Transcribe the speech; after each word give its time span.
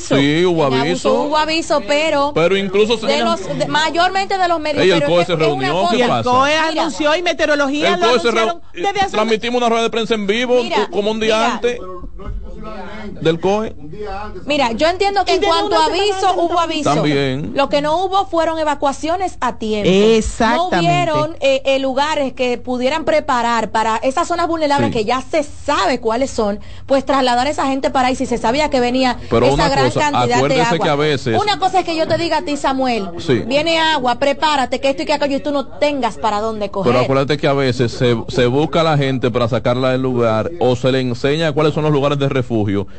aviso. 0.00 0.16
Sí, 0.16 0.44
hubo 0.44 0.64
aviso. 0.64 0.80
abuso 1.08 1.22
hubo 1.22 1.36
aviso, 1.36 1.82
pero, 1.86 2.32
Pero 2.34 2.56
incluso 2.56 2.98
se- 2.98 3.06
de 3.06 3.20
los, 3.20 3.58
de- 3.58 3.66
mayormente 3.66 4.36
de 4.38 4.48
los 4.48 4.58
medios. 4.60 4.82
Ey, 4.84 4.90
el 4.90 5.04
COE 5.04 5.24
se 5.24 5.36
reunió, 5.36 5.88
¿qué 5.90 5.96
Y 5.98 6.02
el 6.02 6.08
pasa? 6.08 6.30
COE 6.30 6.56
anunció 6.56 7.14
y 7.16 7.22
meteorología 7.22 7.94
El 7.94 8.00
lo 8.00 8.06
COE 8.08 8.20
se 8.20 8.28
anunciaron 8.28 8.60
reu- 8.60 8.82
desde 8.82 9.00
hace 9.00 9.10
transmitimos 9.10 9.58
una 9.58 9.68
rueda 9.68 9.82
de 9.84 9.90
prensa 9.90 10.14
en 10.14 10.26
vivo 10.26 10.62
Mira, 10.62 10.88
como 10.90 11.10
un 11.10 11.20
día 11.20 11.36
mira. 11.36 11.52
antes 11.54 11.78
del 13.20 13.40
COE. 13.40 13.74
Mira, 14.46 14.72
yo 14.72 14.88
entiendo 14.88 15.24
que 15.24 15.34
en 15.34 15.42
cuanto 15.42 15.76
a 15.76 15.86
aviso, 15.86 16.34
hubo 16.36 16.58
aviso. 16.58 16.94
También. 16.94 17.52
Lo 17.54 17.68
que 17.68 17.80
no 17.82 18.04
hubo 18.04 18.26
fueron 18.26 18.58
evacuaciones 18.58 19.36
a 19.40 19.56
tiempo. 19.58 19.88
Exactamente. 19.90 20.76
No 20.76 20.78
hubieron 20.80 21.36
eh, 21.40 21.62
eh, 21.64 21.78
lugares 21.78 22.32
que 22.32 22.58
pudieran 22.58 23.04
preparar 23.04 23.70
para 23.70 23.96
esas 23.98 24.28
zonas 24.28 24.46
vulnerables 24.48 24.88
Sí. 24.88 24.92
que 24.98 25.04
ya 25.04 25.20
se 25.20 25.42
sabe 25.42 26.00
cuáles 26.00 26.30
son, 26.30 26.60
pues 26.86 27.04
trasladar 27.04 27.46
a 27.46 27.50
esa 27.50 27.66
gente 27.66 27.90
para 27.90 28.08
ahí 28.08 28.16
si 28.16 28.26
se 28.26 28.38
sabía 28.38 28.70
que 28.70 28.80
venía 28.80 29.18
Pero 29.28 29.46
esa 29.46 29.68
gran 29.68 29.86
cosa, 29.90 30.00
cantidad 30.10 30.42
de 30.48 30.62
agua. 30.62 30.78
que 30.84 30.88
a 30.88 30.94
veces- 30.96 31.40
Una 31.40 31.58
cosa 31.58 31.80
es 31.80 31.84
que 31.84 31.96
yo 31.96 32.06
te 32.08 32.16
diga 32.18 32.38
a 32.38 32.42
ti, 32.42 32.56
Samuel, 32.56 33.08
Sí. 33.18 33.40
viene 33.46 33.78
agua, 33.78 34.18
prepárate, 34.18 34.80
que 34.80 34.90
esto 34.90 35.02
y 35.02 35.06
que 35.06 35.12
aquello, 35.12 35.36
y 35.36 35.40
tú 35.40 35.52
no 35.52 35.66
tengas 35.66 36.18
para 36.18 36.40
dónde 36.40 36.70
coger. 36.70 36.92
Pero 36.92 37.04
acuérdate 37.04 37.36
que 37.38 37.46
a 37.46 37.52
veces 37.52 37.92
se, 37.92 38.16
se 38.28 38.46
busca 38.46 38.80
a 38.80 38.84
la 38.84 38.96
gente 38.98 39.30
para 39.30 39.48
sacarla 39.48 39.90
del 39.90 40.02
lugar 40.02 40.50
o 40.60 40.76
se 40.76 40.90
le 40.92 41.00
enseña 41.00 41.52
cuáles 41.52 41.74
son 41.74 41.84
los 41.84 41.92
lugares 41.92 42.18
de 42.18 42.28
refugio 42.28 42.49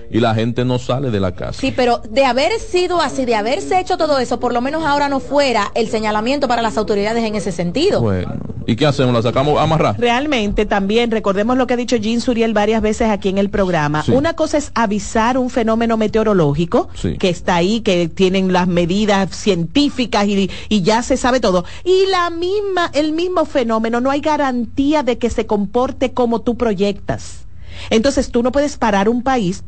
y 0.09 0.19
la 0.21 0.33
gente 0.33 0.63
no 0.63 0.79
sale 0.79 1.11
de 1.11 1.19
la 1.19 1.33
casa. 1.33 1.59
Sí, 1.59 1.73
pero 1.75 1.97
de 2.09 2.23
haber 2.23 2.53
sido 2.59 3.01
así, 3.01 3.25
de 3.25 3.35
haberse 3.35 3.79
hecho 3.79 3.97
todo 3.97 4.17
eso, 4.19 4.39
por 4.39 4.53
lo 4.53 4.61
menos 4.61 4.85
ahora 4.85 5.09
no 5.09 5.19
fuera 5.19 5.71
el 5.75 5.89
señalamiento 5.89 6.47
para 6.47 6.61
las 6.61 6.77
autoridades 6.77 7.23
en 7.25 7.35
ese 7.35 7.51
sentido. 7.51 7.99
Bueno, 8.01 8.33
¿y 8.65 8.77
qué 8.77 8.85
hacemos? 8.85 9.13
¿La 9.13 9.21
sacamos 9.21 9.59
a 9.59 9.63
amarrar? 9.63 9.99
Realmente 9.99 10.65
también, 10.65 11.11
recordemos 11.11 11.57
lo 11.57 11.67
que 11.67 11.73
ha 11.73 11.77
dicho 11.77 11.97
Jean 11.97 12.21
Suriel 12.21 12.53
varias 12.53 12.81
veces 12.81 13.09
aquí 13.09 13.27
en 13.27 13.37
el 13.37 13.49
programa. 13.49 14.03
Sí. 14.03 14.11
Una 14.13 14.33
cosa 14.35 14.57
es 14.57 14.71
avisar 14.73 15.37
un 15.37 15.49
fenómeno 15.49 15.97
meteorológico 15.97 16.87
Sí. 16.93 17.17
que 17.17 17.27
está 17.29 17.55
ahí, 17.55 17.81
que 17.81 18.07
tienen 18.07 18.53
las 18.53 18.67
medidas 18.67 19.35
científicas 19.35 20.27
y, 20.27 20.49
y 20.69 20.81
ya 20.81 21.03
se 21.03 21.17
sabe 21.17 21.41
todo. 21.41 21.65
Y 21.83 22.05
la 22.09 22.29
misma, 22.29 22.89
el 22.93 23.11
mismo 23.11 23.43
fenómeno, 23.43 23.99
no 23.99 24.11
hay 24.11 24.21
garantía 24.21 25.03
de 25.03 25.17
que 25.17 25.29
se 25.29 25.45
comporte 25.45 26.13
como 26.13 26.39
tú 26.39 26.55
proyectas. 26.55 27.41
Entonces 27.89 28.31
tú 28.31 28.43
no 28.43 28.51
puedes 28.51 28.77
parar 28.77 29.09
un 29.09 29.23
país 29.23 29.63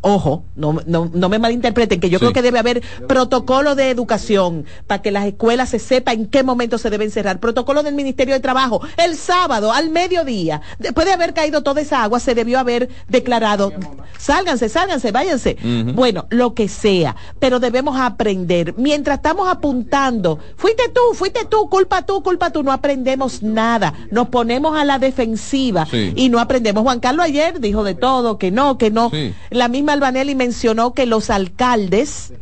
Ojo, 0.00 0.44
no, 0.54 0.76
no, 0.86 1.10
no 1.12 1.28
me 1.28 1.38
malinterpreten, 1.40 1.98
que 1.98 2.08
yo 2.08 2.18
Sí. 2.18 2.24
creo 2.26 2.32
que 2.32 2.42
debe 2.42 2.58
haber 2.60 2.82
protocolo 3.08 3.74
de 3.74 3.90
educación 3.90 4.64
para 4.86 5.02
que 5.02 5.10
las 5.10 5.26
escuelas 5.26 5.70
se 5.70 5.80
sepa 5.80 6.12
en 6.12 6.26
qué 6.26 6.44
momento 6.44 6.78
se 6.78 6.88
deben 6.88 7.10
cerrar. 7.10 7.40
Protocolo 7.40 7.82
del 7.82 7.94
Ministerio 7.94 8.34
de 8.34 8.40
Trabajo. 8.40 8.80
El 8.96 9.16
sábado, 9.16 9.72
al 9.72 9.90
mediodía, 9.90 10.60
después 10.78 11.04
de 11.06 11.12
haber 11.14 11.34
caído 11.34 11.62
toda 11.62 11.80
esa 11.80 12.04
agua, 12.04 12.20
se 12.20 12.34
debió 12.36 12.60
haber 12.60 12.88
declarado, 13.08 13.72
sálganse, 14.18 14.68
sálganse, 14.68 15.10
váyanse. 15.10 15.56
Bueno, 15.94 16.26
lo 16.30 16.54
que 16.54 16.68
sea, 16.68 17.16
pero 17.40 17.58
debemos 17.58 17.98
aprender. 17.98 18.74
Mientras 18.76 19.16
estamos 19.18 19.48
apuntando, 19.48 20.38
fuiste 20.56 20.88
tú, 20.90 21.00
fuiste 21.14 21.44
tú, 21.44 21.68
culpa 21.68 22.02
tú, 22.06 22.22
culpa 22.22 22.50
tú, 22.50 22.62
no 22.62 22.70
aprendemos 22.72 23.42
nada. 23.42 23.94
Nos 24.10 24.28
ponemos 24.28 24.76
a 24.76 24.84
la 24.84 24.98
defensiva 24.98 25.86
Sí. 25.86 26.12
y 26.14 26.28
no 26.28 26.38
aprendemos. 26.38 26.82
Juan 26.84 27.00
Carlos 27.00 27.24
ayer 27.26 27.60
dijo 27.60 27.82
de 27.84 27.94
todo, 27.94 28.38
que 28.38 28.50
no, 28.50 28.78
que 28.78 28.90
no. 28.90 29.10
Sí. 29.10 29.34
La 29.50 29.68
misma 29.68 29.87
Albanelli 29.92 30.34
mencionó 30.34 30.94
que 30.94 31.06
los 31.06 31.30
alcaldes 31.30 32.32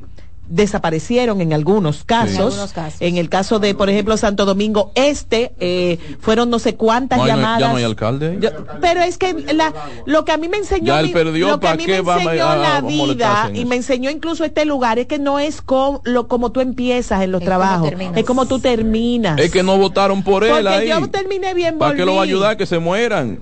desaparecieron 0.48 1.40
en 1.40 1.52
algunos 1.52 2.04
casos. 2.04 2.34
En 2.36 2.42
algunos 2.42 2.72
casos. 2.72 3.00
En 3.00 3.16
el 3.16 3.28
caso 3.28 3.58
de, 3.58 3.74
por 3.74 3.90
ejemplo, 3.90 4.16
Santo 4.16 4.44
Domingo 4.44 4.92
Este, 4.94 5.52
eh, 5.60 5.98
fueron 6.20 6.50
no 6.50 6.58
sé 6.58 6.74
cuántas 6.76 7.18
No 7.18 7.24
no 7.24 7.28
llamadas. 7.28 7.60
ya 7.60 7.68
no 7.70 7.76
hay 7.76 7.84
alcalde 7.84 8.30
ahí. 8.30 8.38
Yo- 8.40 8.50
pero 8.80 9.00
es 9.02 9.18
que 9.18 9.32
la, 9.54 9.72
lo 10.06 10.24
que 10.24 10.32
a 10.32 10.36
mí 10.36 10.48
me 10.48 10.56
enseñó, 10.58 10.86
Ya 10.86 11.00
él 11.00 11.06
mi- 11.06 11.12
perdió, 11.12 11.48
lo 11.48 11.60
que 11.60 11.66
a 11.66 11.70
¿pa' 11.70 11.76
mí 11.76 11.86
me 11.86 11.96
enseñó 11.96 12.46
a- 12.48 12.56
la 12.56 12.80
vida 12.80 13.50
y 13.54 13.64
me 13.64 13.76
enseñó 13.76 14.10
incluso 14.10 14.44
este 14.44 14.64
lugar 14.64 14.98
es 14.98 15.06
que 15.06 15.18
no 15.18 15.38
es 15.38 15.60
co- 15.62 16.00
lo, 16.04 16.28
como 16.28 16.52
tú 16.52 16.60
empiezas 16.60 17.22
en 17.22 17.32
los 17.32 17.42
Es 17.42 17.48
como 17.48 17.58
trabajos, 17.58 17.92
es 18.14 18.24
como 18.24 18.46
tú 18.46 18.58
terminas. 18.58 19.38
Es 19.38 19.50
que 19.50 19.62
no 19.62 19.76
votaron 19.78 20.22
por 20.22 20.44
él 20.44 20.50
Porque 20.52 20.68
ahí. 20.68 20.88
yo 20.88 21.08
terminé 21.10 21.54
bien 21.54 21.78
¿Para 21.78 21.94
qué 21.94 22.04
lo 22.04 22.14
va 22.14 22.20
a 22.20 22.24
ayudar? 22.24 22.56
Que 22.56 22.66
se 22.66 22.78
mueran. 22.78 23.40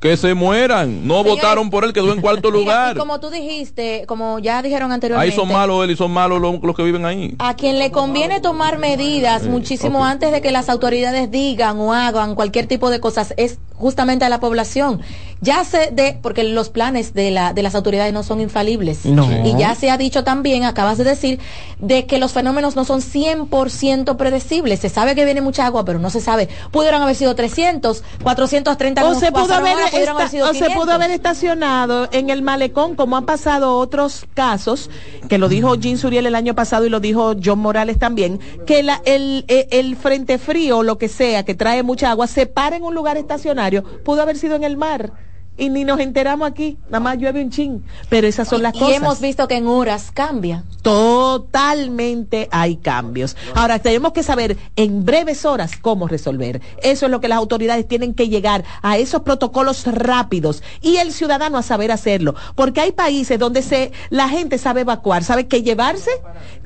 Que 0.00 0.16
se 0.16 0.34
mueran. 0.34 1.06
No 1.06 1.22
votaron 1.24 1.70
por 1.70 1.84
él, 1.84 1.92
quedó 1.92 2.12
en 2.12 2.20
cuarto 2.20 2.50
lugar. 2.50 2.96
y 2.96 2.98
como 2.98 3.20
tú 3.20 3.30
dijiste, 3.30 4.04
como 4.06 4.38
ya 4.38 4.62
dijeron 4.62 4.90
Ahí 4.90 4.94
anteriormente, 4.94 5.36
son 5.36 5.48
malos 5.48 5.84
él 5.84 5.90
y 5.92 5.96
son 5.98 6.12
malos 6.12 6.40
los, 6.40 6.62
los 6.62 6.74
que 6.74 6.82
viven 6.82 7.04
ahí. 7.04 7.34
a 7.38 7.54
quien 7.54 7.78
le 7.78 7.90
conviene 7.90 8.40
tomar 8.40 8.78
medidas 8.78 9.44
muchísimo 9.46 9.98
ok. 9.98 10.04
antes 10.04 10.32
de 10.32 10.40
que 10.40 10.50
las 10.52 10.68
autoridades 10.68 11.30
digan 11.30 11.78
o 11.78 11.92
hagan 11.92 12.34
cualquier 12.34 12.66
tipo 12.66 12.88
de 12.90 13.00
cosas 13.00 13.34
es 13.36 13.58
justamente 13.78 14.24
a 14.24 14.28
la 14.28 14.40
población. 14.40 15.00
Ya 15.40 15.64
se 15.64 15.90
de, 15.92 16.18
porque 16.20 16.42
los 16.42 16.68
planes 16.68 17.14
de, 17.14 17.30
la, 17.30 17.52
de 17.52 17.62
las 17.62 17.74
autoridades 17.76 18.12
no 18.12 18.22
son 18.24 18.40
infalibles. 18.40 19.04
No. 19.04 19.28
Y 19.46 19.56
ya 19.56 19.74
se 19.76 19.88
ha 19.90 19.96
dicho 19.96 20.24
también, 20.24 20.64
acabas 20.64 20.98
de 20.98 21.04
decir, 21.04 21.38
de 21.78 22.06
que 22.06 22.18
los 22.18 22.32
fenómenos 22.32 22.74
no 22.74 22.84
son 22.84 23.00
100% 23.00 24.16
predecibles. 24.16 24.80
Se 24.80 24.88
sabe 24.88 25.14
que 25.14 25.24
viene 25.24 25.40
mucha 25.40 25.64
agua, 25.66 25.84
pero 25.84 25.98
no 26.00 26.10
se 26.10 26.20
sabe. 26.20 26.48
Pudieron 26.72 27.02
haber 27.02 27.14
sido 27.14 27.34
300, 27.36 28.02
430 28.22 29.04
o 29.08 29.14
se 29.14 29.30
pudo 29.30 29.54
haber, 29.54 29.74
ahora, 29.74 30.28
sido 30.28 30.46
o 30.50 30.52
se 30.54 30.58
pudo 30.70 30.86
500. 30.86 30.88
haber 30.94 31.10
estacionado 31.12 32.08
en 32.12 32.30
el 32.30 32.42
malecón 32.42 32.96
como 32.96 33.16
han 33.16 33.24
pasado 33.26 33.76
otros 33.78 34.24
casos 34.34 34.90
que 35.28 35.38
lo 35.38 35.48
dijo 35.48 35.74
Jean 35.76 35.98
Suriel 35.98 36.26
el 36.26 36.34
año 36.34 36.54
pasado 36.54 36.84
y 36.84 36.88
lo 36.90 37.00
dijo 37.00 37.34
John 37.42 37.58
Morales 37.60 37.98
también 37.98 38.40
que 38.66 38.82
la- 38.82 39.00
el, 39.04 39.44
el, 39.48 39.66
el 39.70 39.96
frente 39.96 40.38
frío 40.38 40.78
o 40.78 40.82
lo 40.82 40.98
que 40.98 41.08
sea 41.08 41.44
que 41.44 41.54
trae 41.54 41.82
mucha 41.82 42.10
agua 42.10 42.26
se 42.26 42.46
para 42.46 42.76
en 42.76 42.82
un 42.82 42.94
lugar 42.94 43.16
estacionario 43.16 43.67
pudo 44.04 44.22
haber 44.22 44.36
sido 44.36 44.56
en 44.56 44.64
el 44.64 44.76
mar 44.76 45.12
y 45.58 45.68
ni 45.68 45.84
nos 45.84 45.98
enteramos 46.00 46.48
aquí 46.48 46.78
nada 46.86 47.00
más 47.00 47.18
llueve 47.18 47.42
un 47.42 47.50
chin 47.50 47.84
pero 48.08 48.26
esas 48.26 48.48
son 48.48 48.62
las 48.62 48.74
y 48.74 48.78
cosas 48.78 48.96
hemos 48.96 49.20
visto 49.20 49.48
que 49.48 49.56
en 49.56 49.66
horas 49.66 50.10
cambia. 50.14 50.64
Totalmente 50.82 52.48
hay 52.50 52.76
cambios. 52.76 53.36
Ahora, 53.54 53.78
tenemos 53.78 54.12
que 54.12 54.22
saber 54.22 54.56
en 54.76 55.04
breves 55.04 55.44
horas 55.44 55.72
cómo 55.80 56.08
resolver. 56.08 56.62
Eso 56.82 57.06
es 57.06 57.12
lo 57.12 57.20
que 57.20 57.28
las 57.28 57.36
autoridades 57.36 57.86
tienen 57.86 58.14
que 58.14 58.28
llegar 58.28 58.64
a 58.80 58.96
esos 58.96 59.22
protocolos 59.22 59.84
rápidos 59.86 60.62
y 60.80 60.96
el 60.96 61.12
ciudadano 61.12 61.58
a 61.58 61.62
saber 61.62 61.92
hacerlo. 61.92 62.34
Porque 62.54 62.80
hay 62.80 62.92
países 62.92 63.38
donde 63.38 63.62
se, 63.62 63.92
la 64.08 64.28
gente 64.28 64.56
sabe 64.56 64.82
evacuar, 64.82 65.24
sabe 65.24 65.46
qué 65.46 65.62
llevarse, 65.62 66.10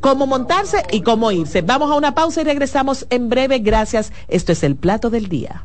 cómo 0.01 0.27
montarse 0.27 0.85
y 0.93 1.01
cómo 1.01 1.33
irse. 1.33 1.63
Vamos 1.63 1.91
a 1.91 1.95
una 1.95 2.15
pausa 2.15 2.43
y 2.43 2.45
regresamos 2.45 3.07
en 3.11 3.29
breve. 3.29 3.59
Gracias. 3.59 4.13
Esto 4.29 4.53
es 4.53 4.63
el 4.63 4.77
plato 4.77 5.11
del 5.11 5.29
día. 5.29 5.65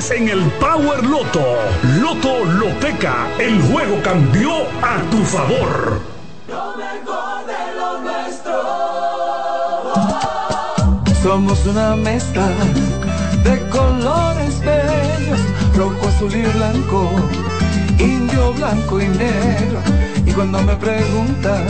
en 0.09 0.29
el 0.29 0.41
Power 0.59 1.05
Loto. 1.05 1.57
Loto 1.99 2.43
Loteca, 2.45 3.27
el 3.37 3.61
juego 3.61 4.01
cambió 4.01 4.51
a 4.81 4.99
tu 5.11 5.17
favor. 5.23 6.01
Somos 11.21 11.63
una 11.67 11.95
mezcla 11.95 12.47
de 13.43 13.59
colores 13.69 14.59
bellos, 14.61 15.39
rojo, 15.75 16.07
azul 16.07 16.33
y 16.33 16.41
blanco, 16.57 17.11
indio, 17.99 18.53
blanco 18.53 18.99
y 18.99 19.07
negro. 19.07 19.79
Y 20.25 20.31
cuando 20.31 20.63
me 20.63 20.75
preguntan 20.77 21.67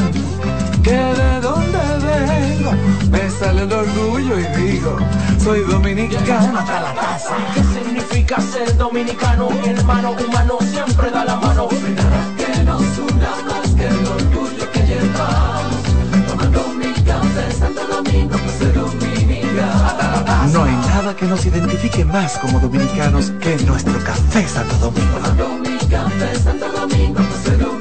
que 0.81 0.91
de 0.91 1.41
dónde 1.41 1.79
vengo, 2.07 2.71
me 3.11 3.29
sale 3.29 3.63
el 3.63 3.73
orgullo 3.73 4.39
y 4.39 4.45
digo, 4.61 4.97
soy 5.43 5.61
dominicano 5.61 6.59
hasta 6.59 6.81
la 6.81 6.93
casa. 6.93 7.35
¿Qué 7.53 7.63
significa 7.63 8.39
ser 8.41 8.77
dominicano? 8.77 9.49
Mi 9.49 9.69
hermano 9.69 10.11
humano 10.11 10.57
siempre 10.61 11.09
da 11.11 11.25
la 11.25 11.35
mano. 11.35 11.67
Que 11.69 12.63
nos 12.63 12.81
una 12.99 13.31
más 13.47 13.69
que 13.75 13.87
el 13.87 14.07
orgullo 14.07 14.71
que 14.71 14.79
llevamos, 14.83 15.83
tomando 16.27 16.67
mi 16.69 16.93
café 17.03 17.51
Santo 17.51 17.87
Domingo, 17.87 18.37
pues 18.37 18.55
ser 18.57 18.73
dominicano. 18.73 20.51
No 20.53 20.63
hay 20.63 20.75
nada 20.75 21.15
que 21.15 21.25
nos 21.25 21.45
identifique 21.45 22.05
más 22.05 22.37
como 22.37 22.59
dominicanos 22.59 23.31
que 23.41 23.55
nuestro 23.65 23.97
café 24.03 24.47
Santo 24.47 24.75
Domingo. 24.77 25.17
Tomando 25.17 25.49
mi 25.57 25.77
café 25.87 26.39
Santo 26.39 26.71
Domingo, 26.71 27.21
pues 27.21 27.41
ser 27.43 27.57
dominicano. 27.57 27.80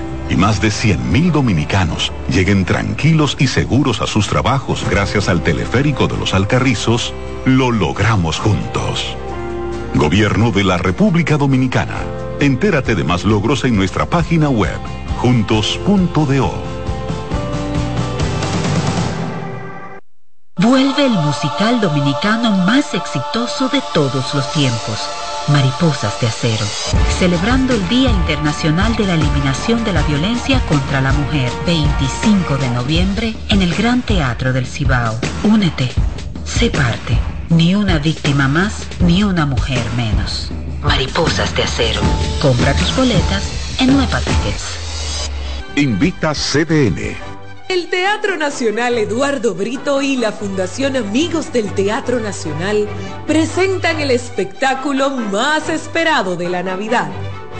y 0.31 0.37
más 0.37 0.61
de 0.61 0.69
100.000 0.69 1.31
dominicanos 1.31 2.13
lleguen 2.29 2.63
tranquilos 2.63 3.35
y 3.37 3.47
seguros 3.47 4.01
a 4.01 4.07
sus 4.07 4.29
trabajos 4.29 4.85
gracias 4.89 5.27
al 5.27 5.43
teleférico 5.43 6.07
de 6.07 6.17
los 6.17 6.33
Alcarrizos, 6.33 7.13
lo 7.45 7.69
logramos 7.71 8.39
juntos. 8.39 9.17
Gobierno 9.93 10.51
de 10.51 10.63
la 10.63 10.77
República 10.77 11.35
Dominicana. 11.35 11.97
Entérate 12.39 12.95
de 12.95 13.03
más 13.03 13.25
logros 13.25 13.65
en 13.65 13.75
nuestra 13.75 14.05
página 14.05 14.49
web, 14.49 14.79
juntos.do. 15.17 16.53
Vuelve 20.57 21.05
el 21.05 21.11
musical 21.11 21.81
dominicano 21.81 22.51
más 22.65 22.93
exitoso 22.93 23.67
de 23.67 23.81
todos 23.93 24.33
los 24.33 24.51
tiempos 24.53 25.09
Mariposas 25.47 26.19
de 26.21 26.27
Acero, 26.27 26.65
celebrando 27.17 27.73
el 27.73 27.87
Día 27.89 28.09
Internacional 28.09 28.95
de 28.95 29.05
la 29.05 29.15
Eliminación 29.15 29.83
de 29.83 29.93
la 29.93 30.01
Violencia 30.03 30.61
contra 30.67 31.01
la 31.01 31.11
Mujer, 31.11 31.51
25 31.65 32.57
de 32.57 32.69
noviembre, 32.69 33.35
en 33.49 33.61
el 33.61 33.73
Gran 33.73 34.01
Teatro 34.01 34.53
del 34.53 34.65
Cibao. 34.65 35.19
Únete, 35.43 35.91
sé 36.45 36.69
parte. 36.69 37.17
Ni 37.49 37.75
una 37.75 37.97
víctima 37.97 38.47
más, 38.47 38.87
ni 39.01 39.23
una 39.23 39.45
mujer 39.45 39.83
menos. 39.97 40.51
Mariposas 40.83 41.53
de 41.55 41.63
Acero. 41.63 42.01
Compra 42.41 42.73
tus 42.73 42.95
boletas 42.95 43.43
en 43.79 43.93
Nueva 43.93 44.19
Tickets. 44.19 45.29
Invita 45.75 46.33
CDN. 46.33 47.30
El 47.71 47.87
Teatro 47.87 48.35
Nacional 48.35 48.97
Eduardo 48.97 49.53
Brito 49.53 50.01
y 50.01 50.17
la 50.17 50.33
Fundación 50.33 50.97
Amigos 50.97 51.53
del 51.53 51.73
Teatro 51.73 52.19
Nacional 52.19 52.85
presentan 53.25 54.01
el 54.01 54.11
espectáculo 54.11 55.09
más 55.09 55.69
esperado 55.69 56.35
de 56.35 56.49
la 56.49 56.63
Navidad 56.63 57.09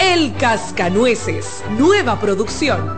el 0.02 0.34
Cascanueces, 0.34 1.64
nueva 1.78 2.20
producción, 2.20 2.98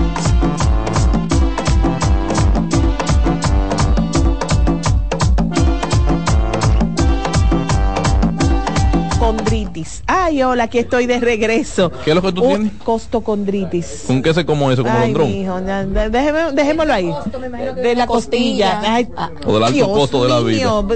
Ay, 10.07 10.43
hola, 10.43 10.63
aquí 10.65 10.79
estoy 10.79 11.05
de 11.05 11.19
regreso. 11.19 11.91
¿Qué 12.03 12.11
es 12.11 12.15
lo 12.15 12.21
que 12.21 12.31
tú 12.31 12.41
tienes? 12.41 12.71
Costocondritis. 12.83 14.03
¿Con 14.07 14.21
qué 14.21 14.33
se 14.33 14.45
como 14.45 14.71
eso? 14.71 14.83
¿Como 14.83 14.97
Ay, 14.97 15.13
ya, 15.13 15.61
ya, 15.61 15.85
déjeme- 16.09 16.51
dejémoslo 16.53 16.93
ahí. 16.93 17.11
De 17.81 17.95
la 17.95 18.07
costilla. 18.07 18.81
Ay, 18.83 19.07
O 19.45 19.53
del 19.53 19.63
alto 19.63 19.73
Dios 19.75 19.87
costo 19.89 20.23
de 20.23 20.29
la 20.29 20.39
vida. 20.39 20.81
mío, 20.81 20.87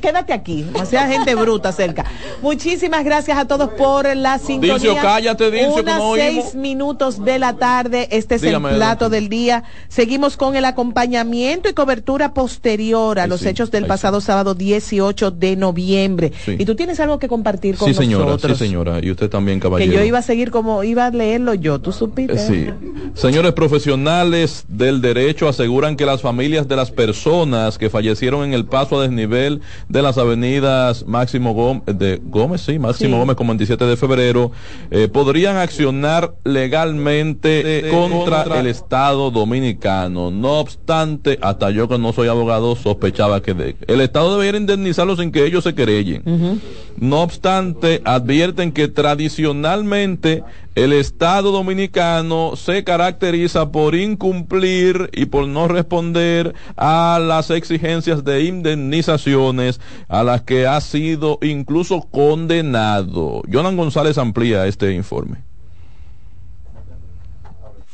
Quédate 0.00 0.32
aquí, 0.32 0.64
no 0.76 0.84
sea 0.86 1.06
gente 1.08 1.34
bruta 1.34 1.72
cerca. 1.72 2.04
Muchísimas 2.42 3.04
gracias 3.04 3.38
a 3.38 3.46
todos 3.46 3.70
por 3.70 4.14
la 4.16 4.38
sintonía. 4.38 4.74
Dilcio, 4.74 4.96
cállate, 5.00 5.50
Dilcio, 5.50 5.74
que 5.76 5.80
Unas 5.82 5.98
no 5.98 6.08
oímos. 6.10 6.44
seis 6.44 6.54
minutos 6.54 7.24
de 7.24 7.38
la 7.38 7.54
tarde. 7.54 8.08
Este 8.10 8.36
es 8.36 8.42
Dígame, 8.42 8.70
el 8.70 8.76
plato 8.76 9.08
del 9.08 9.28
día. 9.28 9.64
Seguimos 9.88 10.36
con 10.36 10.56
el 10.56 10.64
acompañamiento 10.64 11.68
y 11.68 11.72
cobertura 11.74 12.32
posterior 12.34 13.18
a 13.18 13.26
los 13.26 13.40
sí, 13.40 13.48
hechos 13.48 13.70
del 13.70 13.86
pasado 13.86 14.20
sábado 14.20 14.54
18 14.54 15.30
de 15.30 15.56
noviembre. 15.56 16.32
Sí. 16.44 16.56
Y 16.58 16.64
tú 16.64 16.74
tienes 16.74 17.00
algo 17.00 17.18
que 17.18 17.28
compartir 17.28 17.76
con 17.76 17.88
Sí, 17.88 17.94
señora, 17.94 18.29
nosotros. 18.32 18.58
sí, 18.58 18.64
señora. 18.66 18.98
Y 19.02 19.10
usted 19.10 19.28
también, 19.30 19.58
Que 19.58 19.64
caballero. 19.64 19.92
yo 19.92 20.04
iba 20.04 20.18
a 20.18 20.22
seguir 20.22 20.50
como 20.50 20.82
iba 20.84 21.06
a 21.06 21.10
leerlo 21.10 21.54
yo, 21.54 21.80
tú 21.80 21.92
supiste. 21.92 22.38
Sí. 22.38 22.66
Señores 23.14 23.52
profesionales 23.52 24.64
del 24.68 25.00
derecho 25.00 25.48
aseguran 25.48 25.96
que 25.96 26.06
las 26.06 26.20
familias 26.22 26.68
de 26.68 26.76
las 26.76 26.90
personas 26.90 27.78
que 27.78 27.90
fallecieron 27.90 28.44
en 28.44 28.54
el 28.54 28.64
paso 28.66 28.98
a 28.98 29.02
desnivel 29.02 29.60
de 29.88 30.02
las 30.02 30.18
avenidas 30.18 31.04
Máximo 31.06 31.54
Gómez, 31.54 31.82
de 31.86 32.20
Gómez, 32.24 32.60
sí, 32.62 32.78
Máximo 32.78 33.16
Sí. 33.16 33.20
Gómez 33.20 33.36
como 33.36 33.52
el 33.52 33.58
17 33.58 33.84
de 33.84 33.96
febrero, 33.96 34.52
eh, 34.90 35.08
podrían 35.08 35.56
accionar 35.56 36.34
legalmente 36.44 37.84
contra, 37.90 38.60
el 38.60 38.66
Estado 38.66 39.30
dominicano. 39.30 40.30
No 40.30 40.60
obstante, 40.60 41.38
hasta 41.42 41.70
yo 41.70 41.88
que 41.88 41.98
no 41.98 42.12
soy 42.12 42.28
abogado 42.28 42.76
sospechaba 42.76 43.42
que 43.42 43.54
de- 43.54 43.76
el 43.86 44.00
Estado 44.00 44.38
debería 44.38 44.60
indemnizarlos 44.60 45.18
sin 45.18 45.30
que 45.32 45.44
ellos 45.44 45.64
se 45.64 45.74
querellen. 45.74 46.60
No 46.96 47.22
obstante, 47.22 48.02
advierten 48.20 48.72
que 48.72 48.88
tradicionalmente 48.88 50.42
el 50.74 50.92
Estado 50.92 51.50
dominicano 51.50 52.52
se 52.56 52.84
caracteriza 52.84 53.72
por 53.72 53.94
incumplir 53.94 55.10
y 55.12 55.26
por 55.26 55.48
no 55.48 55.68
responder 55.68 56.54
a 56.76 57.18
las 57.20 57.50
exigencias 57.50 58.24
de 58.24 58.44
indemnizaciones 58.44 59.80
a 60.08 60.22
las 60.22 60.42
que 60.42 60.66
ha 60.66 60.80
sido 60.80 61.38
incluso 61.42 62.02
condenado. 62.10 63.42
Jonan 63.50 63.76
González 63.76 64.18
amplía 64.18 64.66
este 64.66 64.92
informe. 64.94 65.49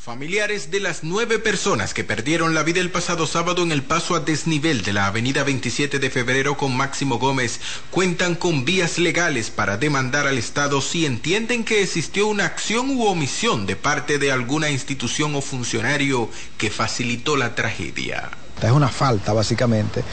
Familiares 0.06 0.70
de 0.70 0.78
las 0.78 1.02
nueve 1.02 1.40
personas 1.40 1.92
que 1.92 2.04
perdieron 2.04 2.54
la 2.54 2.62
vida 2.62 2.78
el 2.80 2.92
pasado 2.92 3.26
sábado 3.26 3.64
en 3.64 3.72
el 3.72 3.82
paso 3.82 4.14
a 4.14 4.20
desnivel 4.20 4.84
de 4.84 4.92
la 4.92 5.08
avenida 5.08 5.42
27 5.42 5.98
de 5.98 6.10
febrero 6.10 6.56
con 6.56 6.76
Máximo 6.76 7.18
Gómez 7.18 7.58
cuentan 7.90 8.36
con 8.36 8.64
vías 8.64 8.98
legales 8.98 9.50
para 9.50 9.78
demandar 9.78 10.28
al 10.28 10.38
Estado 10.38 10.80
si 10.80 11.06
entienden 11.06 11.64
que 11.64 11.82
existió 11.82 12.28
una 12.28 12.44
acción 12.44 12.90
u 12.90 13.04
omisión 13.06 13.66
de 13.66 13.74
parte 13.74 14.20
de 14.20 14.30
alguna 14.30 14.70
institución 14.70 15.34
o 15.34 15.40
funcionario 15.40 16.30
que 16.56 16.70
facilitó 16.70 17.36
la 17.36 17.56
tragedia. 17.56 18.30
Es 18.62 18.70
una 18.70 18.88
falta 18.88 19.32
básicamente 19.32 20.04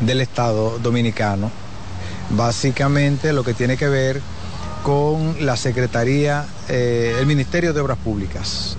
del 0.00 0.22
Estado 0.22 0.78
dominicano. 0.78 1.50
Básicamente 2.30 3.34
lo 3.34 3.44
que 3.44 3.52
tiene 3.52 3.76
que 3.76 3.88
ver 3.90 4.22
con 4.82 5.44
la 5.44 5.58
Secretaría, 5.58 6.46
eh, 6.70 7.16
el 7.18 7.26
Ministerio 7.26 7.74
de 7.74 7.80
Obras 7.82 7.98
Públicas. 7.98 8.78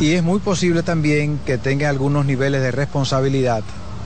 Y 0.00 0.14
es 0.14 0.22
muy 0.22 0.40
posible 0.40 0.82
también 0.82 1.38
que 1.44 1.58
tenga 1.58 1.90
algunos 1.90 2.24
niveles 2.24 2.62
de 2.62 2.70
responsabilidad 2.70 3.62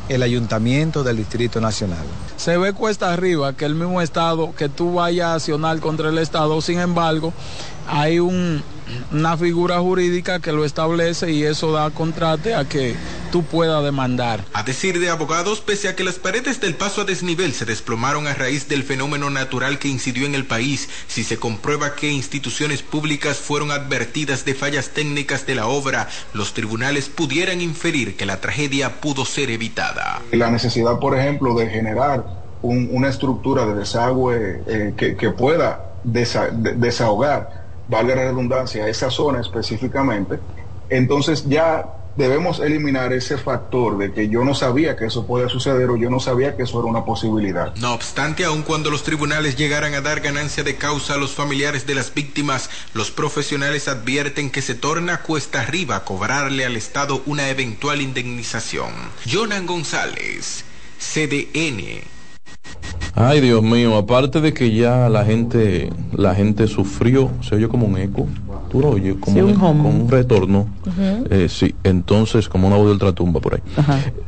el 0.08 0.22
Ayuntamiento 0.22 1.04
del 1.04 1.16
Distrito 1.16 1.60
Nacional. 1.60 2.04
se 2.36 2.58
ve 2.58 2.72
cuesta 2.72 3.12
arriba 3.12 3.54
que 3.54 3.64
el 3.64 3.74
mismo 3.74 4.02
Estado, 4.02 4.52
que 4.54 4.68
tú 4.68 4.94
vayas 4.94 5.28
a 5.28 5.34
accionar 5.34 5.78
contra 5.78 6.08
el 6.08 6.18
Estado, 6.18 6.60
sin 6.60 6.80
embargo, 6.80 7.32
hay 7.88 8.18
un, 8.18 8.62
una 9.10 9.36
figura 9.36 9.78
jurídica 9.80 10.40
que 10.40 10.52
lo 10.52 10.64
establece 10.64 11.32
y 11.32 11.44
eso 11.44 11.72
da 11.72 11.90
contrate 11.90 12.54
a 12.54 12.64
que 12.66 12.96
tú 13.32 13.44
puedas 13.44 13.82
demandar. 13.82 14.44
A 14.52 14.62
decir 14.62 15.00
de 15.00 15.10
abogados, 15.10 15.60
pese 15.60 15.88
a 15.88 15.96
que 15.96 16.04
las 16.04 16.16
paredes 16.18 16.60
del 16.60 16.74
paso 16.74 17.00
a 17.00 17.04
desnivel 17.04 17.52
se 17.52 17.64
desplomaron 17.64 18.26
a 18.26 18.34
raíz 18.34 18.68
del 18.68 18.82
fenómeno 18.84 19.30
natural 19.30 19.78
que 19.78 19.88
incidió 19.88 20.26
en 20.26 20.34
el 20.34 20.46
país, 20.46 20.88
si 21.06 21.24
se 21.24 21.38
comprueba 21.38 21.94
que 21.96 22.10
instituciones 22.12 22.82
públicas 22.82 23.38
fueron 23.38 23.70
advertidas 23.70 24.44
de 24.44 24.54
fallas 24.54 24.90
técnicas 24.90 25.46
de 25.46 25.54
la 25.54 25.66
obra, 25.66 26.08
los 26.32 26.54
tribunales 26.54 27.08
pudieran 27.08 27.60
inferir 27.60 28.16
que 28.16 28.26
la 28.26 28.40
tragedia 28.40 29.00
pudo 29.00 29.24
ser 29.24 29.50
evitada. 29.50 30.22
la 30.32 30.50
necesidad, 30.50 30.98
por 30.98 31.18
ejemplo, 31.18 31.54
de 31.54 31.68
generar 31.68 32.24
un- 32.62 32.88
una 32.92 33.08
estructura 33.08 33.66
de 33.66 33.74
desagüe 33.74 34.62
eh, 34.66 34.94
que, 34.96 35.16
que 35.16 35.30
pueda 35.30 35.80
desa- 36.04 36.50
de- 36.50 36.74
desahogar, 36.74 37.63
valga 37.88 38.14
la 38.14 38.24
redundancia, 38.24 38.88
esa 38.88 39.10
zona 39.10 39.40
específicamente, 39.40 40.38
entonces 40.88 41.48
ya 41.48 41.86
debemos 42.16 42.60
eliminar 42.60 43.12
ese 43.12 43.36
factor 43.36 43.98
de 43.98 44.12
que 44.12 44.28
yo 44.28 44.44
no 44.44 44.54
sabía 44.54 44.96
que 44.96 45.06
eso 45.06 45.26
podía 45.26 45.48
suceder 45.48 45.90
o 45.90 45.96
yo 45.96 46.10
no 46.10 46.20
sabía 46.20 46.56
que 46.56 46.62
eso 46.62 46.78
era 46.78 46.88
una 46.88 47.04
posibilidad. 47.04 47.74
No 47.76 47.92
obstante, 47.92 48.44
aun 48.44 48.62
cuando 48.62 48.90
los 48.90 49.02
tribunales 49.02 49.56
llegaran 49.56 49.94
a 49.94 50.00
dar 50.00 50.20
ganancia 50.20 50.62
de 50.62 50.76
causa 50.76 51.14
a 51.14 51.16
los 51.16 51.32
familiares 51.32 51.86
de 51.86 51.94
las 51.94 52.14
víctimas, 52.14 52.70
los 52.94 53.10
profesionales 53.10 53.88
advierten 53.88 54.50
que 54.50 54.62
se 54.62 54.74
torna 54.74 55.22
cuesta 55.22 55.60
arriba 55.60 56.04
cobrarle 56.04 56.64
al 56.64 56.76
Estado 56.76 57.22
una 57.26 57.48
eventual 57.48 58.00
indemnización. 58.00 58.92
Jonan 59.30 59.66
González, 59.66 60.64
CDN. 60.98 62.04
Ay, 63.16 63.40
Dios 63.40 63.62
mío, 63.62 63.96
aparte 63.96 64.40
de 64.40 64.52
que 64.52 64.74
ya 64.74 65.08
la 65.08 65.24
gente, 65.24 65.92
la 66.12 66.34
gente 66.34 66.66
sufrió, 66.66 67.30
se 67.42 67.54
oye 67.54 67.68
como 67.68 67.86
un 67.86 67.96
eco, 67.96 68.26
tú 68.70 68.80
lo 68.80 68.90
oyes, 68.90 69.14
como, 69.20 69.36
Sí, 69.36 69.40
un 69.40 69.54
como 69.54 70.10
retorno. 70.10 70.66
Eh, 71.30 71.46
sí, 71.48 71.76
entonces, 71.84 72.48
como 72.48 72.66
una 72.66 72.76
voz 72.76 72.86
de 72.86 72.92
ultratumba 72.92 73.40
por 73.40 73.54
ahí. 73.54 73.60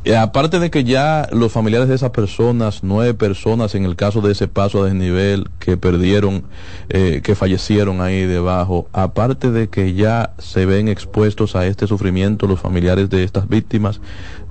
Eh, 0.05 0.17
aparte 0.17 0.61
de 0.61 0.71
que 0.71 0.85
ya 0.85 1.29
los 1.33 1.51
familiares 1.51 1.89
de 1.89 1.97
esas 1.97 2.11
personas, 2.11 2.85
nueve 2.85 3.13
personas 3.15 3.75
en 3.75 3.85
el 3.85 3.97
caso 3.97 4.21
de 4.21 4.31
ese 4.31 4.47
paso 4.47 4.85
a 4.85 4.87
desnivel 4.87 5.49
que 5.59 5.77
perdieron, 5.77 6.45
eh, 6.89 7.23
que 7.25 7.35
fallecieron 7.35 8.01
ahí 8.01 8.25
debajo, 8.25 8.89
aparte 8.93 9.51
de 9.51 9.69
que 9.69 9.95
ya 9.95 10.35
se 10.39 10.65
ven 10.65 10.87
expuestos 10.87 11.57
a 11.57 11.67
este 11.67 11.89
sufrimiento 11.89 12.47
los 12.47 12.61
familiares 12.61 13.11
de 13.11 13.25
estas 13.25 13.49
víctimas, 13.49 14.01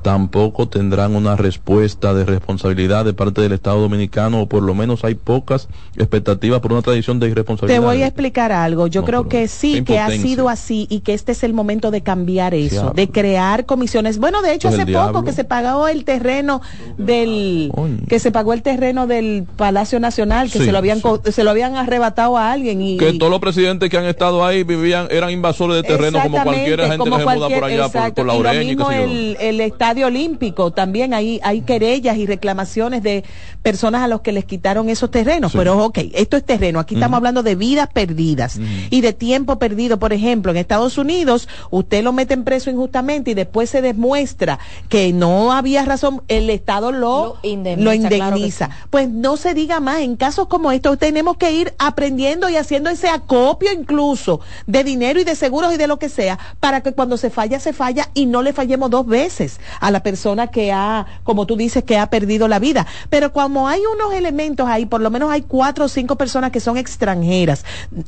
tampoco 0.05 0.67
tendrán 0.67 1.15
una 1.15 1.35
respuesta 1.35 2.13
de 2.13 2.25
responsabilidad 2.25 3.03
de 3.05 3.13
parte 3.13 3.41
del 3.41 3.53
Estado 3.53 3.81
Dominicano, 3.81 4.41
o 4.43 4.45
por 4.47 4.61
lo 4.61 4.75
menos 4.75 5.03
hay 5.03 5.15
pocas 5.15 5.67
expectativas 5.97 6.59
por 6.59 6.73
una 6.73 6.83
tradición 6.83 7.19
de 7.19 7.25
Te 7.25 7.31
irresponsabilidad. 7.31 7.81
voy 7.81 8.03
a 8.03 8.05
explicar 8.05 8.51
algo. 8.51 8.85
Yo 8.85 9.03
creo 9.03 9.27
que 9.27 9.47
sí, 9.47 9.83
que 9.83 9.97
ha 9.97 10.11
sido 10.11 10.47
así 10.47 10.85
y 10.91 10.99
que 10.99 11.15
este 11.15 11.31
es 11.31 11.43
el 11.43 11.53
momento 11.55 11.89
de 11.89 12.01
cambiar 12.01 12.53
eso, 12.53 12.75
Diablo. 12.75 12.93
de 12.93 13.09
crear 13.09 13.65
comisiones. 13.65 14.19
Bueno, 14.19 14.43
de 14.43 14.53
hecho, 14.53 14.67
hace 14.67 14.85
poco 14.85 15.23
que 15.23 15.31
se 15.33 15.43
pagó 15.43 15.87
el 15.87 16.05
terreno 16.05 16.61
del 16.99 17.71
que 18.07 18.19
se 18.19 18.31
pagó 18.31 18.53
el 18.53 18.61
terreno 18.61 19.07
del 19.07 19.47
Palacio 19.57 19.99
Nacional, 19.99 20.51
que 20.51 20.59
Sí, 20.59 20.65
se 20.65 20.71
lo 20.71 20.77
habían 20.77 21.01
co- 21.01 21.19
se 21.25 21.43
lo 21.43 21.49
habían 21.49 21.77
arrebatado 21.77 22.37
a 22.37 22.51
alguien 22.51 22.79
y 22.79 22.97
que 22.97 23.13
todos 23.13 23.31
los 23.31 23.39
presidentes 23.39 23.89
que 23.89 23.97
han 23.97 24.05
estado 24.05 24.45
ahí 24.45 24.63
vivían 24.63 25.07
eran 25.09 25.31
invasores 25.31 25.77
de 25.77 25.83
terreno 25.83 26.19
como 26.21 26.43
cualquier 26.43 26.79
gente 26.81 26.97
como 26.97 27.17
que 27.17 27.23
se 27.23 27.35
muda 27.35 27.49
por 27.49 27.63
allá 27.63 27.77
por, 27.89 27.95
exacto, 27.95 28.15
por 28.15 28.25
la 28.27 28.35
y 28.35 28.37
lo 28.43 28.49
y 28.53 28.57
qué 28.59 28.65
mismo 28.75 28.89
sé 28.91 28.97
yo. 28.97 29.03
el, 29.03 29.37
el 29.39 29.61
estadio 29.95 30.07
olímpico. 30.07 30.71
También 30.71 31.13
hay 31.13 31.39
hay 31.41 31.61
querellas 31.61 32.17
y 32.17 32.25
reclamaciones 32.25 33.01
de 33.01 33.23
personas 33.63 34.01
a 34.01 34.07
los 34.07 34.21
que 34.21 34.33
les 34.33 34.43
quitaron 34.43 34.89
esos 34.89 35.09
terrenos. 35.09 35.53
Sí. 35.53 35.57
pero 35.57 35.77
ok 35.85 35.99
esto 36.13 36.35
es 36.35 36.43
terreno. 36.43 36.79
Aquí 36.79 36.95
estamos 36.95 37.17
hablando 37.17 37.43
de 37.43 37.55
vidas 37.55 37.87
perdidas 37.93 38.59
y 38.89 38.99
de 39.01 39.13
tiempo 39.13 39.57
perdido. 39.57 39.97
Por 39.97 40.11
ejemplo 40.11 40.51
en 40.51 40.57
Estados 40.57 40.97
Unidos 40.97 41.47
usted 41.71 42.03
lo 42.03 42.11
mete 42.11 42.33
en 42.33 42.43
preso 42.43 42.69
injustamente 42.69 43.31
y 43.31 43.33
después 43.35 43.69
se 43.69 43.81
demuestra 43.81 44.59
que 44.89 45.13
no 45.13 45.53
había 45.53 45.85
razón 45.85 46.21
el 46.27 46.49
Estado 46.49 46.91
lo 46.91 47.05
Lo 47.05 47.39
indemniza, 47.43 47.83
lo 47.83 47.91
claro 47.91 48.09
que 48.09 48.15
indemniza. 48.17 48.69
pues 48.89 49.09
no 49.09 49.37
se 49.37 49.53
diga 49.53 49.79
más. 49.79 50.01
En 50.01 50.17
casos 50.17 50.47
como 50.47 50.71
estos 50.73 50.97
tenemos 50.99 51.37
que 51.37 51.51
ir 51.51 51.73
aprendiendo 51.77 52.49
y 52.49 52.57
haciendo 52.57 52.89
ese 52.89 53.07
acopio 53.07 53.71
incluso 53.71 54.41
de 54.67 54.83
dinero 54.83 55.21
y 55.21 55.23
de 55.23 55.35
seguros 55.35 55.73
y 55.73 55.77
de 55.77 55.87
lo 55.87 55.99
que 55.99 56.09
sea 56.09 56.37
para 56.59 56.81
que 56.81 56.91
cuando 56.91 57.15
se 57.15 57.29
falla 57.29 57.59
se 57.61 57.71
falla 57.71 58.09
y 58.13 58.25
no 58.25 58.41
le 58.41 58.51
fallemos 58.51 58.89
dos 58.89 59.05
veces 59.05 59.59
a 59.87 59.91
la 59.91 60.01
persona 60.01 60.47
que 60.47 60.71
ha 60.71 61.05
como 61.23 61.45
tú 61.45 61.55
dices 61.55 61.83
que 61.83 61.97
ha 61.97 62.09
perdido 62.09 62.47
la 62.47 62.59
vida. 62.59 62.85
Pero 63.09 63.31
como 63.33 63.67
hay 63.67 63.81
unos 63.85 64.13
elementos 64.13 64.67
ahí 64.67 64.85
por 64.85 65.01
lo 65.01 65.09
menos 65.11 65.29
hay 65.31 65.41
cuatro 65.43 65.85
o 65.85 65.87
cinco 65.87 66.15
personas 66.15 66.51
que 66.51 66.59
son 66.59 66.77
extranjeras. 66.77 67.63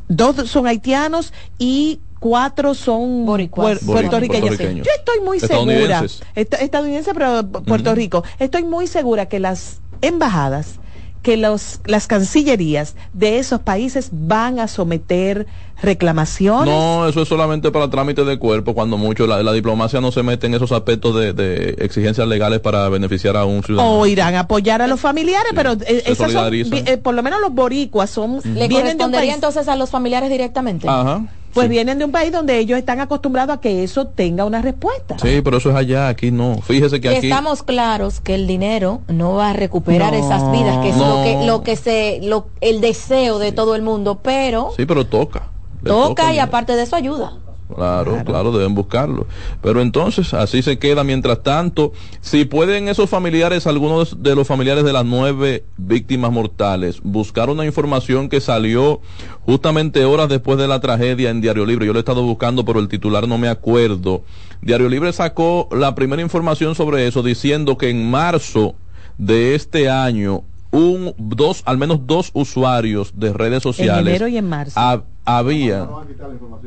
Dos 0.07 0.49
son 0.49 0.65
haitianos 0.67 1.33
y 1.59 1.99
cuatro 2.19 2.73
son 2.73 3.25
Boricuas. 3.25 3.79
puertorriqueños. 3.85 4.47
Puertorriqueños. 4.47 4.87
yo 4.87 4.91
estoy 4.97 5.19
muy 5.23 5.39
segura 5.39 6.03
estadounidense 6.35 7.13
pero 7.13 7.41
pu- 7.43 7.63
Puerto 7.63 7.93
Rico 7.93 8.23
estoy 8.39 8.63
muy 8.63 8.87
segura 8.87 9.27
que 9.27 9.39
las 9.39 9.81
embajadas 10.01 10.79
que 11.27 11.35
los, 11.35 11.81
las 11.83 12.07
cancillerías 12.07 12.95
de 13.11 13.37
esos 13.37 13.59
países 13.59 14.11
van 14.13 14.59
a 14.59 14.69
someter 14.69 15.45
reclamaciones 15.81 16.73
No, 16.73 17.05
eso 17.05 17.21
es 17.21 17.27
solamente 17.27 17.69
para 17.69 17.89
trámite 17.89 18.23
de 18.23 18.39
cuerpo, 18.39 18.73
cuando 18.73 18.97
mucho 18.97 19.27
la, 19.27 19.43
la 19.43 19.51
diplomacia 19.51 19.99
no 19.99 20.13
se 20.13 20.23
mete 20.23 20.47
en 20.47 20.53
esos 20.53 20.71
aspectos 20.71 21.13
de, 21.17 21.33
de 21.33 21.75
exigencias 21.79 22.25
legales 22.29 22.61
para 22.61 22.87
beneficiar 22.87 23.35
a 23.35 23.43
un 23.43 23.61
ciudadano. 23.61 23.99
o 23.99 24.05
irán 24.05 24.35
a 24.35 24.39
apoyar 24.41 24.81
a 24.81 24.87
los 24.87 25.01
familiares, 25.01 25.51
pero 25.53 25.73
eh, 25.73 26.03
esas 26.05 26.31
son, 26.31 26.53
eh, 26.53 26.97
por 26.97 27.13
lo 27.13 27.21
menos 27.21 27.41
los 27.41 27.51
boricuas 27.53 28.09
son 28.09 28.37
¿Le 28.37 28.69
vienen 28.69 28.69
de 28.69 28.71
un 28.71 28.77
correspondería 28.77 29.19
país, 29.19 29.33
entonces 29.33 29.67
a 29.67 29.75
los 29.75 29.89
familiares 29.89 30.29
directamente? 30.29 30.87
Ajá. 30.87 31.23
Pues 31.61 31.69
vienen 31.69 31.97
de 31.99 32.05
un 32.05 32.11
país 32.11 32.31
donde 32.31 32.57
ellos 32.59 32.77
están 32.77 32.99
acostumbrados 32.99 33.57
a 33.57 33.61
que 33.61 33.83
eso 33.83 34.07
tenga 34.07 34.45
una 34.45 34.61
respuesta. 34.61 35.17
Sí, 35.19 35.41
pero 35.43 35.57
eso 35.57 35.69
es 35.69 35.75
allá, 35.75 36.07
aquí 36.07 36.31
no. 36.31 36.57
Fíjese 36.61 37.01
que 37.01 37.09
aquí... 37.09 37.27
estamos 37.27 37.63
claros 37.63 38.19
que 38.19 38.35
el 38.35 38.47
dinero 38.47 39.01
no 39.07 39.33
va 39.33 39.49
a 39.49 39.53
recuperar 39.53 40.13
No. 40.13 40.19
esas 40.25 40.51
vidas, 40.51 40.77
que 40.79 40.89
es 40.89 40.97
lo 40.97 41.23
que 41.23 41.45
lo 41.45 41.63
que 41.63 41.75
se 41.75 42.19
lo, 42.23 42.47
el 42.61 42.81
deseo 42.81 43.39
de 43.39 43.51
todo 43.51 43.75
el 43.75 43.81
mundo, 43.81 44.19
pero 44.21 44.71
Sí, 44.77 44.85
pero 44.85 45.05
toca. 45.05 45.49
Le 45.83 45.89
toca 45.89 46.33
y 46.33 46.39
aparte 46.39 46.75
de 46.75 46.83
eso 46.83 46.95
ayuda. 46.95 47.33
Claro, 47.73 48.23
claro, 48.25 48.51
deben 48.51 48.73
buscarlo. 48.73 49.27
Pero 49.61 49.81
entonces, 49.81 50.33
así 50.33 50.61
se 50.61 50.79
queda. 50.79 51.03
Mientras 51.03 51.43
tanto, 51.43 51.91
si 52.21 52.45
pueden 52.45 52.87
esos 52.87 53.09
familiares, 53.09 53.67
algunos 53.67 54.23
de 54.23 54.35
los 54.35 54.47
familiares 54.47 54.83
de 54.83 54.93
las 54.93 55.05
nueve 55.05 55.65
víctimas 55.77 56.31
mortales, 56.31 57.01
buscar 57.03 57.49
una 57.49 57.65
información 57.65 58.29
que 58.29 58.39
salió 58.39 59.01
justamente 59.45 60.05
horas 60.05 60.29
después 60.29 60.57
de 60.57 60.67
la 60.67 60.79
tragedia 60.79 61.29
en 61.29 61.41
Diario 61.41 61.65
Libre. 61.65 61.85
Yo 61.85 61.93
lo 61.93 61.99
he 61.99 62.01
estado 62.01 62.23
buscando, 62.23 62.63
pero 62.63 62.79
el 62.79 62.87
titular 62.87 63.27
no 63.27 63.37
me 63.37 63.49
acuerdo. 63.49 64.23
Diario 64.61 64.89
Libre 64.89 65.11
sacó 65.13 65.67
la 65.71 65.93
primera 65.93 66.21
información 66.21 66.75
sobre 66.75 67.07
eso, 67.07 67.21
diciendo 67.21 67.77
que 67.77 67.89
en 67.89 68.09
marzo 68.09 68.75
de 69.17 69.55
este 69.55 69.89
año, 69.89 70.43
un, 70.71 71.13
dos, 71.17 71.63
al 71.65 71.77
menos 71.77 72.05
dos 72.05 72.31
usuarios 72.33 73.13
de 73.15 73.33
redes 73.33 73.57
En 73.65 73.73
sociales 73.73 74.07
enero 74.07 74.27
y 74.27 74.37
en 74.37 74.47
marzo. 74.47 74.79
Había 75.27 75.87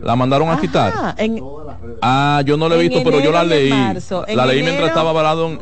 la 0.03 0.17
mandaron 0.17 0.51
a 0.51 0.61
quitar 0.61 0.93
Ah, 0.95 1.15
en, 1.19 1.41
Ah, 2.03 2.43
yo 2.47 2.57
no 2.57 2.69
la 2.69 2.77
he 2.77 2.81
En 2.83 2.89
visto, 2.89 3.05
pero 3.05 3.21
yo 3.21 3.31
la 3.33 3.43
en 3.43 3.49
leí. 3.49 3.71
marzo. 3.71 4.25
En 4.27 4.37
La 4.37 4.47
leí 4.47 4.59
enero- 4.61 4.65
mientras 4.67 4.89
estaba 4.91 5.13
varado 5.13 5.49
en, 5.49 5.61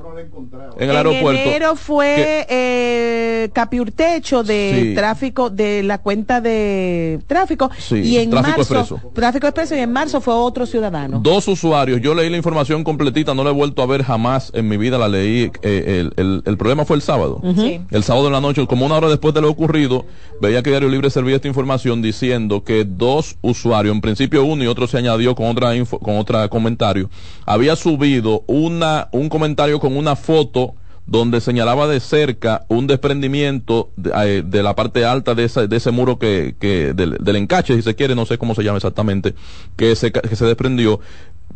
en 0.79 0.91
el 0.91 0.97
aeropuerto. 0.97 1.41
enero 1.43 1.75
fue 1.77 2.47
eh, 2.49 3.51
capiurtecho 3.53 4.43
de 4.43 4.79
Sí. 4.81 4.95
tráfico 4.95 5.51
de 5.51 5.83
la 5.83 5.99
cuenta 5.99 6.41
de 6.41 7.21
tráfico 7.27 7.71
Sí, 7.79 7.97
y 7.97 8.19
en 8.19 8.31
tráfico 8.31 8.59
marzo 8.59 8.75
expreso. 8.75 9.11
tráfico 9.15 9.47
expreso 9.49 9.75
y 9.77 9.81
en 9.81 9.93
marzo 9.93 10.21
fue 10.21 10.35
otro 10.35 10.67
ciudadano. 10.67 11.19
Dos 11.21 11.49
usuarios, 11.49 12.01
yo 12.01 12.15
leí 12.15 12.31
la 12.31 12.37
información 12.37 12.85
completita, 12.85 13.35
no 13.35 13.43
la 13.45 13.51
he 13.51 13.55
vuelto 13.55 13.83
a 13.83 13.87
ver 13.87 14.03
jamás 14.05 14.51
en 14.55 14.69
mi 14.69 14.77
vida, 14.77 14.99
la 14.99 15.09
leí. 15.09 15.51
eh, 15.63 16.01
el, 16.01 16.13
el- 16.17 16.43
el 16.45 16.57
problema 16.57 16.85
fue 16.85 16.97
el 16.97 17.03
sábado. 17.03 17.41
Sí. 17.57 17.81
El 17.91 18.03
sábado 18.05 18.27
en 18.29 18.33
la 18.33 18.41
noche, 18.41 18.65
como 18.67 18.87
una 18.87 18.97
hora 18.97 19.09
después 19.09 19.35
de 19.35 19.41
lo 19.41 19.51
ocurrido, 19.51 20.05
veía 20.41 20.63
que 20.63 20.71
Diario 20.71 20.89
Libre 20.89 21.11
servía 21.11 21.37
esta 21.37 21.49
información 21.49 22.01
diciendo 22.03 22.63
que 22.65 22.87
dos 22.97 23.37
usuarios, 23.43 23.95
en 23.95 24.01
principio 24.01 24.45
uno 24.45 24.65
y 24.65 24.67
otro 24.67 24.87
se 24.87 24.99
añadió 24.99 25.35
con 25.35 25.47
otra 25.47 25.75
info, 25.77 25.99
con 25.99 26.17
otra 26.19 26.49
comentario, 26.49 27.11
había 27.47 27.77
subido 27.77 28.43
una, 28.47 29.09
un 29.13 29.29
comentario 29.29 29.79
con 29.81 29.97
una 29.97 30.17
foto 30.17 30.75
donde 31.07 31.41
señalaba 31.41 31.89
de 31.89 32.01
cerca 32.01 32.67
un 32.69 32.87
desprendimiento 32.87 33.89
de, 33.97 34.11
eh, 34.15 34.43
de 34.45 34.63
la 34.63 34.75
parte 34.75 35.07
alta 35.07 35.35
de, 35.35 35.45
esa- 35.45 35.67
de 35.67 35.77
ese 35.77 35.91
muro 35.91 36.19
que, 36.19 36.55
que 36.61 36.93
del, 36.93 37.17
del 37.19 37.37
encache, 37.37 37.75
si 37.77 37.81
se 37.83 37.95
quiere, 37.95 38.15
no 38.15 38.27
sé 38.27 38.37
cómo 38.37 38.55
se 38.55 38.63
llama 38.63 38.77
exactamente, 38.77 39.35
que 39.77 39.97
se, 39.97 40.13
que 40.13 40.37
se 40.37 40.45
desprendió, 40.45 41.01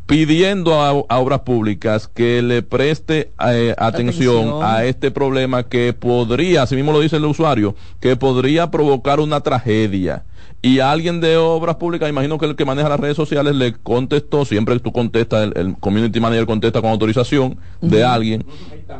pidiendo 0.06 0.80
a, 0.80 0.88
a 1.08 1.18
obras 1.18 1.40
públicas 1.40 2.08
que 2.08 2.42
le 2.42 2.62
preste 2.62 3.32
eh, 3.46 3.74
atención, 3.78 4.36
Atención. 4.38 4.64
a 4.64 4.84
este 4.84 5.10
problema 5.10 5.64
que 5.64 5.92
podría, 5.92 6.62
así 6.62 6.74
mismo 6.74 6.92
lo 6.92 7.00
dice 7.00 7.16
el 7.16 7.24
usuario, 7.26 7.74
que 8.00 8.16
podría 8.16 8.70
provocar 8.70 9.20
una 9.20 9.40
tragedia. 9.40 10.24
Y 10.64 10.78
alguien 10.78 11.20
de 11.20 11.36
obras 11.36 11.74
públicas, 11.74 12.08
imagino 12.08 12.38
que 12.38 12.46
el 12.46 12.54
que 12.54 12.64
maneja 12.64 12.88
las 12.88 13.00
redes 13.00 13.16
sociales 13.16 13.56
le 13.56 13.72
contestó, 13.72 14.44
siempre 14.44 14.78
tú 14.78 14.92
contestas, 14.92 15.42
el, 15.42 15.52
el 15.56 15.76
community 15.76 16.20
manager 16.20 16.46
contesta 16.46 16.80
con 16.80 16.90
autorización 16.90 17.58
de 17.80 18.04
alguien, 18.04 18.44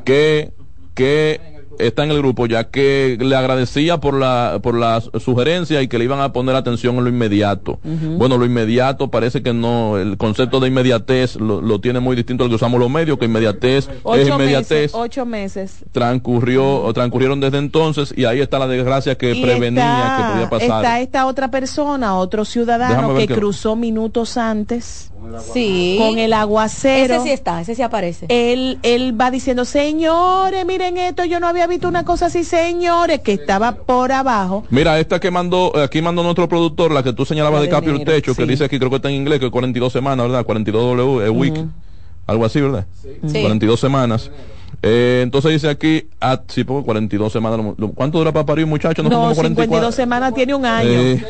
que, 0.04 0.52
que 0.94 1.51
está 1.78 2.04
en 2.04 2.10
el 2.10 2.18
grupo, 2.18 2.46
ya 2.46 2.64
que 2.70 3.16
le 3.20 3.34
agradecía 3.36 3.98
por 3.98 4.14
la, 4.18 4.58
por 4.62 4.74
la 4.76 5.00
sugerencia 5.00 5.82
y 5.82 5.88
que 5.88 5.98
le 5.98 6.04
iban 6.04 6.20
a 6.20 6.32
poner 6.32 6.54
atención 6.56 6.96
en 6.96 7.04
lo 7.04 7.10
inmediato. 7.10 7.78
Bueno, 7.82 8.36
lo 8.38 8.44
inmediato 8.44 9.10
parece 9.10 9.42
que 9.42 9.52
no, 9.52 9.98
el 9.98 10.16
concepto 10.16 10.60
de 10.60 10.68
inmediatez 10.68 11.36
lo, 11.36 11.60
lo 11.60 11.80
tiene 11.80 12.00
muy 12.00 12.16
distinto 12.16 12.44
al 12.44 12.50
que 12.50 12.56
usamos 12.56 12.78
los 12.80 12.90
medios, 12.90 13.18
que 13.18 13.24
inmediatez 13.26 13.88
es 13.88 14.28
inmediatez 14.28 14.70
meses, 14.70 14.94
ocho 14.94 15.26
meses. 15.26 15.84
transcurrió 15.92 16.90
transcurrieron 16.92 17.40
desde 17.40 17.58
entonces 17.58 18.12
y 18.16 18.24
ahí 18.24 18.40
está 18.40 18.58
la 18.58 18.66
desgracia 18.68 19.16
que 19.16 19.32
Y 19.34 19.42
prevenía 19.42 20.16
que 20.18 20.32
podía 20.32 20.50
pasar. 20.50 20.84
Está 20.84 21.00
esta 21.00 21.26
otra 21.26 21.50
persona, 21.50 22.16
otro 22.16 22.44
ciudadano 22.44 23.14
que- 23.14 23.26
cruzó 23.28 23.76
minutos 23.76 24.36
antes 24.36 25.11
Sí. 25.52 25.96
con 25.98 26.18
el 26.18 26.32
aguacero. 26.32 27.14
Ese 27.14 27.24
sí 27.24 27.30
está, 27.30 27.60
ese 27.60 27.74
sí 27.74 27.82
aparece. 27.82 28.26
Él, 28.28 28.78
él 28.82 29.18
va 29.20 29.30
diciendo, 29.30 29.64
señores, 29.64 30.64
miren 30.66 30.96
esto, 30.98 31.24
yo 31.24 31.40
no 31.40 31.46
había 31.46 31.66
visto 31.66 31.88
una 31.88 32.04
cosa 32.04 32.26
así, 32.26 32.44
señores, 32.44 33.20
que 33.20 33.32
estaba 33.32 33.72
por 33.72 34.12
abajo. 34.12 34.64
Mira, 34.70 34.98
esta 34.98 35.20
que 35.20 35.30
mandó, 35.30 35.76
aquí 35.78 36.02
mandó 36.02 36.22
nuestro 36.22 36.48
productor, 36.48 36.90
la 36.92 37.02
que 37.02 37.12
tú 37.12 37.24
señalabas 37.24 37.60
La 37.60 37.62
de 37.62 37.66
de 37.66 37.72
Capio 37.72 37.90
enero, 37.94 38.10
Techo, 38.12 38.34
que 38.34 38.42
sí. 38.42 38.48
dice 38.48 38.64
aquí, 38.64 38.78
creo 38.78 38.90
que 38.90 38.96
está 38.96 39.08
en 39.08 39.16
inglés, 39.16 39.38
que 39.38 39.46
es 39.46 39.52
42 39.52 39.92
semanas, 39.92 40.26
¿verdad? 40.26 40.44
42 40.44 40.96
W, 40.96 41.24
es 41.24 41.30
week. 41.30 41.64
algo 42.26 42.44
así, 42.44 42.60
¿verdad? 42.60 42.86
Sí. 43.02 43.40
42 43.40 43.78
semanas. 43.80 44.30
Eh, 44.84 45.20
entonces 45.22 45.52
dice 45.52 45.68
aquí, 45.68 46.08
ah, 46.20 46.40
sí, 46.48 46.64
porque 46.64 46.84
42 46.84 47.32
semanas. 47.32 47.60
¿Cuánto 47.94 48.18
dura 48.18 48.32
para 48.32 48.44
parir 48.44 48.64
un 48.64 48.70
muchacho? 48.70 49.02
No, 49.02 49.10
No, 49.10 49.16
como 49.16 49.34
52 49.34 49.54
44. 49.68 49.92
semanas 49.92 50.34
tiene 50.34 50.54
un 50.54 50.66
año. 50.66 50.90
Eh, 50.90 51.24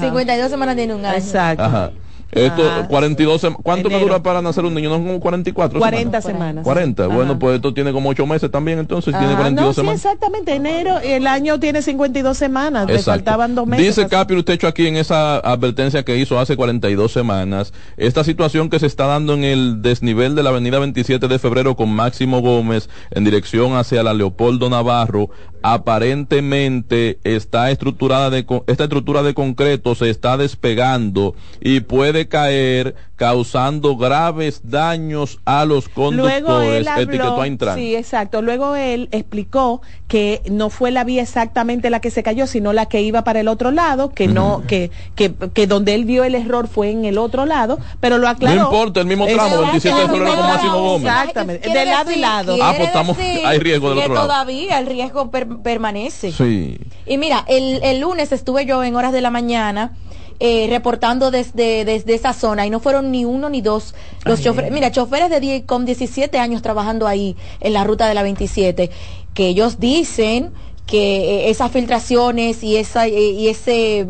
52 0.00 0.50
semanas 0.50 0.74
tiene 0.76 0.94
un 0.94 1.04
año. 1.04 1.16
Exacto. 1.16 1.62
Ajá. 1.62 1.90
Esto, 2.32 2.62
Ah, 2.68 2.86
42 2.88 3.40
semanas. 3.40 3.60
¿Cuánto 3.62 3.88
enero. 3.88 4.04
dura 4.06 4.22
para 4.22 4.42
nacer 4.42 4.64
un 4.64 4.74
niño? 4.74 4.88
¿No 4.90 4.96
son 4.96 5.06
como 5.06 5.20
44 5.20 5.78
40 5.78 6.20
semanas. 6.20 6.64
40. 6.64 7.04
Ajá. 7.04 7.14
Bueno, 7.14 7.38
pues 7.38 7.56
esto 7.56 7.72
tiene 7.72 7.92
como 7.92 8.08
8 8.10 8.26
meses 8.26 8.50
también, 8.50 8.78
entonces 8.78 9.14
tiene 9.16 9.34
Ah, 9.34 9.36
42 9.36 9.66
no, 9.66 9.72
sí, 9.72 9.76
semanas. 9.80 10.04
exactamente. 10.04 10.54
Enero, 10.54 10.98
el 10.98 11.26
año 11.26 11.60
tiene 11.60 11.82
52 11.82 12.36
semanas. 12.36 12.86
Le 12.86 12.94
Exacto. 12.94 13.10
faltaban 13.12 13.54
dos 13.54 13.66
meses. 13.66 13.96
Dice 13.96 14.08
Capi 14.08 14.34
hecho 14.48 14.66
aquí 14.68 14.86
en 14.86 14.96
esa 14.96 15.38
advertencia 15.38 16.04
que 16.04 16.16
hizo 16.18 16.38
hace 16.38 16.56
42 16.56 17.10
semanas, 17.12 17.72
esta 17.96 18.24
situación 18.24 18.70
que 18.70 18.78
se 18.78 18.86
está 18.86 19.06
dando 19.06 19.34
en 19.34 19.44
el 19.44 19.82
desnivel 19.82 20.34
de 20.34 20.42
la 20.42 20.50
avenida 20.50 20.78
27 20.78 21.28
de 21.28 21.38
febrero 21.38 21.76
con 21.76 21.90
Máximo 21.90 22.40
Gómez 22.40 22.88
en 23.10 23.24
dirección 23.24 23.74
hacia 23.76 24.02
la 24.02 24.14
Leopoldo 24.14 24.70
Navarro, 24.70 25.30
aparentemente 25.62 27.18
está 27.24 27.70
estructurada 27.70 28.30
de, 28.30 28.46
esta 28.68 28.84
estructura 28.84 29.22
de 29.22 29.34
concreto 29.34 29.94
se 29.94 30.10
está 30.10 30.36
despegando 30.36 31.34
y 31.60 31.80
puede 31.80 32.15
caer 32.24 32.94
causando 33.16 33.96
graves 33.96 34.60
daños 34.64 35.38
a 35.44 35.64
los 35.64 35.86
Luego 35.94 36.10
conductores, 36.10 36.80
él 36.80 36.88
habló, 36.88 37.02
etiquetó 37.02 37.40
a 37.40 37.46
Intran. 37.46 37.76
sí, 37.78 37.94
exacto. 37.96 38.42
Luego 38.42 38.74
él 38.76 39.08
explicó 39.12 39.80
que 40.08 40.42
no 40.50 40.68
fue 40.70 40.90
la 40.90 41.02
vía 41.04 41.22
exactamente 41.22 41.88
la 41.90 42.00
que 42.00 42.10
se 42.10 42.22
cayó, 42.22 42.46
sino 42.46 42.72
la 42.72 42.86
que 42.86 43.00
iba 43.02 43.24
para 43.24 43.40
el 43.40 43.48
otro 43.48 43.70
lado, 43.70 44.10
que 44.10 44.28
no, 44.28 44.62
que, 44.66 44.90
que, 45.14 45.32
que 45.54 45.66
donde 45.66 45.94
él 45.94 46.04
vio 46.04 46.24
el 46.24 46.34
error 46.34 46.68
fue 46.68 46.90
en 46.90 47.04
el 47.04 47.16
otro 47.18 47.46
lado, 47.46 47.78
pero 48.00 48.18
lo 48.18 48.28
aclaró. 48.28 48.56
No 48.60 48.66
importa, 48.66 49.00
el 49.00 49.06
mismo 49.06 49.26
tramo, 49.26 49.42
Exacto, 49.62 49.62
27 49.62 50.00
de 50.00 50.08
febrero 50.08 50.36
con 50.36 50.46
Máximo 50.46 50.80
Gómez. 50.80 51.06
Exactamente, 51.12 51.68
de 51.70 51.84
lado 51.86 52.10
y 52.10 52.16
lado. 52.16 52.56
Ah, 52.62 52.72
pues 52.76 52.88
estamos- 52.88 53.16
hay 53.18 53.58
riesgo 53.58 53.88
del 53.90 53.98
que 53.98 54.04
otro 54.04 54.14
lado. 54.14 54.26
todavía 54.26 54.78
el 54.78 54.86
riesgo 54.86 55.30
per- 55.30 55.48
permanece. 55.62 56.32
Sí. 56.32 56.78
Y 57.06 57.18
mira, 57.18 57.44
el, 57.48 57.80
el 57.82 58.00
lunes 58.00 58.30
estuve 58.32 58.66
yo 58.66 58.84
en 58.84 58.94
horas 58.94 59.12
de 59.12 59.20
la 59.22 59.30
mañana 59.30 59.92
eh, 60.40 60.66
reportando 60.68 61.30
desde, 61.30 61.84
desde 61.84 62.14
esa 62.14 62.32
zona 62.32 62.66
y 62.66 62.70
no 62.70 62.80
fueron 62.80 63.10
ni 63.10 63.24
uno 63.24 63.48
ni 63.48 63.60
dos 63.62 63.94
los 64.24 64.40
choferes. 64.42 64.70
Mira, 64.72 64.90
choferes 64.90 65.30
de 65.30 65.40
die- 65.40 65.64
con 65.66 65.84
17 65.86 66.38
años 66.38 66.62
trabajando 66.62 67.06
ahí 67.06 67.36
en 67.60 67.72
la 67.72 67.84
ruta 67.84 68.06
de 68.08 68.14
la 68.14 68.22
27, 68.22 68.90
que 69.34 69.48
ellos 69.48 69.78
dicen 69.80 70.50
que 70.86 71.46
eh, 71.46 71.50
esas 71.50 71.72
filtraciones 71.72 72.62
y 72.62 72.76
esa 72.76 73.06
eh, 73.06 73.10
y 73.30 73.48
ese 73.48 74.06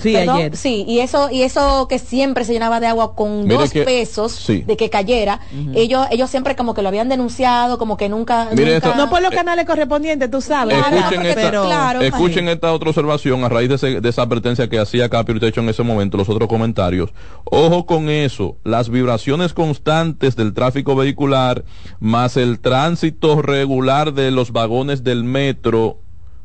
Sí, 0.00 0.14
Perdón, 0.14 0.36
ayer. 0.36 0.56
Sí, 0.56 0.84
y 0.88 1.00
eso, 1.00 1.28
y 1.30 1.42
eso 1.42 1.86
que 1.86 1.98
siempre 1.98 2.44
se 2.46 2.54
llenaba 2.54 2.80
de 2.80 2.86
agua 2.86 3.14
con 3.14 3.42
Mire 3.42 3.56
dos 3.56 3.70
que- 3.70 3.82
pesos 3.82 4.32
sí. 4.32 4.62
de 4.62 4.76
que 4.76 4.88
cayera, 4.88 5.40
ellos, 5.74 6.06
ellos 6.10 6.30
siempre 6.30 6.56
como 6.56 6.72
que 6.72 6.80
lo 6.80 6.88
habían 6.88 7.10
denunciado, 7.10 7.76
como 7.76 7.98
que 7.98 8.08
nunca, 8.08 8.48
Mire 8.52 8.74
nunca- 8.74 8.88
esto- 8.88 8.94
No 8.96 9.10
por 9.10 9.20
los 9.20 9.30
canales 9.32 9.66
correspondientes, 9.66 10.30
tú 10.30 10.40
sabes. 10.40 10.78
Escuchen, 10.78 11.26
esta, 11.26 11.40
Pero- 11.42 11.64
claro, 11.66 12.00
escuchen 12.00 12.48
esta 12.48 12.72
otra 12.72 12.88
observación 12.88 13.44
a 13.44 13.50
raíz 13.50 13.68
de, 13.68 13.74
ese- 13.74 14.00
de 14.00 14.08
esa 14.08 14.22
advertencia 14.22 14.68
que 14.68 14.78
hacía 14.78 15.10
Capi 15.10 15.32
Urtecho 15.32 15.60
en 15.60 15.68
ese 15.68 15.82
momento, 15.82 16.16
los 16.16 16.28
otros 16.30 16.48
comentarios. 16.48 17.10
Ojo 17.44 17.84
con 17.84 18.08
eso, 18.08 18.56
las 18.64 18.88
vibraciones 18.88 19.52
constantes 19.52 20.36
del 20.36 20.54
tráfico 20.54 20.96
vehicular, 20.96 21.64
más 22.00 22.38
el 22.38 22.60
tránsito 22.60 23.42
regular 23.42 24.14
de 24.14 24.30
los 24.30 24.52
vagones 24.52 25.04
del 25.04 25.22
metro, 25.22 25.98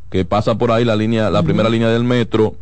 que 0.09 0.25
pasa 0.25 0.55
por 0.57 0.71
ahí 0.71 0.83
la 0.83 0.95
línea, 0.97 1.29
la 1.29 1.43
primera 1.43 1.69
línea 1.69 1.87
del 1.89 2.03
metro, 2.03 2.55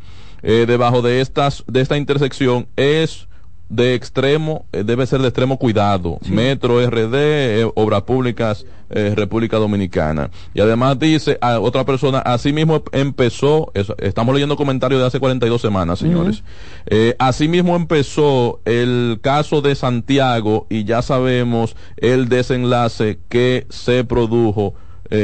eh, 0.46 0.66
debajo 0.66 1.02
de 1.02 1.20
estas, 1.20 1.64
de 1.68 1.82
esta 1.82 1.98
intersección 1.98 2.68
es 2.78 3.28
de 3.70 3.96
extremo, 3.96 4.66
eh, 4.72 4.84
debe 4.84 5.08
ser 5.08 5.22
de 5.22 5.28
extremo 5.28 5.58
cuidado. 5.58 6.20
Metro 6.30 6.80
RD, 6.86 7.16
eh, 7.16 7.72
Obras 7.76 8.04
Públicas, 8.04 8.66
eh, 8.90 9.14
República 9.16 9.58
Dominicana. 9.58 10.30
Y 10.54 10.62
además 10.62 11.00
dice 11.00 11.38
a 11.42 11.60
otra 11.60 11.84
persona, 11.84 12.20
así 12.20 12.54
mismo 12.54 12.84
empezó, 12.92 13.72
estamos 13.98 14.36
leyendo 14.36 14.56
comentarios 14.56 15.02
de 15.02 15.08
hace 15.08 15.20
42 15.20 15.60
semanas, 15.62 16.00
señores. 16.00 16.44
Eh, 16.86 17.16
así 17.18 17.48
mismo 17.48 17.76
empezó 17.76 18.60
el 18.66 19.20
caso 19.22 19.62
de 19.62 19.74
Santiago 19.74 20.68
y 20.70 20.84
ya 20.84 21.02
sabemos 21.02 21.76
el 21.98 22.30
desenlace 22.30 23.20
que 23.30 23.66
se 23.70 24.04
produjo 24.04 24.76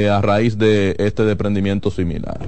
a 0.10 0.22
raíz 0.22 0.58
de 0.58 0.96
este 1.00 1.26
desprendimiento 1.26 1.89
similar. 1.91 2.39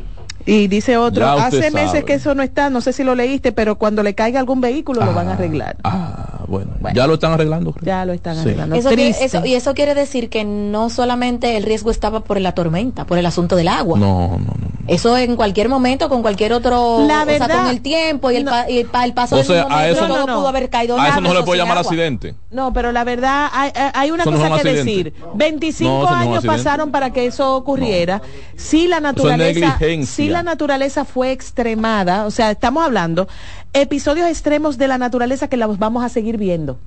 Y 0.45 0.67
dice 0.67 0.97
otro, 0.97 1.27
hace 1.27 1.71
meses 1.71 1.87
sabe. 1.87 2.05
que 2.05 2.13
eso 2.15 2.35
no 2.35 2.43
está, 2.43 2.69
no 2.69 2.81
sé 2.81 2.91
si 2.93 3.03
lo 3.03 3.15
leíste, 3.15 3.51
pero 3.51 3.77
cuando 3.77 4.03
le 4.03 4.13
caiga 4.15 4.39
algún 4.39 4.59
vehículo 4.61 5.03
lo 5.05 5.13
van 5.13 5.29
a 5.29 5.33
arreglar. 5.33 5.77
Ah, 5.83 6.41
bueno, 6.47 6.71
ya 6.93 7.07
lo 7.07 7.13
están 7.15 7.31
arreglando. 7.31 7.71
creo. 7.71 7.85
Ya 7.85 8.05
lo 8.05 8.13
están 8.13 8.35
Sí. 8.35 8.41
arreglando. 8.41 8.75
Eso 8.75 8.89
quiere- 8.89 9.09
eso- 9.09 9.45
y 9.45 9.53
eso 9.53 9.73
quiere 9.73 9.95
decir 9.95 10.29
que 10.29 10.43
no 10.43 10.89
solamente 10.89 11.55
el 11.57 11.63
riesgo 11.63 11.91
estaba 11.91 12.19
por 12.21 12.39
la 12.41 12.53
tormenta, 12.53 13.05
por 13.05 13.17
el 13.17 13.25
asunto 13.25 13.55
del 13.55 13.67
agua. 13.69 13.97
No, 13.99 14.31
no, 14.37 14.37
no. 14.37 14.73
Eso 14.85 15.17
en 15.17 15.37
cualquier 15.37 15.69
momento, 15.69 16.09
con 16.09 16.21
cualquier 16.21 16.51
otro, 16.51 17.05
La 17.07 17.21
o 17.21 17.25
sea, 17.25 17.25
verdad, 17.25 17.61
con 17.61 17.67
el 17.69 17.81
tiempo 17.81 18.31
y 18.31 18.35
el, 18.35 18.43
pa- 18.43 18.69
y 18.69 18.79
el, 18.79 18.87
pa- 18.87 19.05
el 19.05 19.13
paso 19.13 19.35
O 19.35 19.37
del 19.37 19.47
sea, 19.47 19.63
mismo 19.63 19.77
a 19.77 19.81
metro, 19.83 19.95
eso 20.05 20.07
no- 20.09 20.25
no. 20.27 20.35
pudo 20.39 20.47
haber 20.49 20.69
caído 20.69 20.99
A 20.99 21.07
eso 21.07 21.21
no 21.21 21.29
se 21.29 21.35
le 21.35 21.43
puede 21.43 21.59
llamar 21.59 21.77
agua. 21.77 21.89
accidente. 21.89 22.35
No, 22.51 22.73
pero 22.73 22.91
la 22.91 23.05
verdad 23.05 23.47
hay, 23.53 23.71
hay- 23.93 24.11
una 24.11 24.23
Eso 24.23 24.31
no 24.31 24.37
es 24.37 24.43
cosa 24.43 24.55
un 24.55 24.61
que 24.61 24.69
accidente. 24.69 25.03
decir. 25.11 25.13
25 25.35 25.89
No, 25.89 26.03
eso 26.03 26.09
no 26.15 26.21
es 26.21 26.27
un 26.27 26.31
años 26.33 26.45
pasaron 26.45 26.91
para 26.91 27.11
que 27.13 27.25
eso 27.27 27.55
ocurriera. 27.55 28.21
Si 28.57 28.87
la 28.87 28.99
naturaleza, 28.99 29.77
negligencia. 29.77 30.15
si 30.15 30.27
la 30.33 30.43
naturaleza 30.43 31.05
fue 31.05 31.31
extremada, 31.31 32.25
o 32.25 32.31
sea, 32.31 32.51
estamos 32.51 32.83
hablando 32.83 33.27
episodios 33.73 34.27
extremos 34.27 34.77
de 34.77 34.87
la 34.87 34.97
naturaleza 34.97 35.47
que 35.47 35.57
los 35.57 35.79
vamos 35.79 36.03
a 36.03 36.09
seguir 36.09 36.37
viendo. 36.37 36.77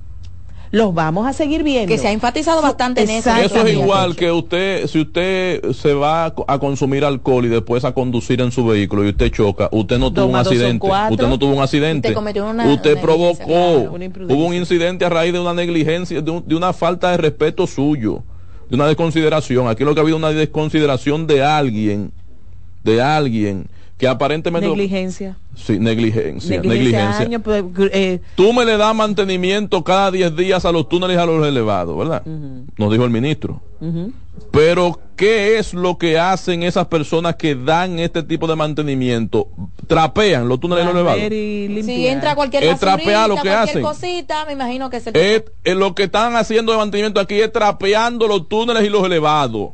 Los 0.69 0.93
vamos 0.93 1.25
a 1.25 1.31
seguir 1.31 1.63
viendo. 1.63 1.87
Que 1.87 1.97
se 1.97 2.09
ha 2.09 2.11
enfatizado 2.11 2.61
bastante 2.61 3.01
en 3.01 3.09
eso. 3.09 3.29
Eso 3.33 3.65
es 3.65 3.73
igual 3.73 4.17
que 4.17 4.29
usted, 4.33 4.85
si 4.87 4.99
usted 4.99 5.71
se 5.71 5.93
va 5.93 6.25
a 6.25 6.33
co- 6.35 6.43
a 6.45 6.59
consumir 6.59 7.05
alcohol 7.05 7.45
y 7.45 7.47
después 7.47 7.85
a 7.85 7.93
conducir 7.93 8.41
en 8.41 8.51
su 8.51 8.65
vehículo 8.65 9.05
y 9.05 9.09
usted 9.09 9.31
choca, 9.31 9.69
usted 9.71 9.97
no 9.97 10.11
tuvo 10.11 10.25
un 10.25 10.35
accidente. 10.35 10.85
Usted 11.09 11.27
no 11.27 11.39
tuvo 11.39 11.53
un 11.53 11.61
accidente. 11.63 12.09
Usted 12.09 12.15
cometió 12.15 12.43
una 12.49 12.65
Usted 12.67 12.95
negligencia, 12.95 13.01
provocó. 13.01 13.45
claro, 13.45 13.91
una 13.93 14.03
imprudencia. 14.05 14.35
Hubo 14.37 14.45
un 14.45 14.53
incidente 14.55 15.05
a 15.05 15.09
raíz 15.09 15.31
de 15.31 15.39
una 15.39 15.53
negligencia, 15.53 16.21
de, 16.21 16.31
un- 16.31 16.45
de 16.45 16.55
una 16.55 16.73
falta 16.73 17.11
de 17.11 17.17
respeto 17.17 17.65
suyo, 17.65 18.23
de 18.69 18.75
una 18.75 18.87
desconsideración. 18.87 19.69
Aquí 19.69 19.85
lo 19.85 19.93
que 19.93 20.01
ha 20.01 20.03
habido 20.03 20.17
es 20.17 20.21
una 20.23 20.31
desconsideración 20.33 21.27
de 21.27 21.43
alguien, 21.45 22.11
de 22.87 23.01
alguien 23.01 23.67
que 23.97 24.07
aparentemente 24.07 24.67
Negligencia. 24.67 25.37
sí, 25.55 25.79
negligencia, 25.79 26.57
Negligencia, 26.57 26.59
negligencia. 26.69 27.25
años, 27.25 27.41
pues, 27.43 27.63
eh, 27.91 28.19
Tú 28.35 28.53
me 28.53 28.63
le 28.63 28.77
das 28.77 28.93
mantenimiento 28.95 29.83
cada 29.83 30.11
10 30.11 30.35
días 30.35 30.63
a 30.65 30.71
los 30.71 30.87
túneles 30.87 31.17
y 31.17 31.19
a 31.19 31.25
los 31.25 31.45
elevados, 31.47 31.97
¿verdad? 31.97 32.23
Nos 32.77 32.91
dijo 32.91 33.03
el 33.05 33.09
ministro. 33.09 33.61
Pero, 34.51 34.99
¿qué 35.15 35.57
es 35.57 35.73
lo 35.73 35.97
que 35.97 36.19
hacen 36.19 36.61
esas 36.63 36.87
personas 36.87 37.35
que 37.35 37.55
dan 37.55 37.97
este 37.97 38.21
tipo 38.23 38.45
de 38.47 38.55
mantenimiento? 38.55 39.47
Trapean 39.87 40.47
los 40.47 40.59
túneles 40.59 40.83
y 40.83 40.87
los 40.87 40.95
elevados. 40.95 41.85
Si 41.85 42.07
entra 42.07 42.35
cualquier 42.35 42.63
Es 42.65 42.79
trapear 42.79 43.27
lo 43.27 43.35
que 43.35 43.41
cualquier 43.41 43.55
hacen. 43.57 43.81
cosita, 43.81 44.45
me 44.45 44.53
imagino 44.53 44.89
que 44.91 44.97
es 44.97 45.07
el 45.07 45.15
Es- 45.15 45.43
es 45.63 45.75
lo 45.75 45.95
que 45.95 46.03
están 46.03 46.35
haciendo 46.35 46.71
de 46.71 46.77
mantenimiento 46.77 47.19
aquí 47.19 47.35
es 47.41 47.51
trapeando 47.51 48.27
los 48.27 48.47
túneles 48.47 48.83
y 48.85 48.89
los 48.89 49.03
elevados. 49.05 49.71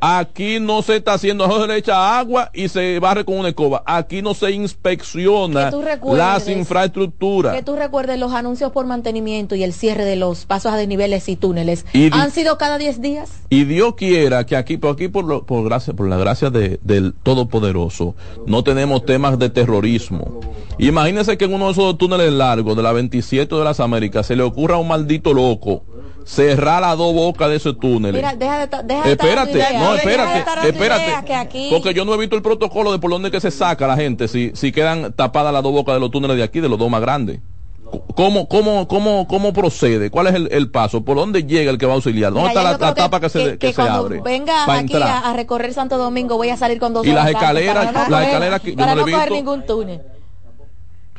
Aquí 0.00 0.58
no 0.60 0.82
se 0.82 0.96
está 0.96 1.14
haciendo, 1.14 1.46
no 1.46 1.60
se 1.60 1.66
le 1.66 1.76
echa 1.76 2.18
agua 2.18 2.50
y 2.54 2.68
se 2.68 2.98
barre 3.00 3.24
con 3.24 3.38
una 3.38 3.48
escoba. 3.50 3.82
Aquí 3.86 4.22
no 4.22 4.32
se 4.34 4.50
inspecciona 4.52 5.70
las 6.16 6.48
infraestructuras. 6.48 7.54
Que 7.54 7.62
tú 7.62 7.76
recuerdes 7.76 8.18
los 8.18 8.32
anuncios 8.32 8.72
por 8.72 8.86
mantenimiento 8.86 9.54
y 9.54 9.62
el 9.62 9.72
cierre 9.72 10.04
de 10.04 10.16
los 10.16 10.46
pasos 10.46 10.72
a 10.72 10.76
desniveles 10.76 11.28
y 11.28 11.36
túneles. 11.36 11.84
Y 11.92 12.10
¿Han 12.12 12.30
sido 12.30 12.56
cada 12.58 12.78
10 12.78 13.00
días? 13.00 13.30
Y 13.50 13.64
Dios 13.64 13.94
quiera 13.94 14.46
que 14.46 14.56
aquí, 14.56 14.76
por 14.76 14.92
aquí 14.94 15.08
por, 15.08 15.24
lo- 15.24 15.44
por 15.44 15.64
gracia, 15.64 15.92
por 15.92 16.08
la 16.08 16.16
gracia 16.16 16.50
de- 16.50 16.80
del 16.82 17.12
Todopoderoso, 17.22 18.14
no 18.46 18.64
tenemos 18.64 19.04
temas 19.04 19.38
de 19.38 19.50
terrorismo. 19.50 20.40
Imagínense 20.78 21.36
que 21.36 21.44
en 21.44 21.54
uno 21.54 21.66
de 21.66 21.72
esos 21.72 21.98
túneles 21.98 22.32
largos 22.32 22.74
de 22.76 22.82
la 22.82 22.92
27 22.92 23.54
de 23.54 23.64
las 23.64 23.80
Américas 23.80 24.26
se 24.26 24.36
le 24.36 24.42
ocurra 24.42 24.76
a 24.76 24.78
un 24.78 24.88
maldito 24.88 25.34
loco 25.34 25.82
cerrar 26.24 26.80
las 26.82 26.96
dos 26.96 27.12
bocas 27.14 27.48
de 27.50 27.56
ese 27.56 27.72
túnel. 27.74 28.12
Mira, 28.14 28.34
deja 28.34 28.66
de, 28.66 28.82
deja 28.84 29.02
de 29.04 29.12
Espérate, 29.12 29.52
no, 29.52 29.92
deja 29.94 30.62
de 30.62 30.68
espérate, 30.68 31.68
Porque 31.70 31.94
yo 31.94 32.04
no 32.04 32.14
he 32.14 32.18
visto 32.18 32.36
el 32.36 32.42
protocolo 32.42 32.92
de 32.92 32.98
por 32.98 33.10
dónde 33.10 33.30
que 33.30 33.40
se 33.40 33.50
saca 33.50 33.86
la 33.86 33.96
gente, 33.96 34.28
si, 34.28 34.52
si 34.54 34.72
quedan 34.72 35.12
tapadas 35.12 35.52
las 35.52 35.62
dos 35.62 35.72
bocas 35.72 35.94
de 35.94 36.00
los 36.00 36.10
túneles 36.10 36.36
de 36.36 36.42
aquí, 36.42 36.60
de 36.60 36.68
los 36.68 36.78
dos 36.78 36.90
más 36.90 37.00
grandes. 37.00 37.40
¿Cómo, 38.14 38.46
cómo, 38.46 38.86
cómo, 38.86 39.26
cómo 39.26 39.52
procede? 39.52 40.10
¿Cuál 40.10 40.28
es 40.28 40.34
el, 40.34 40.48
el 40.52 40.70
paso? 40.70 41.00
¿Por 41.04 41.16
dónde 41.16 41.42
llega 41.42 41.72
el 41.72 41.78
que 41.78 41.86
va 41.86 41.92
a 41.92 41.96
auxiliar? 41.96 42.32
¿Dónde 42.32 42.50
Mira, 42.50 42.70
está 42.72 42.86
la, 42.86 42.94
tapa 42.94 43.18
que, 43.18 43.28
se, 43.28 43.44
que, 43.52 43.58
que 43.58 43.66
se 43.68 43.74
cuando 43.74 43.94
abre? 43.98 44.20
venga 44.20 44.64
aquí 44.72 44.94
a, 44.94 45.18
a 45.18 45.32
recorrer 45.32 45.74
Santo 45.74 45.98
Domingo 45.98 46.36
voy 46.36 46.50
a 46.50 46.56
salir 46.56 46.78
con 46.78 46.92
dos 46.94 47.04
Y 47.04 47.10
las 47.10 47.28
escaleras- 47.28 47.74
para 47.86 47.92
no 47.92 47.98
las 47.98 48.08
coger- 48.08 48.26
escaleras 48.28 48.60
que 48.60 48.70
yo 48.70 48.76
para 48.76 48.94
no 48.94 49.00
no 49.00 49.08
he 49.08 49.10
coger 49.10 49.28
visto. 49.30 49.34
ningún 49.34 49.66
túnel. 49.66 50.00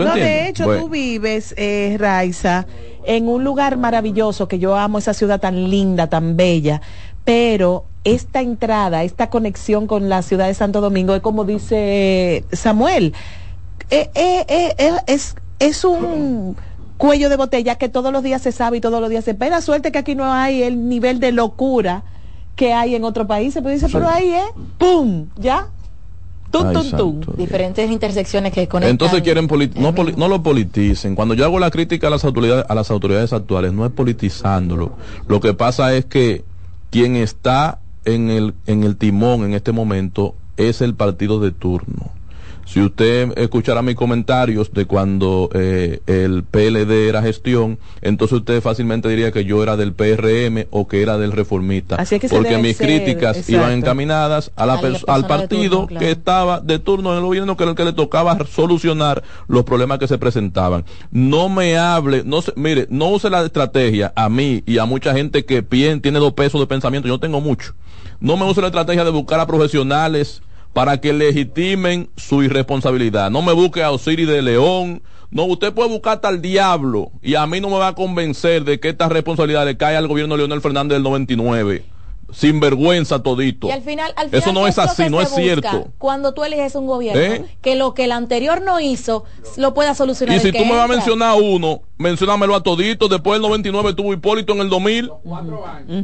¿Tú 0.03 0.09
No, 0.09 0.15
de 0.15 0.47
hecho, 0.47 0.65
Bueno. 0.65 0.83
tú 0.83 0.89
vives, 0.89 1.53
eh, 1.57 1.95
Raiza, 1.99 2.65
en 3.05 3.27
un 3.27 3.43
lugar 3.43 3.77
maravilloso, 3.77 4.47
que 4.47 4.59
yo 4.59 4.75
amo 4.75 4.97
esa 4.97 5.13
ciudad 5.13 5.39
tan 5.39 5.69
linda, 5.69 6.07
tan 6.07 6.37
bella, 6.37 6.81
pero 7.23 7.85
esta 8.03 8.41
entrada, 8.41 9.03
esta 9.03 9.29
conexión 9.29 9.87
con 9.87 10.09
la 10.09 10.21
ciudad 10.21 10.47
de 10.47 10.53
Santo 10.53 10.81
Domingo, 10.81 11.13
es 11.15 11.21
como 11.21 11.45
dice 11.45 12.43
Samuel, 12.51 13.13
eh, 13.89 14.09
eh, 14.15 14.45
eh, 14.47 14.93
es, 15.07 15.35
es 15.59 15.83
un 15.83 16.55
cuello 16.97 17.29
de 17.29 17.35
botella 17.35 17.75
que 17.75 17.89
todos 17.89 18.13
los 18.13 18.23
días 18.23 18.41
se 18.41 18.51
sabe 18.51 18.77
y 18.77 18.81
todos 18.81 19.01
los 19.01 19.09
días 19.09 19.25
se 19.25 19.31
espera. 19.31 19.61
Suerte 19.61 19.91
que 19.91 19.99
aquí 19.99 20.15
no 20.15 20.31
hay 20.31 20.63
el 20.63 20.87
nivel 20.87 21.19
de 21.19 21.31
locura 21.31 22.03
que 22.55 22.73
hay 22.73 22.95
en 22.95 23.03
otros 23.03 23.27
países. 23.27 23.61
Pero 23.61 23.73
dice, 23.73 23.87
pero 23.91 24.07
ahí 24.07 24.33
es, 24.33 24.45
¡pum! 24.77 25.27
¿Ya? 25.35 25.67
Tum, 26.51 26.73
tum. 26.73 26.83
santo. 26.83 27.33
Diferentes 27.37 27.89
intersecciones 27.89 28.53
que 28.53 28.67
conectan. 28.67 28.91
Entonces 28.91 29.21
quieren 29.21 29.47
no, 29.75 29.95
poli- 29.95 30.13
no 30.17 30.27
lo 30.27 30.43
politicen. 30.43 31.15
Cuando 31.15 31.33
yo 31.33 31.45
hago 31.45 31.59
la 31.59 31.71
crítica 31.71 32.07
a 32.07 32.09
las 32.09 32.23
autoridades 32.25 32.65
a 32.67 32.75
las 32.75 32.91
autoridades 32.91 33.33
actuales, 33.33 33.73
no 33.73 33.85
es 33.85 33.91
politizándolo. 33.91 34.93
Lo 35.27 35.39
que 35.39 35.53
pasa 35.53 35.93
es 35.95 36.05
que 36.05 36.43
quien 36.89 37.15
está 37.15 37.79
en 38.05 38.29
el 38.29 38.53
en 38.67 38.83
el 38.83 38.97
timón 38.97 39.43
en 39.43 39.53
este 39.53 39.71
momento 39.71 40.35
es 40.57 40.81
el 40.81 40.93
partido 40.95 41.39
de 41.39 41.51
turno. 41.51 42.11
Si 42.65 42.79
usted 42.81 43.37
escuchara 43.37 43.81
mis 43.81 43.95
comentarios 43.95 44.71
de 44.73 44.85
cuando 44.85 45.49
eh, 45.53 45.99
el 46.07 46.43
PLD 46.43 47.09
era 47.09 47.21
gestión, 47.21 47.79
entonces 48.01 48.37
usted 48.39 48.61
fácilmente 48.61 49.09
diría 49.09 49.31
que 49.31 49.43
yo 49.43 49.61
era 49.61 49.75
del 49.75 49.93
PRM 49.93 50.65
o 50.69 50.87
que 50.87 51.01
era 51.01 51.17
del 51.17 51.31
reformista. 51.33 51.95
Así 51.95 52.15
es 52.15 52.21
que 52.21 52.29
porque 52.29 52.57
mis 52.57 52.77
ser, 52.77 52.87
críticas 52.87 53.37
exacto. 53.37 53.51
iban 53.51 53.71
encaminadas 53.73 54.51
a 54.55 54.65
la 54.65 54.73
A 54.75 55.13
al 55.13 55.27
partido 55.27 55.71
turno, 55.71 55.87
claro. 55.87 56.05
que 56.05 56.11
estaba 56.11 56.59
de 56.61 56.79
turno 56.79 57.11
en 57.11 57.17
el 57.17 57.23
gobierno 57.25 57.57
que 57.57 57.63
era 57.63 57.71
el 57.71 57.75
que 57.77 57.83
le 57.85 57.93
tocaba 57.93 58.37
solucionar 58.45 59.23
los 59.47 59.63
problemas 59.63 59.99
que 59.99 60.07
se 60.07 60.17
presentaban. 60.17 60.85
No 61.11 61.49
me 61.49 61.77
hable, 61.77 62.23
no 62.25 62.41
se, 62.41 62.53
mire, 62.55 62.87
no 62.89 63.09
use 63.09 63.29
la 63.29 63.43
estrategia 63.43 64.13
a 64.15 64.29
mí 64.29 64.63
y 64.65 64.77
a 64.77 64.85
mucha 64.85 65.13
gente 65.13 65.43
que 65.45 65.61
pien- 65.67 66.01
tiene 66.01 66.19
dos 66.19 66.33
pesos 66.33 66.61
de 66.61 66.67
pensamiento, 66.67 67.07
yo 67.07 67.19
tengo 67.19 67.41
mucho. 67.41 67.73
No 68.19 68.37
me 68.37 68.45
use 68.45 68.61
la 68.61 68.67
estrategia 68.67 69.03
de 69.03 69.09
buscar 69.11 69.39
a 69.39 69.47
profesionales 69.47 70.41
para 70.73 70.99
que 70.99 71.13
legitimen 71.13 72.09
su 72.15 72.43
irresponsabilidad. 72.43 73.29
No 73.29 73.41
me 73.41 73.53
busque 73.53 73.83
a 73.83 73.91
Osiris 73.91 74.27
de 74.27 74.41
León. 74.41 75.01
No, 75.29 75.45
usted 75.45 75.73
puede 75.73 75.89
buscar 75.89 76.15
hasta 76.15 76.27
al 76.27 76.41
diablo 76.41 77.11
y 77.21 77.35
a 77.35 77.45
mí 77.47 77.61
no 77.61 77.69
me 77.69 77.77
va 77.77 77.89
a 77.89 77.95
convencer 77.95 78.65
de 78.65 78.79
que 78.79 78.89
esta 78.89 79.07
responsabilidad 79.07 79.65
le 79.65 79.77
cae 79.77 79.95
al 79.95 80.07
gobierno 80.07 80.35
de 80.35 80.39
Leonel 80.39 80.61
Fernández 80.61 80.95
del 80.95 81.03
99. 81.03 81.85
Sin 82.31 82.59
vergüenza 82.59 83.21
todito. 83.21 83.67
Y 83.67 83.71
al 83.71 83.81
final, 83.81 84.13
al 84.15 84.27
final 84.29 84.41
Eso 84.41 84.53
no 84.53 84.63
¿qué 84.63 84.69
es 84.69 84.77
así, 84.79 85.09
no 85.09 85.21
es 85.21 85.29
cierto. 85.29 85.87
Cuando 85.97 86.33
tú 86.33 86.43
eliges 86.43 86.75
un 86.75 86.87
gobierno, 86.87 87.21
¿Eh? 87.21 87.45
que 87.61 87.75
lo 87.75 87.93
que 87.93 88.05
el 88.05 88.11
anterior 88.11 88.61
no 88.61 88.79
hizo, 88.79 89.25
lo 89.57 89.73
pueda 89.73 89.93
solucionar. 89.95 90.37
Y 90.37 90.39
si 90.39 90.51
tú 90.51 90.63
me 90.65 90.71
vas 90.75 90.85
a 90.85 90.87
mencionar 90.87 91.35
uno, 91.41 91.81
menciónamelo 91.97 92.55
a 92.55 92.63
todito. 92.63 93.07
Después 93.07 93.33
del 93.35 93.41
99 93.43 93.93
tuvo 93.93 94.13
Hipólito 94.13 94.53
en 94.53 94.59
el 94.61 94.69
2000. 94.69 95.11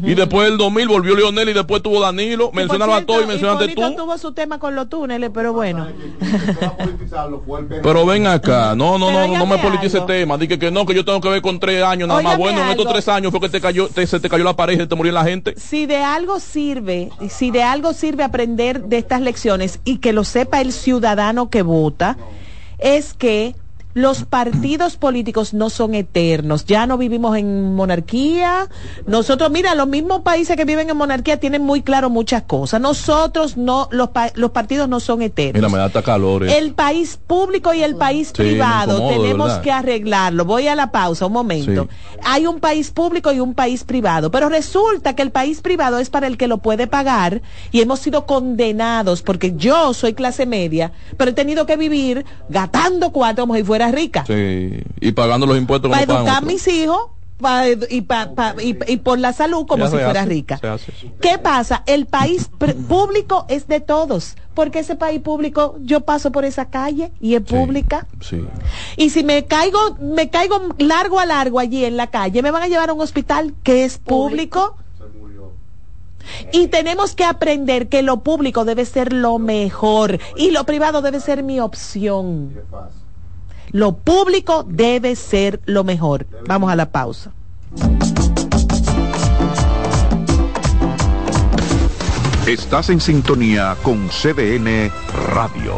Y 0.03 0.13
después 0.13 0.47
del 0.49 0.57
2000 0.57 0.87
volvió 0.87 1.15
Leonel 1.15 1.49
y 1.49 1.53
después 1.53 1.81
tuvo 1.81 1.99
Danilo. 2.01 2.51
Menciónalo 2.53 2.93
a 2.93 3.01
todos 3.05 3.23
y 3.23 3.27
mencionate 3.27 3.65
Hipólito 3.65 3.89
tú. 3.95 4.03
tuvo 4.03 4.17
su 4.17 4.33
tema 4.33 4.59
con 4.59 4.75
los 4.75 4.89
túneles, 4.89 5.31
pero 5.33 5.53
bueno. 5.53 5.87
Pero 7.81 8.05
ven 8.05 8.27
acá, 8.27 8.75
no, 8.75 8.97
no, 8.97 9.11
no, 9.11 9.27
no 9.37 9.45
me 9.45 9.57
politice 9.57 9.97
el 9.97 10.03
algo. 10.03 10.05
tema. 10.13 10.37
Dije 10.37 10.59
que 10.59 10.71
no, 10.71 10.85
que 10.85 10.93
yo 10.93 11.03
tengo 11.05 11.21
que 11.21 11.29
ver 11.29 11.41
con 11.41 11.59
tres 11.59 11.83
años 11.83 12.07
nada 12.07 12.21
más. 12.21 12.37
Bueno, 12.37 12.61
en 12.61 12.69
estos 12.69 12.87
tres 12.87 13.07
años 13.07 13.31
fue 13.31 13.39
que 13.41 13.49
te 13.49 13.61
cayó, 13.61 13.87
te- 13.87 14.05
se 14.07 14.19
te 14.19 14.29
cayó 14.29 14.43
la 14.43 14.55
pared 14.55 14.73
y 14.75 14.77
se 14.77 14.87
te 14.87 14.95
murió 14.95 15.11
la 15.13 15.23
gente. 15.23 15.53
si 15.57 15.85
de 15.85 15.97
algo 16.17 16.39
sirve, 16.39 17.11
si 17.29 17.51
de 17.51 17.61
algo 17.61 17.93
sirve 17.93 18.23
aprender 18.23 18.85
de 18.85 18.97
estas 18.97 19.21
lecciones 19.21 19.79
y 19.83 19.97
que 19.97 20.13
lo 20.13 20.23
sepa 20.23 20.61
el 20.61 20.73
ciudadano 20.73 21.51
que 21.51 21.61
vota, 21.61 22.17
es 22.79 23.13
que 23.13 23.55
los 23.97 24.25
partidos 24.25 24.95
políticos 24.95 25.55
no 25.55 25.71
son 25.71 25.95
eternos. 25.95 26.65
Ya 26.65 26.85
no 26.85 26.99
vivimos 26.99 27.35
en 27.35 27.73
monarquía. 27.73 28.67
Nosotros, 29.07 29.49
mira, 29.49 29.73
los 29.73 29.87
mismos 29.87 30.21
países 30.21 30.55
que 30.55 30.65
viven 30.65 30.87
en 30.91 30.97
monarquía 30.97 31.37
tienen 31.39 31.63
muy 31.63 31.81
claro 31.81 32.11
muchas 32.11 32.43
cosas. 32.43 32.79
Nosotros 32.79 33.57
no, 33.57 33.87
los, 33.91 34.09
pa- 34.09 34.31
los 34.35 34.51
partidos 34.51 34.87
no 34.87 34.99
son 34.99 35.23
eternos. 35.23 35.55
Mira, 35.71 35.83
me 35.83 35.91
da 35.91 36.03
calor. 36.03 36.43
eh. 36.45 36.57
El 36.59 36.73
país 36.73 37.17
público 37.25 37.73
y 37.73 37.81
el 37.81 37.95
país 37.95 38.27
Sí, 38.27 38.33
privado 38.35 38.97
incomodo, 38.97 39.21
tenemos 39.23 39.47
¿verdad? 39.47 39.61
que 39.63 39.71
arreglarlo. 39.71 40.45
Voy 40.45 40.67
a 40.67 40.75
la 40.75 40.91
pausa, 40.91 41.25
un 41.25 41.33
momento. 41.33 41.87
Hay 42.23 42.45
un 42.45 42.59
país 42.59 42.91
público 42.91 43.31
y 43.33 43.39
un 43.39 43.55
país 43.55 43.83
privado, 43.83 44.29
pero 44.29 44.47
resulta 44.47 45.15
que 45.15 45.23
el 45.23 45.31
país 45.31 45.61
privado 45.61 45.97
es 45.97 46.11
para 46.11 46.27
el 46.27 46.37
que 46.37 46.47
lo 46.47 46.59
puede 46.59 46.85
pagar 46.85 47.41
y 47.71 47.81
hemos 47.81 47.99
sido 47.99 48.27
condenados 48.27 49.23
porque 49.23 49.53
yo 49.55 49.93
soy 49.95 50.13
clase 50.13 50.45
media, 50.45 50.91
pero 51.17 51.31
he 51.31 51.33
tenido 51.33 51.65
que 51.65 51.77
vivir 51.77 52.25
gatando 52.49 53.11
cuatro 53.11 53.43
como 53.43 53.55
si 53.55 53.63
fuera 53.63 53.86
rica 53.91 54.23
Sí, 54.27 54.81
y 54.99 55.11
pagando 55.11 55.45
los 55.45 55.57
impuestos 55.57 55.89
para 55.91 56.03
educar 56.03 56.27
a 56.37 56.41
mis 56.41 56.67
hijos 56.67 56.99
pa- 57.39 57.65
y, 57.69 58.01
pa- 58.01 58.31
pa- 58.33 58.55
y- 58.61 58.77
y 58.87 58.97
por 58.97 59.19
la 59.19 59.31
salud 59.33 59.65
como 59.67 59.83
Ya 59.85 59.89
si 59.91 59.97
fuera 59.97 60.21
hace, 60.21 60.29
rica. 60.29 60.57
se 60.57 60.67
hace, 60.67 60.91
sí. 60.99 61.11
¿Qué 61.21 61.37
pasa? 61.37 61.83
El 61.85 62.07
país 62.07 62.49
pr- 62.51 62.75
público 62.87 63.45
es 63.47 63.67
de 63.67 63.79
todos, 63.79 64.35
porque 64.55 64.79
ese 64.79 64.95
país 64.95 65.21
público 65.21 65.75
yo 65.81 66.01
paso 66.01 66.31
por 66.31 66.45
esa 66.45 66.65
calle 66.65 67.11
y 67.21 67.35
es 67.35 67.41
pública. 67.43 68.07
Sí. 68.21 68.43
Y 68.95 69.11
si 69.11 69.23
me 69.23 69.45
caigo, 69.45 69.77
me 70.01 70.29
caigo 70.31 70.59
largo 70.79 71.19
a 71.19 71.27
largo 71.27 71.59
allí 71.59 71.85
en 71.85 71.95
la 71.95 72.07
calle, 72.07 72.41
me 72.41 72.49
van 72.49 72.63
a 72.63 72.67
llevar 72.67 72.89
a 72.89 72.93
un 72.93 73.01
hospital 73.01 73.53
que 73.61 73.83
es 73.85 73.99
público. 73.99 74.75
Y 76.51 76.67
tenemos 76.67 77.15
que 77.15 77.23
aprender 77.23 77.87
que 77.87 78.01
lo 78.01 78.17
público 78.21 78.65
debe 78.65 78.83
ser 78.83 79.13
lo 79.13 79.39
mejor 79.39 80.19
y 80.35 80.51
lo 80.51 80.65
privado 80.65 81.01
debe 81.01 81.19
ser 81.21 81.41
mi 81.43 81.59
opción. 81.61 82.51
Lo 83.71 83.93
público 83.97 84.65
debe 84.67 85.15
ser 85.15 85.59
lo 85.65 85.83
mejor. 85.83 86.25
Vamos 86.47 86.71
a 86.71 86.75
la 86.75 86.89
pausa. 86.91 87.31
Estás 92.47 92.89
en 92.89 93.01
sintonía 93.01 93.75
con 93.83 94.07
CDN 94.07 94.89
Radio. 95.33 95.75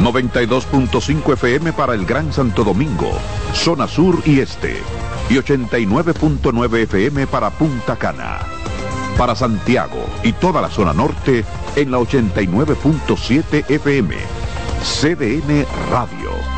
92.5 0.00 1.32
FM 1.32 1.72
para 1.72 1.94
el 1.94 2.06
Gran 2.06 2.32
Santo 2.32 2.62
Domingo, 2.62 3.10
zona 3.52 3.88
sur 3.88 4.22
y 4.24 4.38
este. 4.38 4.76
Y 5.28 5.34
89.9 5.34 6.78
FM 6.82 7.26
para 7.26 7.50
Punta 7.50 7.96
Cana. 7.96 8.38
Para 9.16 9.34
Santiago 9.34 10.06
y 10.22 10.32
toda 10.34 10.62
la 10.62 10.70
zona 10.70 10.92
norte 10.92 11.44
en 11.74 11.90
la 11.90 11.98
89.7 11.98 13.68
FM. 13.68 14.14
CDN 14.80 15.66
Radio. 15.90 16.57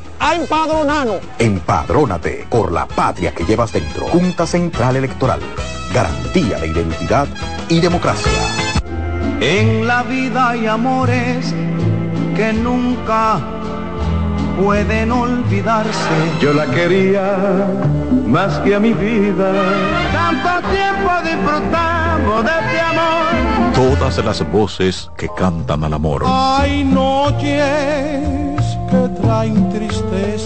A 0.23 0.35
empadronarnos. 0.35 1.17
Empadrónate 1.39 2.45
por 2.47 2.71
la 2.71 2.87
patria 2.87 3.33
que 3.33 3.43
llevas 3.43 3.73
dentro. 3.73 4.05
Junta 4.05 4.45
Central 4.45 4.95
Electoral. 4.95 5.39
Garantía 5.91 6.59
de 6.59 6.67
identidad 6.67 7.27
y 7.67 7.81
democracia. 7.81 8.31
En 9.39 9.87
la 9.87 10.03
vida 10.03 10.49
hay 10.49 10.67
amores 10.67 11.55
que 12.35 12.53
nunca 12.53 13.39
pueden 14.63 15.11
olvidarse. 15.11 16.15
Yo 16.39 16.53
la 16.53 16.67
quería 16.67 17.65
más 18.27 18.59
que 18.59 18.75
a 18.75 18.79
mi 18.79 18.93
vida. 18.93 19.51
Tanto 20.13 20.67
tiempo 20.69 21.09
disfrutamos 21.23 22.43
de 22.45 22.51
este 22.51 22.79
amor. 22.79 23.73
Todas 23.73 24.23
las 24.23 24.51
voces 24.51 25.09
que 25.17 25.27
cantan 25.35 25.83
al 25.83 25.93
amor. 25.93 26.23
Hay 26.27 26.83
noches 26.83 28.21
que 28.91 29.21
traen 29.21 29.69
tristeza. 29.69 30.10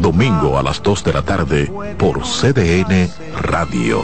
Domingo 0.00 0.58
a 0.58 0.62
las 0.62 0.82
2 0.82 1.04
de 1.04 1.12
la 1.12 1.22
tarde 1.22 1.72
por 1.98 2.22
CDN 2.22 3.08
Radio. 3.40 4.02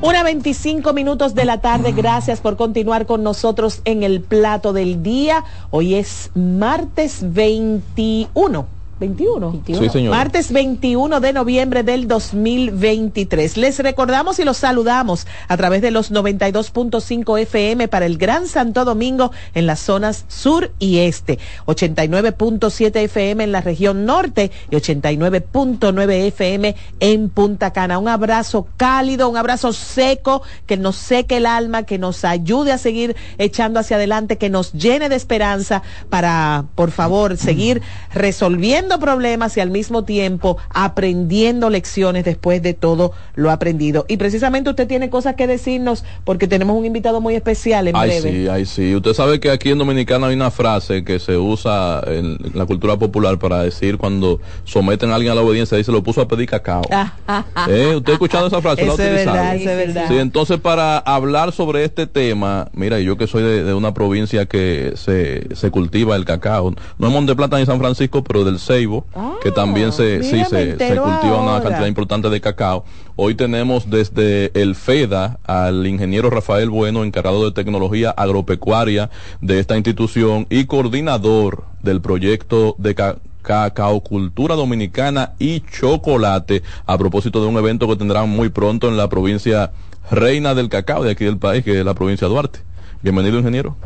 Una 0.00 0.22
25 0.22 0.92
minutos 0.92 1.34
de 1.34 1.44
la 1.44 1.60
tarde. 1.60 1.92
Gracias 1.92 2.40
por 2.40 2.56
continuar 2.56 3.06
con 3.06 3.22
nosotros 3.22 3.80
en 3.84 4.02
el 4.02 4.20
plato 4.20 4.72
del 4.72 5.02
día. 5.02 5.44
Hoy 5.70 5.94
es 5.94 6.30
martes 6.34 7.32
21. 7.32 8.66
21. 9.08 9.62
Sí, 9.66 9.88
señor. 9.90 10.10
Martes 10.12 10.50
21 10.50 11.20
de 11.20 11.32
noviembre 11.34 11.82
del 11.82 12.08
2023. 12.08 13.58
Les 13.58 13.78
recordamos 13.78 14.38
y 14.38 14.44
los 14.44 14.56
saludamos 14.56 15.26
a 15.46 15.56
través 15.56 15.82
de 15.82 15.90
los 15.90 16.10
92.5 16.10 17.38
FM 17.40 17.88
para 17.88 18.06
el 18.06 18.16
Gran 18.16 18.46
Santo 18.46 18.84
Domingo 18.84 19.30
en 19.54 19.66
las 19.66 19.80
zonas 19.80 20.24
sur 20.28 20.72
y 20.78 20.98
este, 21.00 21.38
89.7 21.66 22.96
FM 22.96 23.44
en 23.44 23.52
la 23.52 23.60
región 23.60 24.06
norte 24.06 24.50
y 24.70 24.76
89.9 24.76 26.12
FM 26.28 26.74
en 27.00 27.28
Punta 27.28 27.72
Cana. 27.72 27.98
Un 27.98 28.08
abrazo 28.08 28.66
cálido, 28.78 29.28
un 29.28 29.36
abrazo 29.36 29.74
seco 29.74 30.42
que 30.66 30.78
nos 30.78 30.96
seque 30.96 31.36
el 31.36 31.46
alma, 31.46 31.82
que 31.82 31.98
nos 31.98 32.24
ayude 32.24 32.72
a 32.72 32.78
seguir 32.78 33.16
echando 33.36 33.80
hacia 33.80 33.96
adelante, 33.96 34.38
que 34.38 34.48
nos 34.48 34.72
llene 34.72 35.10
de 35.10 35.16
esperanza 35.16 35.82
para, 36.08 36.64
por 36.74 36.90
favor, 36.90 37.36
seguir 37.36 37.82
resolviendo 38.14 38.93
problemas 38.98 39.56
y 39.56 39.60
al 39.60 39.70
mismo 39.70 40.04
tiempo 40.04 40.56
aprendiendo 40.70 41.70
lecciones 41.70 42.24
después 42.24 42.62
de 42.62 42.74
todo 42.74 43.12
lo 43.34 43.50
aprendido. 43.50 44.04
Y 44.08 44.16
precisamente 44.16 44.70
usted 44.70 44.86
tiene 44.86 45.10
cosas 45.10 45.34
que 45.34 45.46
decirnos 45.46 46.04
porque 46.24 46.46
tenemos 46.46 46.76
un 46.76 46.84
invitado 46.84 47.20
muy 47.20 47.34
especial 47.34 47.88
en 47.88 47.96
Ay, 47.96 48.08
breve. 48.08 48.32
sí, 48.32 48.48
ay, 48.48 48.66
sí. 48.66 48.94
Usted 48.94 49.12
sabe 49.14 49.40
que 49.40 49.50
aquí 49.50 49.70
en 49.70 49.78
Dominicana 49.78 50.28
hay 50.28 50.34
una 50.34 50.50
frase 50.50 51.04
que 51.04 51.18
se 51.18 51.36
usa 51.36 52.02
en 52.06 52.38
la 52.54 52.66
cultura 52.66 52.96
popular 52.98 53.38
para 53.38 53.62
decir 53.62 53.98
cuando 53.98 54.40
someten 54.64 55.10
a 55.10 55.16
alguien 55.16 55.32
a 55.32 55.34
la 55.34 55.42
obediencia, 55.42 55.76
dice 55.76 55.92
lo 55.92 56.02
puso 56.02 56.20
a 56.20 56.28
pedir 56.28 56.48
cacao. 56.48 56.82
¿Eh? 57.68 57.94
¿Usted 57.96 58.10
ha 58.10 58.14
escuchado 58.14 58.46
esa 58.46 58.60
frase? 58.60 58.84
¿La 58.86 58.92
es 58.92 58.98
verdad, 58.98 59.56
eso 59.56 59.70
es 59.70 59.76
verdad. 59.76 60.08
Sí, 60.08 60.16
entonces 60.18 60.58
para 60.58 60.98
hablar 60.98 61.52
sobre 61.52 61.84
este 61.84 62.06
tema, 62.06 62.68
mira, 62.72 63.00
yo 63.00 63.16
que 63.16 63.26
soy 63.26 63.42
de, 63.42 63.64
de 63.64 63.74
una 63.74 63.94
provincia 63.94 64.46
que 64.46 64.92
se, 64.96 65.54
se 65.54 65.70
cultiva 65.70 66.16
el 66.16 66.24
cacao, 66.24 66.74
no 66.98 67.06
en 67.06 67.12
Monte 67.12 67.34
Plata 67.34 67.58
ni 67.58 67.66
San 67.66 67.78
Francisco, 67.78 68.22
pero 68.24 68.44
del 68.44 68.58
Ceibo, 68.74 69.06
que 69.40 69.52
también 69.52 69.92
se, 69.92 70.22
sí, 70.24 70.42
cultiva 70.42 71.40
una 71.40 71.62
cantidad 71.62 71.86
importante 71.86 72.28
de 72.28 72.40
cacao. 72.40 72.84
Hoy 73.14 73.36
tenemos 73.36 73.88
desde 73.88 74.50
el 74.60 74.74
FEDA 74.74 75.38
al 75.44 75.86
ingeniero 75.86 76.28
Rafael 76.28 76.70
Bueno, 76.70 77.04
encargado 77.04 77.44
de 77.44 77.52
tecnología 77.52 78.10
agropecuaria 78.10 79.10
de 79.40 79.60
esta 79.60 79.76
institución 79.76 80.46
y 80.50 80.64
coordinador 80.64 81.64
del 81.82 82.00
proyecto 82.00 82.74
de 82.78 82.96
ca- 82.96 83.16
cacao, 83.42 84.00
cultura 84.00 84.56
dominicana 84.56 85.34
y 85.38 85.60
chocolate, 85.60 86.62
a 86.86 86.98
propósito 86.98 87.40
de 87.40 87.46
un 87.46 87.56
evento 87.56 87.86
que 87.86 87.94
tendrán 87.96 88.28
muy 88.28 88.48
pronto 88.48 88.88
en 88.88 88.96
la 88.96 89.08
provincia 89.08 89.70
reina 90.10 90.54
del 90.54 90.68
cacao 90.68 91.04
de 91.04 91.12
aquí 91.12 91.24
del 91.24 91.38
país, 91.38 91.62
que 91.62 91.78
es 91.78 91.84
la 91.84 91.94
provincia 91.94 92.26
de 92.26 92.32
Duarte. 92.34 92.58
Bienvenido, 93.02 93.38
ingeniero. 93.38 93.76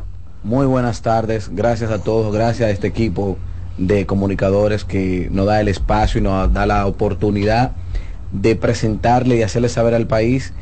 Muy 0.45 0.65
buenas 0.67 1.03
tardes, 1.03 1.51
gracias 1.53 1.91
a 1.91 2.03
todos, 2.03 2.33
gracias 2.33 2.69
a 2.69 2.71
este 2.71 2.87
equipo 2.87 3.37
de 3.79 4.07
comunicadores 4.07 4.85
que 4.85 5.29
nos 5.31 5.47
da 5.47 5.61
el 5.61 5.69
espacio 5.69 6.21
y 6.21 6.23
nos 6.23 6.53
da 6.53 6.67
la 6.67 6.87
oportunidad 6.87 7.73
de 8.33 8.57
presentarle 8.57 9.37
y 9.37 9.43
hacerle 9.43 9.69
saber 9.69 9.95
al 9.95 10.07
país 10.07 10.53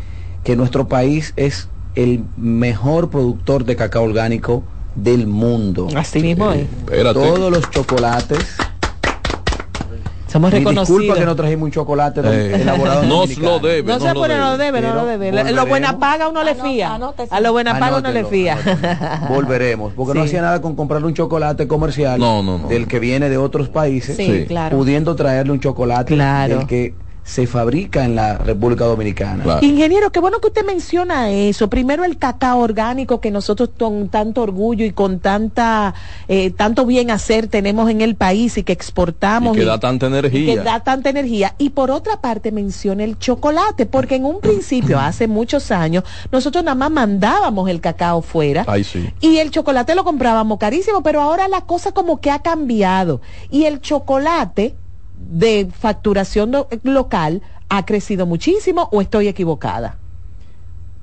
que 0.45 0.55
nuestro 0.55 0.87
país 0.87 1.33
es 1.37 1.69
el 1.97 2.23
mejor 2.37 3.11
productor 3.11 3.65
de 3.65 3.75
cacao 3.75 4.05
orgánico 4.05 4.63
del 4.95 5.27
mundo. 5.27 5.89
Así 5.97 6.21
mismo. 6.21 6.53
Espérate. 6.53 7.19
Todos 7.19 7.51
los 7.51 7.71
chocolates. 7.71 8.57
Somos 10.27 10.53
Mi 10.53 10.59
reconocidos. 10.59 10.89
Disculpa 11.01 11.21
que 11.21 11.25
no 11.27 11.37
trajimos 11.37 11.65
un 11.67 11.71
chocolate 11.71 12.21
Eh, 12.25 12.57
elaborado 12.63 13.03
nos 13.05 13.37
lo 13.39 13.59
debe, 13.61 13.93
No 13.93 14.01
se 14.01 14.13
pone, 14.13 14.37
no 14.37 14.51
lo 14.53 14.59
debe, 14.59 14.81
no 14.81 14.95
lo 14.95 15.07
debe. 15.07 15.29
A 15.41 15.51
lo 15.53 15.67
buena 15.67 15.99
paga 15.99 16.29
uno 16.29 16.43
le 16.43 16.55
fía. 16.55 16.99
A 17.31 17.41
lo 17.41 17.53
buena 17.53 17.79
paga 17.79 17.99
uno 17.99 18.11
le 18.11 18.21
Anótelo, 18.21 18.29
fía. 18.29 18.59
Volveremos, 19.29 19.93
porque 19.95 20.19
no 20.19 20.25
hacía 20.25 20.43
nada 20.43 20.61
con 20.61 20.75
comprarle 20.75 21.07
un 21.07 21.15
chocolate 21.15 21.69
comercial 21.69 22.19
No, 22.19 22.43
no, 22.43 22.59
no. 22.59 22.69
del 22.69 22.87
que 22.89 22.99
viene 22.99 23.29
de 23.29 23.37
otros 23.39 23.69
países, 23.69 24.17
Sí, 24.17 24.27
Sí. 24.27 24.45
claro. 24.47 24.77
pudiendo 24.77 25.15
traerle 25.15 25.53
un 25.53 25.61
chocolate 25.61 26.15
Claro. 26.15 26.59
del 26.59 26.67
que 26.67 26.95
se 27.27 27.49
fabrica 27.49 28.05
en 28.05 28.15
la 28.15 28.39
República 28.39 28.85
Dominicana. 28.85 29.59
Ingeniero, 29.61 30.13
qué 30.13 30.21
bueno 30.21 30.39
que 30.39 30.47
usted 30.47 30.65
menciona 30.65 31.29
eso. 31.33 31.69
Primero 31.69 32.05
el 32.05 32.19
cacao 32.19 32.61
orgánico 32.61 33.21
que 33.21 33.33
nosotros 33.33 33.71
con 33.77 34.09
tanto 34.11 34.43
orgullo 34.43 34.85
y 34.85 34.93
con 34.93 35.19
tanta 35.19 35.93
eh, 36.29 36.53
tanto 36.53 36.87
bien 36.87 37.11
hacer 37.11 37.49
tenemos 37.49 37.91
en 37.91 38.01
el 38.01 38.15
país 38.15 38.57
y 38.59 38.63
que 38.63 38.73
Y 38.73 38.75
exportamos 38.75 39.57
que 39.57 39.65
y- 39.65 39.67
da 39.67 39.81
tanta 39.81 40.07
y 40.07 40.09
energía. 40.11 40.55
que 40.55 40.61
da 40.61 40.81
tanta 40.85 41.11
energía. 41.11 41.57
Y 41.59 41.71
por 41.71 41.91
otra 41.91 42.21
parte 42.21 42.53
menciona 42.53 43.03
el 43.03 43.19
chocolate, 43.19 43.87
porque 43.87 44.15
en 44.15 44.25
un 44.25 44.41
principio, 44.41 45.01
hace 45.01 45.27
muchos 45.27 45.73
años, 45.73 46.05
nosotros 46.31 46.63
nada 46.63 46.77
más 46.77 46.93
mandábamos 46.93 47.69
el 47.69 47.81
cacao 47.81 48.23
fuera. 48.23 48.65
Ay, 48.69 48.85
sí. 48.85 49.11
Y 49.21 49.39
el 49.39 49.51
chocolate 49.51 49.97
lo 49.97 50.05
comprábamos 50.05 50.59
carísimo, 50.59 51.03
pero 51.03 51.21
ahora 51.21 51.49
la 51.49 51.63
cosa 51.63 51.91
como 51.91 52.21
que 52.21 52.31
ha 52.31 52.39
cambiado. 52.39 53.21
Y 53.51 53.65
el 53.65 53.81
chocolate 53.81 54.77
de 55.31 55.69
facturación 55.79 56.51
lo- 56.53 56.69
local 56.83 57.43
ha 57.69 57.85
crecido 57.85 58.27
muchísimo 58.27 58.89
o 58.93 59.01
estoy 59.01 59.29
equivocada. 59.29 59.97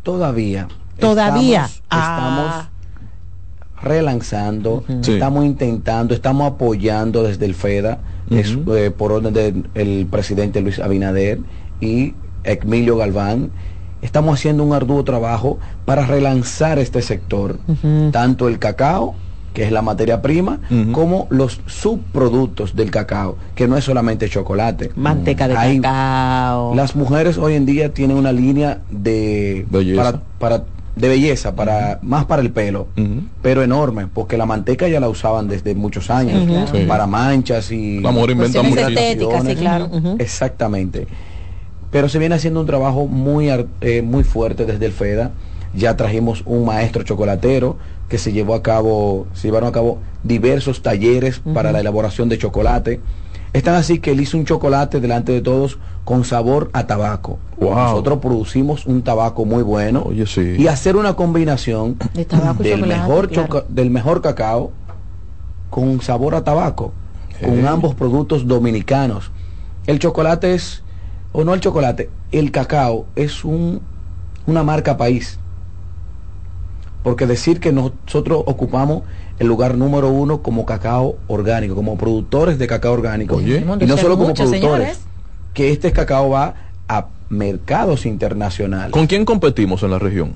Todavía. 0.04 0.68
Todavía. 1.00 1.66
Estamos, 1.66 1.84
Ah. 1.90 2.68
estamos 2.68 3.84
relanzando, 3.84 4.84
Sí. 5.02 5.14
estamos 5.14 5.46
intentando, 5.46 6.14
estamos 6.14 6.52
apoyando 6.54 7.24
desde 7.24 7.46
el 7.46 7.54
FEDA, 7.56 8.00
es, 8.30 8.58
eh, 8.76 8.92
por 8.92 9.12
orden 9.12 9.34
del 9.34 10.08
presidente 10.10 10.62
Luis 10.62 10.80
Abinader 10.80 11.40
y 11.82 12.14
Emilio 12.44 12.98
Galván. 12.98 13.52
Estamos 14.02 14.40
haciendo 14.40 14.64
un 14.64 14.74
arduo 14.74 15.04
trabajo 15.04 15.60
para 15.86 16.06
relanzar 16.06 16.80
este 16.80 17.02
sector, 17.02 17.58
tanto 18.12 18.48
el 18.48 18.60
cacao, 18.60 19.16
que 19.54 19.63
es 19.63 19.72
la 19.72 19.82
materia 19.82 20.22
prima, 20.22 20.60
como 20.92 21.28
los 21.30 21.62
subproductos 21.68 22.76
del 22.76 22.89
cacao, 22.92 23.38
que 23.56 23.68
no 23.68 23.78
es 23.78 23.84
solamente 23.84 24.28
chocolate. 24.30 24.92
Manteca 24.96 25.48
de 25.48 25.56
Hay- 25.56 25.80
cacao. 25.80 26.74
Las 26.76 26.96
mujeres 26.96 27.38
hoy 27.38 27.54
en 27.56 27.66
día 27.66 27.94
tienen 27.94 28.18
una 28.18 28.32
línea 28.32 28.80
de 28.89 29.66
Belleza. 29.70 30.04
para, 30.04 30.20
para- 30.39 30.63
de 30.96 31.08
belleza, 31.08 31.56
para 31.56 31.98
más 32.04 32.26
para 32.26 32.44
el 32.44 32.52
pelo, 32.52 32.88
pero 33.42 33.63
enorme, 33.63 34.06
porque 34.13 34.38
la 34.38 34.46
manteca 34.46 34.88
ya 34.88 35.00
la 35.00 35.10
usaban 35.10 35.48
desde 35.48 35.74
muchos 35.74 36.12
años. 36.12 36.48
Sí. 36.72 36.86
para 36.88 37.08
manchas 37.08 37.72
y 37.72 38.00
La 38.00 38.12
mujer 38.12 38.32
inventa 38.32 38.60
Cuestiones 38.60 38.86
muchísimo. 38.92 39.00
estéticas, 39.34 39.44
sí, 39.48 39.56
claro. 39.56 39.89
Exactamente. 40.20 41.08
Pero 41.89 42.10
se 42.10 42.20
viene 42.20 42.36
haciendo 42.36 42.60
un 42.60 42.68
trabajo 42.68 43.08
muy, 43.08 43.50
eh, 43.82 44.02
muy 44.04 44.24
fuerte 44.24 44.66
desde 44.68 44.86
el 44.86 44.92
FEDA. 44.92 45.32
Ya 45.76 45.98
trajimos 45.98 46.44
un 46.46 46.66
maestro 46.66 47.02
chocolatero 47.04 47.78
que 48.13 48.19
se 48.19 48.32
llevó 48.32 48.54
a 48.54 48.62
cabo, 48.62 49.26
se 49.34 49.47
llevaron 49.47 49.69
a 49.69 49.71
cabo 49.71 49.97
diversos 50.21 50.84
talleres 50.84 51.41
para 51.52 51.71
la 51.71 51.80
elaboración 51.80 52.30
de 52.30 52.38
chocolate. 52.38 52.99
Es 53.54 53.63
tan 53.63 53.73
así 53.73 53.97
que 53.97 54.12
él 54.12 54.21
hizo 54.21 54.38
un 54.38 54.45
chocolate 54.45 54.99
delante 54.99 55.32
de 55.32 55.41
todos 55.41 55.80
con 56.04 56.23
sabor 56.23 56.69
a 56.73 56.86
tabaco. 56.86 57.39
Nosotros 57.60 58.19
producimos 58.19 58.86
un 58.86 59.02
tabaco 59.02 59.45
muy 59.45 59.63
bueno 59.63 60.12
y 60.13 60.67
hacer 60.67 60.95
una 60.95 61.15
combinación 61.15 61.97
De 62.13 62.23
tabaco 62.26 62.63
y 62.63 62.69
del 62.69 62.86
mejor, 62.86 63.30
claro. 63.30 63.65
del 63.67 63.89
mejor 63.89 64.21
cacao 64.21 64.69
con 65.71 65.99
sabor 66.02 66.36
a 66.36 66.43
tabaco, 66.43 66.93
con 67.43 67.65
ambos 67.65 67.95
productos 67.95 68.45
dominicanos. 68.47 69.32
El 69.88 69.97
chocolate 69.97 70.54
es, 70.54 70.84
o 71.32 71.43
no 71.43 71.56
el 71.56 71.62
chocolate, 71.62 72.12
el 72.32 72.52
cacao 72.52 73.08
es 73.15 73.43
un, 73.43 73.82
una 74.45 74.62
marca 74.62 74.97
país. 74.97 75.39
Porque 77.04 77.28
decir 77.28 77.60
que 77.60 77.72
nosotros 77.72 78.44
ocupamos 78.46 79.04
el 79.39 79.48
lugar 79.48 79.78
número 79.78 80.10
uno 80.10 80.42
como 80.42 80.66
cacao 80.66 81.18
orgánico, 81.28 81.76
como 81.76 81.98
productores 81.98 82.58
de 82.58 82.68
cacao 82.68 82.94
orgánico. 82.94 83.36
Oye. 83.36 83.63
Y 83.80 83.86
no 83.86 83.98
solo 83.98 84.18
como 84.18 84.34
productores, 84.34 84.62
señores. 84.62 85.00
que 85.54 85.72
este 85.72 85.92
cacao 85.92 86.30
va 86.30 86.54
a 86.88 87.08
mercados 87.30 88.06
internacionales. 88.06 88.92
¿Con 88.92 89.08
quién 89.08 89.26
competimos 89.26 89.84
en 89.84 89.92
la 89.92 90.00
región? 90.00 90.32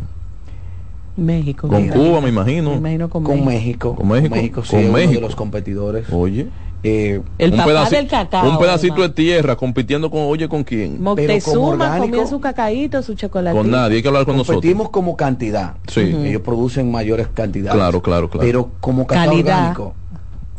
México. 1.15 1.67
Con. 1.67 1.87
Cuba, 1.87 2.21
me 2.21 2.29
imagino. 2.29 2.71
Me 2.71 2.77
imagino 2.77 3.09
con, 3.09 3.23
con 3.23 3.45
México. 3.45 3.95
México. 3.95 3.95
Con 3.95 4.07
México. 4.37 4.63
sí, 4.63 4.71
Con 4.71 4.83
uno 4.85 4.93
México. 4.93 5.13
de 5.15 5.21
los 5.21 5.35
competidores. 5.35 6.05
Oye. 6.11 6.47
Eh, 6.83 7.21
El 7.39 7.51
un 7.51 7.57
papá 7.57 7.71
pedaci- 7.71 7.89
del 7.89 8.07
cacao, 8.07 8.49
Un 8.51 8.57
pedacito 8.59 8.93
además. 8.93 9.09
de 9.09 9.15
tierra 9.15 9.55
compitiendo 9.55 10.11
con, 10.11 10.21
oye, 10.21 10.47
¿con 10.47 10.63
quién? 10.63 11.01
Moctezuma 11.01 11.97
comía 11.97 12.25
su 12.27 12.39
cacaíto, 12.39 13.01
su 13.01 13.15
chocolate. 13.15 13.57
Con 13.57 13.71
nadie, 13.71 13.97
hay 13.97 14.01
que 14.01 14.07
hablar 14.07 14.25
con 14.25 14.37
nosotros. 14.37 14.57
Competimos 14.57 14.89
como 14.89 15.17
cantidad. 15.17 15.75
Sí. 15.87 16.01
Ellos 16.01 16.41
producen 16.43 16.91
mayores 16.91 17.27
cantidades. 17.33 17.75
Claro, 17.75 18.01
claro, 18.01 18.29
claro. 18.29 18.45
Pero 18.45 18.71
como 18.79 19.07
cacao 19.07 19.25
Calidad. 19.25 19.57
orgánico. 19.57 19.95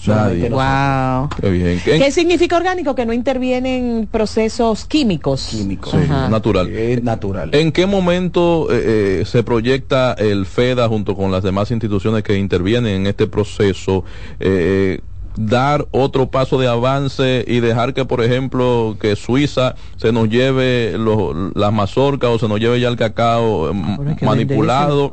Nadie. 0.06 0.48
Wow. 0.48 1.28
Qué 1.40 1.50
bien. 1.50 1.80
¿Qué- 1.84 1.98
¿Qué 1.98 2.12
significa 2.12 2.56
orgánico? 2.56 2.94
Que 2.94 3.04
no 3.04 3.12
intervienen 3.12 4.08
procesos 4.08 4.84
químicos. 4.84 5.48
Químicos. 5.50 5.90
Sí, 5.90 6.08
natural. 6.30 6.68
Es 6.68 7.02
natural. 7.02 7.50
¿En 7.52 7.72
qué 7.72 7.84
momento 7.86 8.68
eh, 8.70 9.20
eh, 9.20 9.24
se 9.26 9.42
proyecta 9.42 10.12
el 10.12 10.46
FEDA 10.46 10.86
junto 10.88 11.16
con 11.16 11.32
las 11.32 11.42
demás 11.42 11.72
instituciones 11.72 12.22
que 12.22 12.36
intervienen 12.38 12.94
en 13.00 13.06
este 13.08 13.26
proceso? 13.26 14.04
eh, 14.38 15.00
dar 15.38 15.86
otro 15.92 16.30
paso 16.30 16.58
de 16.58 16.66
avance 16.66 17.44
y 17.46 17.60
dejar 17.60 17.94
que, 17.94 18.04
por 18.04 18.22
ejemplo, 18.24 18.96
que 19.00 19.14
Suiza 19.14 19.76
se 19.96 20.10
nos 20.12 20.28
lleve 20.28 20.98
los- 20.98 21.54
las 21.54 21.72
mazorcas 21.72 22.30
o 22.30 22.38
se 22.40 22.48
nos 22.48 22.58
lleve 22.58 22.80
ya 22.80 22.88
el 22.88 22.96
cacao 22.96 23.70
eh, 23.70 24.16
manipulado 24.22 25.12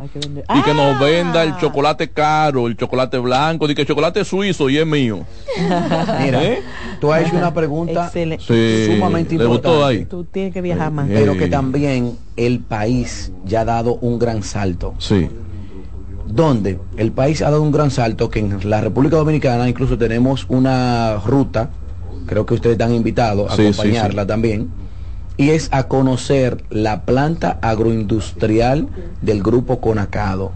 y 0.56 0.62
que 0.64 0.74
nos 0.74 1.00
venda 1.00 1.44
el 1.44 1.56
chocolate 1.58 2.10
caro, 2.10 2.68
el 2.68 2.76
chocolate 2.76 3.18
blanco, 3.20 3.70
y 3.70 3.76
que 3.76 3.82
el 3.82 3.88
chocolate 3.88 4.26
suizo 4.26 4.70
y 4.70 4.78
es 4.78 4.88
mío. 4.88 5.20
Mira, 6.22 6.44
¿Eh? 6.44 6.60
tú 7.00 7.14
has 7.14 7.28
hecho 7.28 7.36
una 7.38 7.54
pregunta 7.54 8.10
Sí, 8.10 8.26
sumamente 8.96 9.38
¿le 9.38 9.46
gustó 9.46 9.70
importante. 9.70 10.00
ahí? 10.00 10.06
Tú 10.06 10.24
tienes 10.26 10.54
que 10.54 10.62
viajar 10.62 10.92
más. 10.92 11.08
Pero 11.08 11.38
que 11.38 11.48
también 11.48 12.18
el 12.36 12.60
país 12.62 13.32
ya 13.46 13.62
ha 13.62 13.66
dado 13.66 13.96
un 14.02 14.18
gran 14.20 14.42
salto. 14.44 14.96
Sí. 14.98 15.30
Donde 16.28 16.80
el 16.98 17.12
país 17.12 17.42
ha 17.42 17.46
dado 17.52 17.62
un 17.62 17.72
gran 17.72 17.92
salto, 17.92 18.30
que 18.30 18.40
en 18.40 18.70
la 18.70 18.82
República 18.82 19.18
Dominicana 19.18 19.70
incluso 19.70 19.98
tenemos 19.98 20.46
una 20.50 21.18
ruta, 21.26 21.70
creo 22.26 22.46
que 22.46 22.56
ustedes 22.56 22.74
están 22.74 22.94
invitados 22.94 23.52
a 23.52 23.56
Sí, 23.56 23.62
sí, 23.64 23.68
acompañarla 23.70 24.26
también, 24.26 24.70
y 25.38 25.50
es 25.50 25.70
a 25.72 25.84
conocer 25.88 26.64
la 26.70 27.04
planta 27.04 27.60
agroindustrial 27.62 28.88
del 29.22 29.44
grupo 29.44 29.80
Conacado. 29.80 30.52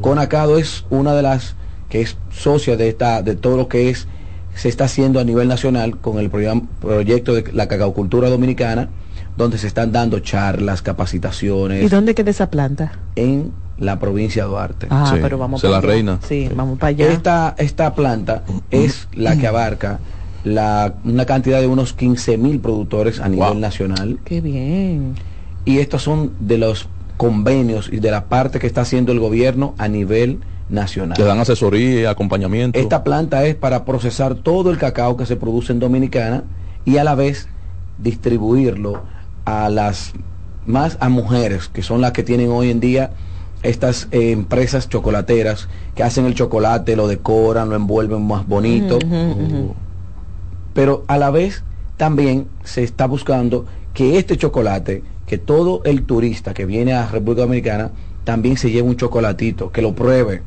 Conacado 0.00 0.58
es 0.58 0.84
una 0.90 1.14
de 1.14 1.22
las 1.22 1.56
que 1.88 2.02
es 2.02 2.16
socia 2.30 2.76
de 2.76 2.88
esta, 2.88 3.22
de 3.22 3.34
todo 3.36 3.56
lo 3.56 3.68
que 3.68 3.90
es 3.90 4.06
se 4.54 4.68
está 4.68 4.84
haciendo 4.84 5.20
a 5.20 5.24
nivel 5.24 5.48
nacional 5.48 5.96
con 5.98 6.18
el 6.18 6.28
programa- 6.30 6.62
proyecto 6.80 7.34
de 7.34 7.52
la 7.52 7.68
cacaucultura 7.68 8.28
dominicana, 8.28 8.88
donde 9.36 9.58
se 9.58 9.66
están 9.66 9.92
dando 9.92 10.18
charlas, 10.20 10.82
capacitaciones 10.82 11.82
¿Y 11.84 11.88
dónde 11.88 12.14
queda 12.14 12.30
esa 12.30 12.50
planta? 12.50 12.92
en 13.16 13.52
la 13.80 13.98
provincia 13.98 14.44
de 14.44 14.48
Duarte. 14.50 14.86
Ah, 14.90 15.16
pero 15.20 15.38
vamos 15.38 15.62
para 15.62 15.78
allá. 15.78 16.18
Sí, 16.26 16.48
vamos 16.54 16.78
para 16.78 16.88
allá. 16.88 17.08
Esta, 17.08 17.54
esta 17.58 17.94
planta 17.94 18.44
es 18.70 19.08
la 19.12 19.36
que 19.36 19.46
abarca 19.46 19.98
la, 20.44 20.94
una 21.04 21.24
cantidad 21.24 21.60
de 21.60 21.66
unos 21.66 21.94
15 21.94 22.38
mil 22.38 22.60
productores 22.60 23.20
a 23.20 23.28
nivel 23.28 23.58
nacional. 23.60 24.18
Qué 24.24 24.40
bien. 24.40 25.14
Y 25.64 25.78
estos 25.78 26.02
son 26.02 26.32
de 26.40 26.58
los 26.58 26.88
convenios 27.16 27.90
y 27.92 28.00
de 28.00 28.10
la 28.10 28.26
parte 28.26 28.58
que 28.58 28.66
está 28.66 28.82
haciendo 28.82 29.12
el 29.12 29.18
gobierno 29.18 29.74
a 29.78 29.88
nivel 29.88 30.40
nacional. 30.68 31.16
Que 31.16 31.24
dan 31.24 31.40
asesoría 31.40 32.00
y 32.02 32.04
acompañamiento. 32.04 32.78
Esta 32.78 33.02
planta 33.02 33.44
es 33.44 33.54
para 33.54 33.84
procesar 33.84 34.34
todo 34.34 34.70
el 34.70 34.78
cacao 34.78 35.16
que 35.16 35.26
se 35.26 35.36
produce 35.36 35.72
en 35.72 35.80
Dominicana 35.80 36.44
y 36.84 36.98
a 36.98 37.04
la 37.04 37.14
vez 37.14 37.48
distribuirlo 37.98 39.02
a 39.44 39.68
las 39.68 40.12
más 40.66 40.98
a 41.00 41.08
mujeres, 41.08 41.68
que 41.68 41.82
son 41.82 42.00
las 42.00 42.12
que 42.12 42.22
tienen 42.22 42.50
hoy 42.50 42.70
en 42.70 42.80
día 42.80 43.10
estas 43.62 44.08
eh, 44.10 44.30
empresas 44.30 44.88
chocolateras 44.88 45.68
que 45.94 46.02
hacen 46.02 46.26
el 46.26 46.34
chocolate, 46.34 46.96
lo 46.96 47.08
decoran, 47.08 47.68
lo 47.68 47.76
envuelven 47.76 48.26
más 48.26 48.46
bonito. 48.46 48.98
Pero 50.74 51.04
a 51.08 51.18
la 51.18 51.30
vez 51.30 51.62
también 51.96 52.46
se 52.64 52.82
está 52.82 53.06
buscando 53.06 53.66
que 53.92 54.18
este 54.18 54.36
chocolate, 54.36 55.02
que 55.26 55.38
todo 55.38 55.82
el 55.84 56.04
turista 56.04 56.54
que 56.54 56.64
viene 56.64 56.94
a 56.94 57.06
República 57.06 57.42
Dominicana 57.42 57.90
también 58.24 58.56
se 58.56 58.70
lleve 58.70 58.88
un 58.88 58.96
chocolatito, 58.96 59.70
que 59.72 59.82
lo 59.82 59.94
pruebe. 59.94 60.42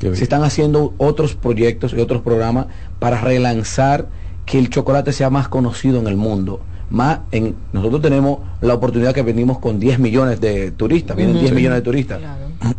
Se 0.00 0.22
están 0.22 0.44
haciendo 0.44 0.94
otros 0.96 1.34
proyectos 1.34 1.92
y 1.92 2.00
otros 2.00 2.22
programas 2.22 2.66
para 2.98 3.20
relanzar 3.20 4.06
que 4.46 4.58
el 4.58 4.70
chocolate 4.70 5.12
sea 5.12 5.28
más 5.28 5.48
conocido 5.48 6.00
en 6.00 6.06
el 6.06 6.16
mundo. 6.16 6.60
Más 6.90 7.20
en, 7.30 7.54
nosotros 7.72 8.02
tenemos 8.02 8.40
la 8.60 8.74
oportunidad 8.74 9.14
que 9.14 9.22
venimos 9.22 9.58
con 9.60 9.78
10 9.78 10.00
millones 10.00 10.40
de 10.40 10.72
turistas, 10.72 11.16
vienen 11.16 11.36
Ujú. 11.36 11.40
10 11.42 11.50
Sí. 11.50 11.56
millones 11.56 11.78
de 11.78 11.82
turistas. 11.82 12.20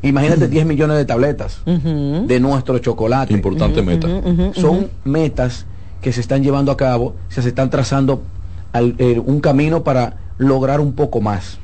Imagínate 0.01 0.47
10 0.49 0.65
millones 0.65 0.97
de 0.97 1.05
tabletas 1.05 1.61
de 1.65 2.39
nuestro 2.41 2.77
chocolate. 2.79 3.33
Importante 3.33 3.81
meta. 3.81 4.07
Son 4.53 4.89
metas 5.05 5.65
que 6.01 6.11
se 6.11 6.19
están 6.21 6.43
llevando 6.43 6.71
a 6.71 6.77
cabo, 6.77 7.15
se, 7.29 7.41
se 7.41 7.49
están 7.49 7.69
trazando 7.69 8.23
al- 8.73 8.95
eh, 8.97 9.21
un 9.23 9.39
camino 9.39 9.83
para 9.83 10.17
lograr 10.37 10.79
un 10.81 10.93
poco 10.93 11.21
más. 11.21 11.59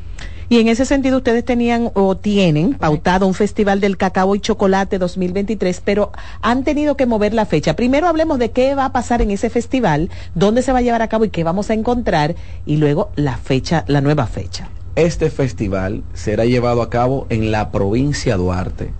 Y 0.49 0.60
en 0.62 0.69
ese 0.69 0.86
sentido 0.86 1.17
ustedes 1.17 1.43
tenían 1.43 1.91
o 1.93 2.15
tienen 2.15 2.75
pautado 2.75 3.27
un 3.27 3.33
festival 3.33 3.81
del 3.81 3.97
cacao 3.97 4.33
y 4.33 4.39
chocolate 4.39 4.97
2023, 4.97 5.81
pero 5.83 6.13
han 6.41 6.63
tenido 6.63 6.95
que 6.95 7.05
mover 7.05 7.33
la 7.33 7.45
fecha. 7.45 7.75
Primero 7.75 8.07
hablemos 8.07 8.39
de 8.39 8.51
qué 8.51 8.73
va 8.73 8.86
a 8.86 8.91
pasar 8.93 9.21
en 9.21 9.31
ese 9.31 9.49
festival, 9.49 10.10
dónde 10.36 10.62
se 10.62 10.71
va 10.71 10.79
a 10.79 10.81
llevar 10.81 11.01
a 11.01 11.10
cabo 11.10 11.25
y 11.25 11.31
qué 11.31 11.43
vamos 11.43 11.69
a 11.69 11.73
encontrar, 11.73 12.36
y 12.65 12.77
luego 12.77 13.12
la 13.17 13.36
fecha, 13.36 13.83
la 13.88 13.99
nueva 13.99 14.25
fecha. 14.25 14.69
Este 14.95 15.29
festival 15.29 16.03
será 16.13 16.45
llevado 16.45 16.81
a 16.81 16.89
cabo 16.89 17.27
en 17.29 17.51
la 17.51 17.69
provincia 17.69 18.38
de 18.38 18.43
Duarte. 18.43 18.93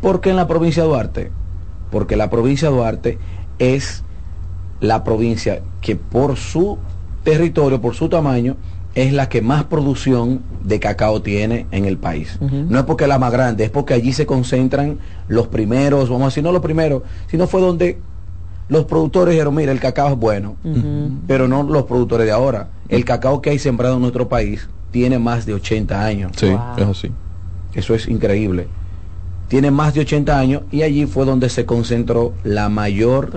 ¿Por 0.00 0.22
qué 0.22 0.30
en 0.30 0.36
la 0.36 0.48
provincia 0.48 0.84
de 0.84 0.88
Duarte? 0.88 1.30
Porque 1.90 2.16
la 2.16 2.30
provincia 2.30 2.70
de 2.70 2.76
Duarte 2.76 3.18
es 3.58 4.04
la 4.80 5.04
provincia 5.04 5.60
que 5.82 5.96
por 5.96 6.36
su 6.36 6.78
territorio, 7.24 7.80
por 7.80 7.94
su 7.94 8.08
tamaño, 8.08 8.56
es 8.94 9.12
la 9.12 9.28
que 9.28 9.42
más 9.42 9.64
producción 9.64 10.40
de 10.64 10.80
cacao 10.80 11.22
tiene 11.22 11.66
en 11.70 11.84
el 11.84 11.98
país. 11.98 12.38
No 12.40 12.78
es 12.78 12.84
porque 12.84 13.04
es 13.04 13.08
la 13.08 13.18
más 13.18 13.32
grande, 13.32 13.64
es 13.64 13.70
porque 13.70 13.94
allí 13.94 14.12
se 14.12 14.26
concentran 14.26 14.98
los 15.28 15.48
primeros, 15.48 16.08
vamos 16.08 16.22
a 16.22 16.26
decir, 16.26 16.42
no 16.42 16.52
los 16.52 16.62
primeros, 16.62 17.02
sino 17.28 17.46
fue 17.46 17.60
donde 17.60 17.98
los 18.68 18.84
productores 18.84 19.32
dijeron, 19.32 19.54
mira, 19.54 19.72
el 19.72 19.80
cacao 19.80 20.10
es 20.10 20.16
bueno, 20.16 20.56
pero 21.26 21.48
no 21.48 21.62
los 21.62 21.84
productores 21.84 22.26
de 22.26 22.32
ahora. 22.32 22.68
El 22.88 23.04
cacao 23.04 23.40
que 23.40 23.50
hay 23.50 23.58
sembrado 23.58 23.94
en 23.94 24.00
nuestro 24.00 24.28
país 24.28 24.68
tiene 24.90 25.18
más 25.18 25.46
de 25.46 25.54
80 25.54 26.04
años. 26.04 26.32
Sí, 26.36 26.54
es 26.76 26.86
así. 26.86 27.10
Eso 27.74 27.94
es 27.94 28.08
increíble. 28.08 28.66
Tiene 29.48 29.70
más 29.70 29.94
de 29.94 30.00
80 30.00 30.38
años 30.38 30.62
y 30.70 30.82
allí 30.82 31.06
fue 31.06 31.24
donde 31.24 31.48
se 31.48 31.64
concentró 31.64 32.34
la 32.44 32.68
mayor 32.68 33.30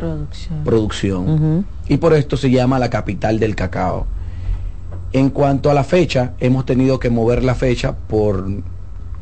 producción. 0.66 1.66
Y 1.88 1.98
por 1.98 2.14
esto 2.14 2.36
se 2.36 2.50
llama 2.50 2.80
la 2.80 2.90
capital 2.90 3.40
del 3.40 3.56
cacao. 3.56 4.08
En 5.14 5.30
cuanto 5.30 5.70
a 5.70 5.74
la 5.74 5.84
fecha, 5.84 6.34
hemos 6.40 6.66
tenido 6.66 7.00
que 7.00 7.10
mover 7.10 7.44
la 7.44 7.56
fecha 7.56 7.96
por 7.96 8.46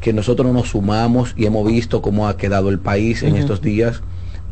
que 0.02 0.14
nosotros 0.14 0.54
nos 0.54 0.70
sumamos 0.70 1.34
y 1.36 1.46
hemos 1.46 1.66
visto 1.68 2.02
cómo 2.02 2.28
ha 2.28 2.38
quedado 2.38 2.70
el 2.70 2.80
país 2.80 3.22
en 3.24 3.36
estos 3.36 3.62
días 3.62 4.02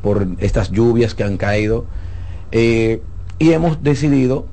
por 0.01 0.27
estas 0.39 0.71
lluvias 0.71 1.13
que 1.13 1.23
han 1.23 1.37
caído. 1.37 1.85
Eh, 2.51 3.01
y 3.39 3.51
hemos 3.51 3.81
decidido, 3.83 4.45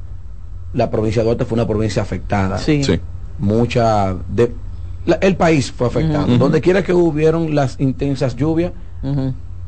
la 0.73 0.91
provincia 0.91 1.23
de 1.23 1.27
Duarte 1.27 1.45
fue 1.47 1.57
una 1.57 1.67
provincia 1.67 2.03
afectada. 2.03 2.59
Sí. 2.59 2.85
Sí. 2.85 3.01
Mucha... 3.39 4.15
De, 4.29 4.53
la- 5.07 5.17
el 5.17 5.37
país 5.37 5.73
fue 5.73 5.87
afectado. 5.89 6.27
Donde 6.39 6.61
quiera 6.61 6.83
que 6.85 6.93
hubieron 6.93 7.55
las 7.55 7.81
intensas 7.81 8.37
lluvias, 8.37 8.73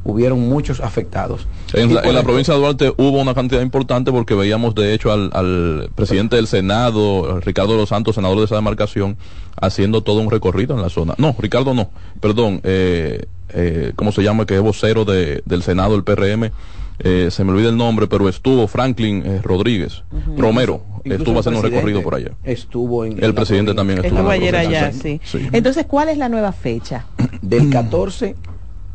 hubieron 0.06 0.40
muchos 0.48 0.80
afectados. 0.80 1.46
En 1.72 1.94
la, 1.94 2.02
en 2.02 2.14
la 2.14 2.22
provincia 2.22 2.54
de 2.54 2.60
Duarte 2.60 2.92
hubo 2.96 3.20
una 3.20 3.34
cantidad 3.34 3.60
importante 3.60 4.12
porque 4.12 4.34
veíamos 4.34 4.74
de 4.74 4.94
hecho 4.94 5.12
al, 5.12 5.30
al 5.32 5.90
presidente 5.94 6.36
del 6.36 6.46
Senado, 6.46 7.40
Ricardo 7.40 7.76
Los 7.76 7.88
Santos, 7.90 8.14
senador 8.14 8.38
de 8.38 8.44
esa 8.44 8.54
demarcación, 8.54 9.16
haciendo 9.60 10.02
todo 10.02 10.20
un 10.20 10.30
recorrido 10.30 10.74
en 10.74 10.82
la 10.82 10.88
zona. 10.88 11.14
No, 11.18 11.34
Ricardo 11.38 11.74
no, 11.74 11.90
perdón, 12.20 12.60
eh, 12.64 13.26
eh, 13.50 13.92
¿cómo 13.96 14.12
se 14.12 14.22
llama? 14.22 14.46
Que 14.46 14.54
es 14.56 14.62
vocero 14.62 15.04
de, 15.04 15.42
del 15.44 15.62
Senado, 15.62 15.94
el 15.96 16.04
PRM. 16.04 16.50
Eh, 16.98 17.28
se 17.30 17.44
me 17.44 17.52
olvida 17.52 17.68
el 17.68 17.76
nombre, 17.76 18.06
pero 18.06 18.26
estuvo 18.26 18.66
Franklin 18.68 19.22
eh, 19.26 19.40
Rodríguez, 19.42 20.02
Romero, 20.34 20.82
Incluso 21.04 21.18
estuvo 21.18 21.40
haciendo 21.40 21.60
un 21.60 21.66
recorrido 21.66 22.02
por 22.02 22.14
allá. 22.14 22.30
Estuvo 22.42 23.04
en, 23.04 23.18
en 23.18 23.24
El 23.24 23.34
presidente 23.34 23.74
provincia. 23.74 23.76
también 23.76 23.98
estuvo. 23.98 24.18
Estuvo 24.18 24.32
en 24.32 24.52
la 24.54 24.60
ayer 24.60 24.76
allá, 24.76 24.92
sí. 24.92 25.20
Entonces, 25.52 25.84
¿cuál 25.84 26.08
es 26.08 26.16
la 26.16 26.30
nueva 26.30 26.52
fecha? 26.52 27.04
del 27.42 27.68
14 27.70 28.34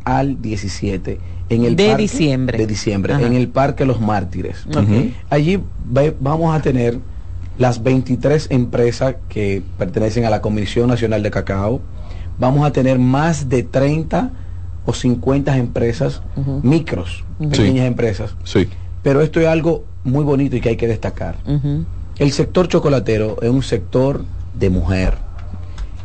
al 0.04 0.42
17 0.42 1.20
en 1.50 1.66
el 1.66 1.76
De 1.76 1.88
parque- 1.88 2.02
diciembre. 2.04 2.58
de 2.58 2.68
diciembre 2.68 3.14
Ajá. 3.14 3.26
en 3.26 3.34
el 3.34 3.48
parque 3.50 3.86
Los 3.86 4.00
Mártires 4.00 4.66
allí 5.30 5.60
ve- 5.86 6.16
vamos 6.20 6.56
a 6.56 6.62
tener 6.62 7.00
las 7.58 7.84
23 7.84 8.48
empresas 8.50 9.16
que 9.30 9.62
pertenecen 9.78 10.26
a 10.26 10.30
la 10.30 10.42
Comisión 10.42 10.88
Nacional 10.88 11.22
de 11.24 11.32
Cacao 11.32 11.82
vamos 12.40 12.66
a 12.66 12.72
tener 12.72 12.98
más 13.00 13.50
de 13.50 13.64
30 13.64 14.32
o 14.86 14.94
50 14.94 15.58
empresas 15.58 16.22
micros 16.64 17.24
Ujú. 17.40 17.50
pequeñas 17.52 17.86
empresas 17.86 18.36
Sí. 18.44 18.68
pero 19.04 19.22
esto 19.22 19.40
es 19.40 19.48
algo 19.48 19.84
muy 20.04 20.24
bonito 20.24 20.56
y 20.56 20.62
que 20.62 20.70
hay 20.70 20.78
que 20.78 20.88
destacar 20.88 21.36
el 22.18 22.32
sector 22.32 22.68
chocolatero 22.68 23.38
es 23.42 23.50
un 23.50 23.64
sector 23.64 24.24
de 24.54 24.70
mujer. 24.70 25.16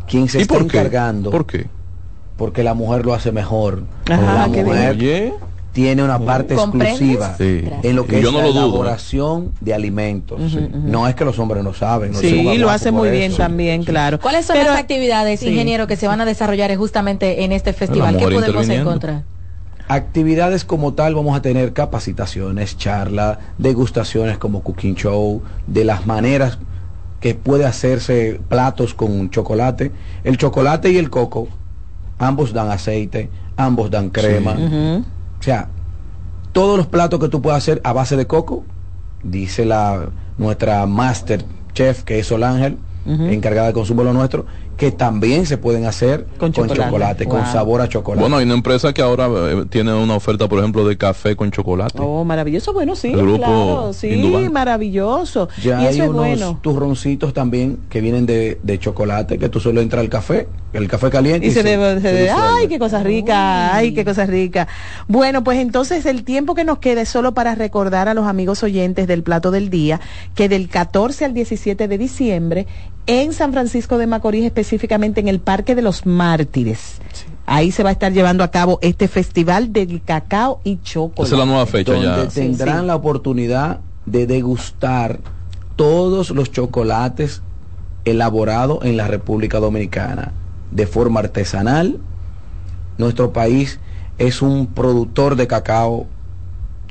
Quien 0.09 0.29
se 0.29 0.39
¿Y 0.39 0.43
está 0.43 0.55
por 0.55 0.67
qué? 0.69 0.79
encargando. 0.79 1.31
¿Por 1.31 1.45
qué? 1.47 1.67
Porque 2.37 2.63
la 2.63 2.75
mujer 2.75 3.07
lo 3.07 3.15
hace 3.15 3.33
mejor. 3.33 3.85
Ajá, 4.11 4.47
la 4.49 4.53
qué 4.55 4.63
mujer 4.65 5.33
tiene 5.73 6.03
una 6.03 6.19
parte 6.19 6.55
exclusiva 6.55 7.35
Sí. 7.37 7.65
en 7.83 7.97
lo 7.97 8.07
que 8.07 8.17
Y 8.17 8.19
es 8.21 8.25
no 8.25 8.33
la 8.39 8.47
dudo, 8.47 8.61
¿eh? 8.61 8.63
elaboración 8.69 9.53
de 9.61 9.75
alimentos. 9.75 10.41
No 10.73 11.07
es 11.07 11.15
que 11.15 11.25
los 11.27 11.39
hombres 11.39 11.63
no 11.63 11.75
saben. 11.75 12.13
no 12.13 12.19
se 12.19 12.31
Sí, 12.31 12.57
lo 12.59 12.71
hace 12.71 12.91
muy 12.93 13.09
eso. 13.09 13.17
bien 13.19 13.37
también, 13.37 13.85
claro. 13.85 14.19
¿Cuáles 14.21 14.47
son 14.47 14.57
Pero- 14.57 14.71
las 14.71 14.81
actividades, 14.81 15.41
sí. 15.41 15.49
ingeniero, 15.49 15.87
que 15.87 15.97
se 15.97 16.07
van 16.09 16.21
a 16.21 16.25
desarrollar 16.25 16.75
justamente 16.77 17.45
en 17.45 17.53
este 17.53 17.73
festival? 17.75 18.17
¿Qué 18.17 18.25
podemos 18.27 18.69
encontrar? 18.69 19.25
Actividades 19.89 20.65
como 20.65 20.95
tal 20.95 21.15
vamos 21.15 21.37
a 21.37 21.43
tener 21.43 21.73
capacitaciones, 21.73 22.77
charlas, 22.77 23.39
degustaciones 23.59 24.37
como 24.39 24.63
cooking 24.63 24.97
show, 24.97 25.43
de 25.67 25.85
las 25.85 26.07
maneras 26.07 26.59
que 27.21 27.35
puede 27.35 27.67
hacerse 27.67 28.41
platos 28.49 28.95
con 28.95 29.31
chocolate. 29.31 29.93
El 30.25 30.39
chocolate 30.39 30.91
y 30.91 30.97
el 30.99 31.09
coco, 31.11 31.49
ambos 32.19 32.53
dan 32.53 32.71
aceite, 32.71 33.31
ambos 33.57 33.91
dan 33.91 34.11
crema. 34.11 34.57
O 35.39 35.43
sea, 35.43 35.69
todos 36.53 36.77
los 36.77 36.87
platos 36.87 37.21
que 37.21 37.29
tú 37.29 37.43
puedas 37.43 37.59
hacer 37.59 37.81
a 37.85 37.93
base 37.93 38.17
de 38.17 38.27
coco, 38.27 38.65
dice 39.23 39.65
la 39.65 40.09
nuestra 40.39 40.87
master 40.87 41.45
chef 41.73 42.03
que 42.05 42.19
es 42.19 42.27
Sol 42.27 42.45
Ángel, 42.45 42.79
encargada 43.07 43.69
de 43.69 43.73
consumo 43.73 44.03
de 44.03 44.09
lo 44.09 44.13
nuestro, 44.15 44.47
que 44.77 44.93
también 44.93 45.47
se 45.47 45.57
pueden 45.57 45.87
hacer 45.87 46.27
Con 46.39 46.53
con 46.53 46.69
chocolate. 46.69 47.25
con 47.27 47.45
sabor 47.47 47.81
a 47.81 47.89
chocolate. 47.89 48.21
Bueno, 48.21 48.37
hay 48.37 48.45
una 48.45 48.55
empresa 48.55 48.93
que 48.93 49.01
ahora 49.01 49.27
eh, 49.27 49.65
tiene 49.71 49.95
una 49.95 50.15
oferta, 50.15 50.49
por 50.49 50.59
ejemplo, 50.59 50.87
de 50.87 50.99
café 50.99 51.35
con 51.35 51.51
chocolate. 51.51 51.99
Oh, 52.01 52.25
maravilloso. 52.25 52.73
Bueno, 52.75 52.95
sí, 52.95 53.09
El 53.09 53.17
grupo 53.23 53.39
claro. 53.39 53.93
Sí, 53.95 54.49
maravilloso. 54.53 55.49
Ya 55.63 55.83
y 55.83 55.87
hay 55.87 55.95
eso 55.95 56.03
es 56.05 56.09
unos 56.11 56.27
bueno. 56.27 56.59
turroncitos 56.63 57.33
también 57.33 57.79
que 57.89 58.01
vienen 58.01 58.27
de, 58.27 58.59
de 58.63 58.79
chocolate, 58.79 59.39
que 59.39 59.49
tú 59.49 59.61
solo 59.61 59.81
entras 59.81 60.01
al 60.01 60.09
café, 60.11 60.47
el 60.75 60.89
café 60.89 61.09
caliente. 61.11 61.47
Y 61.47 61.51
se 61.53 61.63
debe, 61.63 62.01
se 62.01 62.13
debe- 62.13 62.31
ay, 62.31 62.69
qué 62.69 62.79
cosa 62.79 63.03
rica, 63.03 63.75
ay, 63.75 63.95
qué 63.95 64.05
cosa 64.05 64.27
rica. 64.27 64.69
Bueno, 65.09 65.43
pues 65.43 65.59
entonces 65.59 66.05
el 66.05 66.23
tiempo 66.25 66.55
que 66.55 66.65
nos 66.65 66.79
queda 66.79 67.01
es 67.01 67.09
solo 67.09 67.33
para 67.33 67.55
recordar 67.55 68.09
a 68.09 68.15
los 68.15 68.27
amigos 68.27 68.63
oyentes 68.63 69.07
del 69.07 69.23
plato 69.23 69.51
del 69.51 69.71
día 69.71 70.01
que 70.35 70.49
del 70.51 70.69
14 70.69 71.25
al 71.25 71.33
17 71.35 71.89
de 71.89 71.97
diciembre 71.99 72.67
en 73.07 73.33
San 73.33 73.53
Francisco 73.53 73.99
de 73.99 74.07
Macorís, 74.07 74.45
específicamente 74.45 75.21
en 75.21 75.29
el 75.29 75.39
Parque 75.41 75.75
de 75.75 75.83
los 75.83 76.07
Mártires. 76.07 76.99
Ahí 77.47 77.71
se 77.71 77.83
va 77.85 77.91
a 77.91 77.93
estar 77.93 78.13
llevando 78.13 78.43
a 78.43 78.51
cabo 78.51 78.79
este 78.83 79.07
festival 79.07 79.73
del 79.73 80.03
cacao 80.03 80.61
y 80.65 80.79
chocolate. 80.83 81.23
Esa 81.23 81.35
es 81.35 81.39
la 81.39 81.45
nueva 81.47 81.67
fecha 81.67 81.93
donde 81.93 82.07
ya. 82.09 82.29
tendrán 82.29 82.81
sí. 82.81 82.87
la 82.87 82.97
oportunidad 82.97 83.81
de 84.05 84.27
degustar 84.27 85.21
todos 85.77 86.31
los 86.31 86.51
chocolates 86.51 87.43
elaborados 88.05 88.85
en 88.85 88.97
la 88.97 89.07
República 89.07 89.61
Dominicana 89.61 90.33
de 90.73 90.87
forma 90.87 91.21
artesanal. 91.21 91.99
Nuestro 92.99 93.33
país 93.33 93.79
es 94.19 94.43
un 94.43 94.67
productor 94.67 95.37
de 95.37 95.47
cacao, 95.47 96.07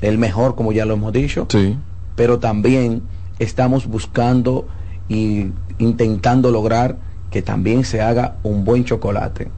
el 0.01 0.17
mejor, 0.17 0.55
como 0.55 0.71
ya 0.71 0.85
lo 0.85 0.93
hemos 0.93 1.11
dicho, 1.11 1.47
Sí. 1.49 1.75
pero 2.15 2.39
también 2.39 3.01
estamos 3.39 3.87
buscando 3.87 4.67
y 5.09 5.47
intentando 5.79 6.51
lograr 6.51 6.97
que 7.31 7.41
también 7.41 7.83
se 7.83 8.01
haga 8.01 8.35
un 8.43 8.63
buen 8.63 8.85
chocolate. 8.85 9.49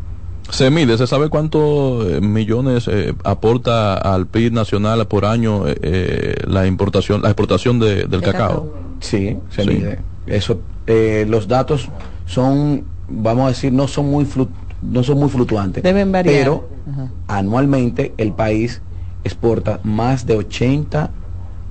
Se 0.50 0.72
mide, 0.72 0.98
se 0.98 1.08
sabe 1.08 1.28
cuántos 1.30 2.08
eh, 2.08 2.22
millones 2.22 2.88
eh, 2.88 3.14
aporta 3.26 3.96
al 3.96 4.28
PIB 4.28 4.54
nacional 4.54 5.06
por 5.08 5.26
año 5.26 5.68
eh, 5.68 5.78
eh, 5.82 6.36
la 6.48 6.66
importación, 6.66 7.22
la 7.22 7.30
exportación 7.30 7.80
de- 7.80 8.06
del 8.08 8.22
De 8.22 8.32
cacao. 8.32 8.48
cacao. 8.48 8.74
Sí, 9.02 9.38
se 9.50 9.64
Sí. 9.64 9.70
mide. 9.70 10.00
Eso, 10.26 10.62
eh, 10.88 11.26
los 11.28 11.48
datos 11.50 11.90
son, 12.26 12.86
vamos 13.10 13.46
a 13.46 13.50
decir, 13.50 13.74
no 13.74 13.88
son 13.88 14.10
muy 14.10 14.24
flu- 14.26 14.48
no 14.82 15.04
son 15.04 15.20
muy 15.20 15.30
fluctuantes. 15.30 15.84
Deben 15.84 16.12
variar. 16.12 16.34
Pero 16.36 16.70
Ajá. 16.94 17.12
anualmente 17.28 18.14
el 18.18 18.32
país 18.32 18.82
exporta 19.26 19.82
más 19.84 20.26
de 20.26 20.38
80 20.38 21.12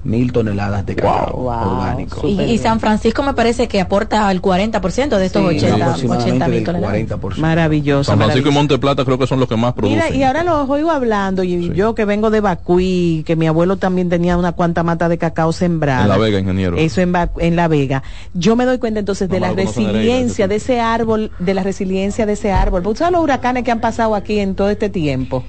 mil 0.07 0.33
toneladas 0.33 0.87
de 0.87 0.95
cacao 0.97 1.33
Wow. 1.37 1.79
orgánico. 1.79 2.27
Y, 2.29 2.41
y 2.41 2.59
San 2.59 2.81
Francisco 2.81 3.23
me 3.23 3.35
parece 3.35 3.69
que 3.69 3.81
aporta 3.81 4.31
el 4.31 4.41
40% 4.41 5.19
de 5.19 5.27
estos 5.27 5.43
Sí, 5.51 5.57
80, 5.59 5.75
aproximadamente 5.85 6.25
80 6.31 6.49
mil 6.49 6.65
toneladas. 6.65 6.97
40%. 7.21 7.37
Maravilloso. 7.39 8.05
San 8.05 8.17
Francisco 8.19 8.49
y 8.49 8.53
maravilloso. 8.53 8.53
Monteplata 8.53 9.05
creo 9.05 9.19
que 9.19 9.27
son 9.27 9.41
los 9.41 9.49
que 9.49 9.57
más 9.57 9.73
producen. 9.75 9.99
Mira, 9.99 10.15
y 10.17 10.23
ahora 10.23 10.45
los 10.45 10.69
oigo 10.71 10.91
hablando, 10.91 11.43
y 11.45 11.73
yo 11.75 11.95
que 11.95 12.05
vengo 12.05 12.31
de 12.31 12.41
Bacuí, 12.41 13.23
que 13.27 13.37
mi 13.37 13.47
abuelo 13.47 13.77
también 13.77 14.09
tenía 14.09 14.37
una 14.37 14.53
cuanta 14.53 14.83
mata 14.83 15.09
de 15.09 15.19
cacao 15.19 15.53
sembrada. 15.53 16.03
En 16.03 16.09
La 16.09 16.17
Vega, 16.19 16.39
ingeniero. 16.39 16.77
Eso 16.77 17.01
en, 17.01 17.13
en 17.39 17.57
La 17.57 17.69
Vega. 17.69 18.03
Yo 18.35 18.57
me 18.57 18.65
doy 18.65 18.79
cuenta 18.79 19.01
entonces 19.01 19.29
de 19.29 19.41
No, 19.41 19.47
la 19.49 19.53
resiliencia 19.53 20.49
de 20.49 20.57
ese 20.57 20.81
árbol, 20.81 21.33
de 21.39 21.55
la 21.55 21.63
resiliencia 21.63 22.27
de 22.27 22.33
ese 22.35 22.53
árbol. 22.53 22.83
¿Tú 22.83 22.95
sabes 22.95 23.13
los 23.13 23.23
huracanes 23.23 23.65
que 23.65 23.71
han 23.71 23.81
pasado 23.81 24.15
aquí 24.15 24.39
en 24.39 24.55
todo 24.55 24.71
este 24.71 24.89
tiempo? 24.89 25.45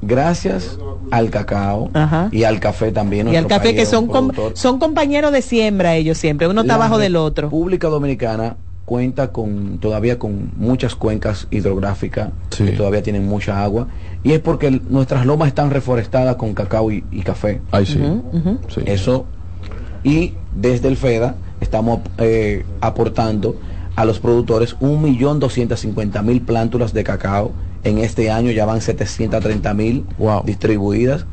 Gracias 0.00 0.78
al 1.10 1.30
cacao 1.30 1.90
Ajá. 1.94 2.28
y 2.32 2.44
al 2.44 2.60
café 2.60 2.92
también. 2.92 3.28
Y 3.28 3.36
al 3.36 3.46
café 3.46 3.74
que 3.74 3.84
son, 3.86 4.06
com- 4.06 4.30
son 4.54 4.78
compañeros 4.78 5.32
de 5.32 5.42
siembra 5.42 5.96
ellos 5.96 6.18
siempre, 6.18 6.46
uno 6.48 6.60
está 6.62 6.74
abajo 6.74 6.98
del 6.98 7.16
otro. 7.16 7.48
República 7.48 7.88
Dominicana 7.88 8.56
cuenta 8.84 9.32
con 9.32 9.78
todavía 9.80 10.18
con 10.18 10.50
muchas 10.56 10.94
cuencas 10.94 11.46
hidrográficas 11.50 12.30
Sí. 12.50 12.64
que 12.64 12.70
todavía 12.72 13.02
tienen 13.02 13.26
mucha 13.28 13.62
agua 13.62 13.88
y 14.22 14.32
es 14.32 14.40
porque 14.40 14.68
el- 14.68 14.82
nuestras 14.88 15.26
lomas 15.26 15.48
están 15.48 15.70
reforestadas 15.70 16.36
con 16.36 16.54
cacao 16.54 16.90
y, 16.90 17.04
y 17.10 17.20
café. 17.22 17.60
Ay, 17.70 17.84
sí. 17.84 18.00
Sí. 18.68 18.80
Eso 18.86 19.26
y 20.04 20.34
desde 20.54 20.88
el 20.88 20.96
FEDA 20.96 21.34
estamos 21.60 22.00
eh, 22.18 22.64
aportando 22.80 23.56
a 23.96 24.04
los 24.04 24.20
productores 24.20 24.76
1.250.000 24.80 26.44
plántulas 26.44 26.92
de 26.92 27.04
cacao. 27.04 27.52
En 27.88 27.98
este 27.98 28.30
año 28.30 28.50
ya 28.50 28.66
van 28.66 28.80
730.000 28.80 30.04
Wow. 30.18 30.42
distribuidas 30.44 31.24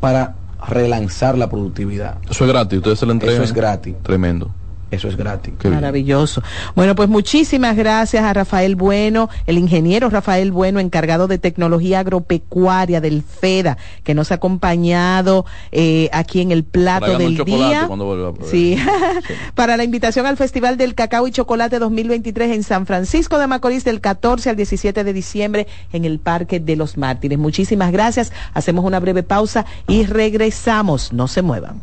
para 0.00 0.34
relanzar 0.68 1.38
la 1.38 1.48
productividad. 1.48 2.16
Eso 2.28 2.44
es 2.44 2.50
gratis, 2.50 2.78
ustedes 2.78 2.98
se 2.98 3.06
lo 3.06 3.12
entregan. 3.12 3.36
Eso 3.36 3.44
es 3.44 3.52
gratis. 3.52 3.94
Tremendo. 4.02 4.50
Eso 4.90 5.08
es 5.08 5.16
gratis. 5.16 5.52
Qué 5.58 5.68
bien. 5.68 5.80
Maravilloso. 5.80 6.42
Bueno, 6.76 6.94
pues 6.94 7.08
muchísimas 7.08 7.76
gracias 7.76 8.22
a 8.22 8.32
Rafael 8.32 8.76
Bueno, 8.76 9.28
el 9.46 9.58
ingeniero 9.58 10.10
Rafael 10.10 10.52
Bueno, 10.52 10.78
encargado 10.78 11.26
de 11.26 11.38
tecnología 11.38 12.00
agropecuaria 12.00 13.00
del 13.00 13.22
FEDA, 13.22 13.78
que 14.04 14.14
nos 14.14 14.30
ha 14.30 14.36
acompañado 14.36 15.44
eh, 15.72 16.08
aquí 16.12 16.40
en 16.40 16.52
el 16.52 16.62
plato 16.62 17.18
del 17.18 17.36
día. 17.44 17.82
a 17.82 17.86
probar. 17.86 18.34
Sí, 18.48 18.76
para 19.54 19.76
la 19.76 19.84
invitación 19.84 20.26
al 20.26 20.36
Festival 20.36 20.76
del 20.76 20.94
Cacao 20.94 21.26
y 21.26 21.32
Chocolate 21.32 21.78
2023 21.78 22.52
en 22.52 22.62
San 22.62 22.86
Francisco 22.86 23.38
de 23.38 23.46
Macorís 23.46 23.84
del 23.84 24.00
14 24.00 24.50
al 24.50 24.56
17 24.56 25.02
de 25.02 25.12
diciembre 25.12 25.66
en 25.92 26.04
el 26.04 26.20
Parque 26.20 26.60
de 26.60 26.76
los 26.76 26.96
Mártires. 26.96 27.38
Muchísimas 27.38 27.90
gracias. 27.90 28.32
Hacemos 28.54 28.84
una 28.84 29.00
breve 29.00 29.24
pausa 29.24 29.66
y 29.88 30.04
regresamos. 30.04 31.12
No 31.12 31.26
se 31.26 31.42
muevan. 31.42 31.82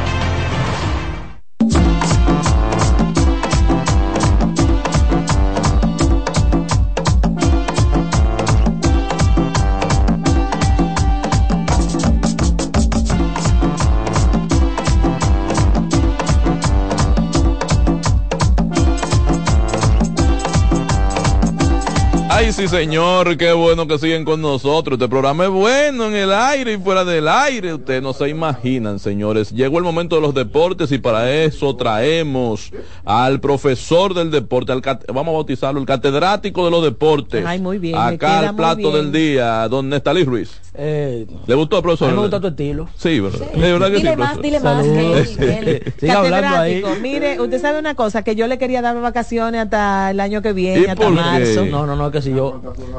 Sí, 22.51 22.67
señor, 22.67 23.37
qué 23.37 23.53
bueno 23.53 23.87
que 23.87 23.97
siguen 23.97 24.25
con 24.25 24.41
nosotros. 24.41 24.97
Este 24.99 25.07
programa 25.07 25.45
es 25.45 25.49
bueno 25.49 26.07
en 26.07 26.15
el 26.15 26.31
aire 26.31 26.73
y 26.73 26.77
fuera 26.77 27.03
del 27.05 27.27
aire. 27.27 27.73
Ustedes 27.73 28.03
no 28.03 28.13
se 28.13 28.27
imaginan, 28.29 28.99
señores. 28.99 29.51
Llegó 29.51 29.77
el 29.77 29.83
momento 29.83 30.15
de 30.17 30.21
los 30.21 30.33
deportes 30.35 30.91
y 30.91 30.97
para 30.99 31.31
eso 31.31 31.75
traemos 31.75 32.71
al 33.05 33.39
profesor 33.39 34.13
del 34.13 34.29
deporte, 34.31 34.73
al 34.73 34.81
vamos 35.07 35.29
a 35.29 35.35
bautizarlo, 35.37 35.79
el 35.79 35.85
catedrático 35.87 36.65
de 36.65 36.71
los 36.71 36.83
deportes. 36.83 37.43
Ay, 37.45 37.59
muy 37.59 37.79
bien, 37.79 37.95
Acá 37.97 38.49
el 38.49 38.55
plato 38.55 38.91
bien. 38.91 38.93
del 38.93 39.11
día, 39.11 39.67
don 39.69 39.89
Nestalí 39.89 40.23
Ruiz. 40.25 40.51
Eh, 40.73 41.25
¿Le 41.47 41.55
gustó, 41.55 41.81
profesor? 41.81 42.09
a 42.09 42.11
mí 42.11 42.15
me 42.15 42.21
gusta 42.21 42.39
tu 42.39 42.47
estilo. 42.47 42.89
Sí, 42.95 43.19
¿verdad? 43.19 43.39
De 43.51 43.71
verdad 43.73 43.87
que 43.87 43.97
Dile 43.97 44.11
sí, 44.11 44.17
más, 44.17 44.37
profesor. 44.37 44.41
dile 44.43 44.59
más. 44.59 45.27
que 45.37 45.57
él- 45.59 45.93
Siga 45.99 46.19
hablando 46.19 46.57
ahí. 46.57 46.81
Catedrático, 46.81 47.01
mire, 47.01 47.41
usted 47.41 47.61
sabe 47.61 47.79
una 47.79 47.95
cosa, 47.95 48.23
que 48.23 48.35
yo 48.35 48.47
le 48.47 48.57
quería 48.57 48.81
dar 48.81 48.99
vacaciones 49.01 49.61
hasta 49.63 50.11
el 50.11 50.19
año 50.19 50.41
que 50.41 50.53
viene, 50.53 50.81
¿Y 50.81 50.85
hasta 50.85 51.05
qué? 51.05 51.09
marzo. 51.11 51.65
No, 51.65 51.85
no, 51.85 51.95
no, 51.95 52.09
que 52.11 52.21
si 52.21 52.29
yo, 52.33 52.40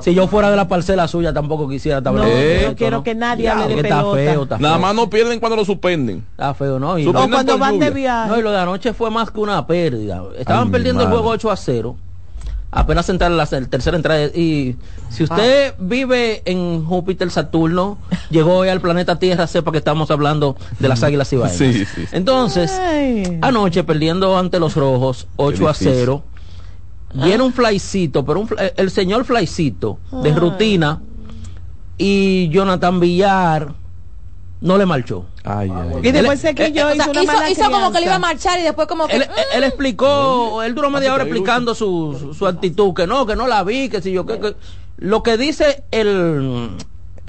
si 0.01 0.15
yo 0.15 0.27
fuera 0.29 0.51
de 0.51 0.57
la 0.57 0.69
parcela 0.69 1.07
suya 1.09 1.33
tampoco 1.33 1.69
quisiera 1.69 1.99
estar 1.99 2.13
No, 2.13 2.25
esto, 2.25 2.69
no 2.71 2.77
quiero 2.77 3.03
que 3.03 3.15
nadie 3.15 3.49
hable 3.49 3.75
de 3.75 3.81
está 3.83 3.99
pelota. 3.99 4.15
feo, 4.17 4.43
está 4.45 4.59
Nada 4.59 4.79
más 4.79 4.95
no 4.95 5.09
pierden 5.11 5.41
cuando 5.41 5.57
lo 5.57 5.65
suspenden. 5.65 6.25
Está 6.33 6.55
feo, 6.55 6.79
¿no? 6.79 6.99
Y, 6.99 7.03
O 7.03 7.13
Suspenden 7.13 7.31
cuando 7.31 7.59
van 7.59 7.79
de 7.79 7.91
viaje. 7.91 8.29
no, 8.31 8.39
y 8.39 8.43
lo 8.43 8.51
de 8.51 8.59
anoche 8.59 8.93
fue 8.93 9.11
más 9.11 9.31
que 9.31 9.41
una 9.41 9.67
pérdida. 9.67 10.23
Estaban 10.39 10.67
Ay, 10.67 10.73
perdiendo 10.73 11.03
el 11.03 11.09
juego 11.09 11.29
8 11.31 11.51
a 11.51 11.57
0. 11.57 11.97
Apenas 12.75 13.07
entrar 13.11 13.31
la 13.31 13.47
el 13.53 13.69
tercera 13.69 13.99
entrada. 13.99 14.25
Y 14.35 14.77
si 15.11 15.25
usted 15.25 15.75
vive 15.79 16.41
en 16.47 16.87
Júpiter, 16.87 17.31
Saturno, 17.31 17.99
llegó 18.31 18.57
hoy 18.57 18.71
al 18.71 18.81
planeta 18.81 19.19
Tierra, 19.19 19.47
sepa 19.47 19.73
que 19.73 19.79
estamos 19.79 20.11
hablando 20.11 20.57
de 20.79 20.89
las 20.89 21.03
águilas 21.03 21.31
y. 21.35 21.37
Sí, 21.51 21.75
sí, 21.75 21.85
sí. 21.85 22.05
Entonces, 22.13 22.73
Ay. 22.73 23.39
anoche 23.43 23.85
perdiendo 23.85 24.39
ante 24.39 24.59
los 24.59 24.75
rojos 24.75 25.27
8 25.37 25.69
a 25.69 25.75
difícil. 27.13 27.21
0. 27.21 27.27
Viene 27.27 27.43
un 27.45 27.53
flycito, 27.53 28.25
pero 28.25 28.41
un 28.41 28.49
fly- 28.49 28.73
el 28.77 28.91
señor 28.91 29.25
flycito 29.25 29.99
de 30.23 30.33
rutina 30.35 31.01
y 31.99 32.49
Jonathan 32.51 33.01
Villar 33.01 33.75
no 34.61 34.79
le 34.79 34.87
marchó. 34.87 35.27
Ay, 35.45 35.71
ay. 35.75 35.99
Y 36.09 36.13
después 36.13 36.45
Él- 36.45 36.49
se 36.51 36.55
quilló, 36.55 36.89
O 36.89 36.95
sea, 36.95 37.51
hizo 37.51 37.71
como 37.71 37.91
que 37.93 37.99
le 37.99 38.05
iba 38.07 38.15
a 38.15 38.19
marchar 38.21 38.61
y 38.61 38.63
después 38.63 38.87
como 38.87 39.07
que... 39.09 39.17
Él, 39.17 39.27
él 39.55 39.65
explicó, 39.65 40.63
él 40.63 40.75
duró 40.75 40.89
media 40.91 41.13
hora 41.13 41.25
explicando 41.25 41.75
su, 41.75 42.17
su, 42.19 42.35
su 42.35 42.47
actitud, 42.47 42.95
que 42.95 43.07
no, 43.07 43.27
que 43.27 43.35
no 43.37 43.47
la 43.49 43.65
vi, 43.65 43.89
que 43.89 44.01
si 44.01 44.13
yo, 44.13 44.25
que, 44.25 44.39
que- 44.39 44.57
lo 44.99 45.23
que 45.25 45.37
dice 45.37 45.83
el, 45.91 46.71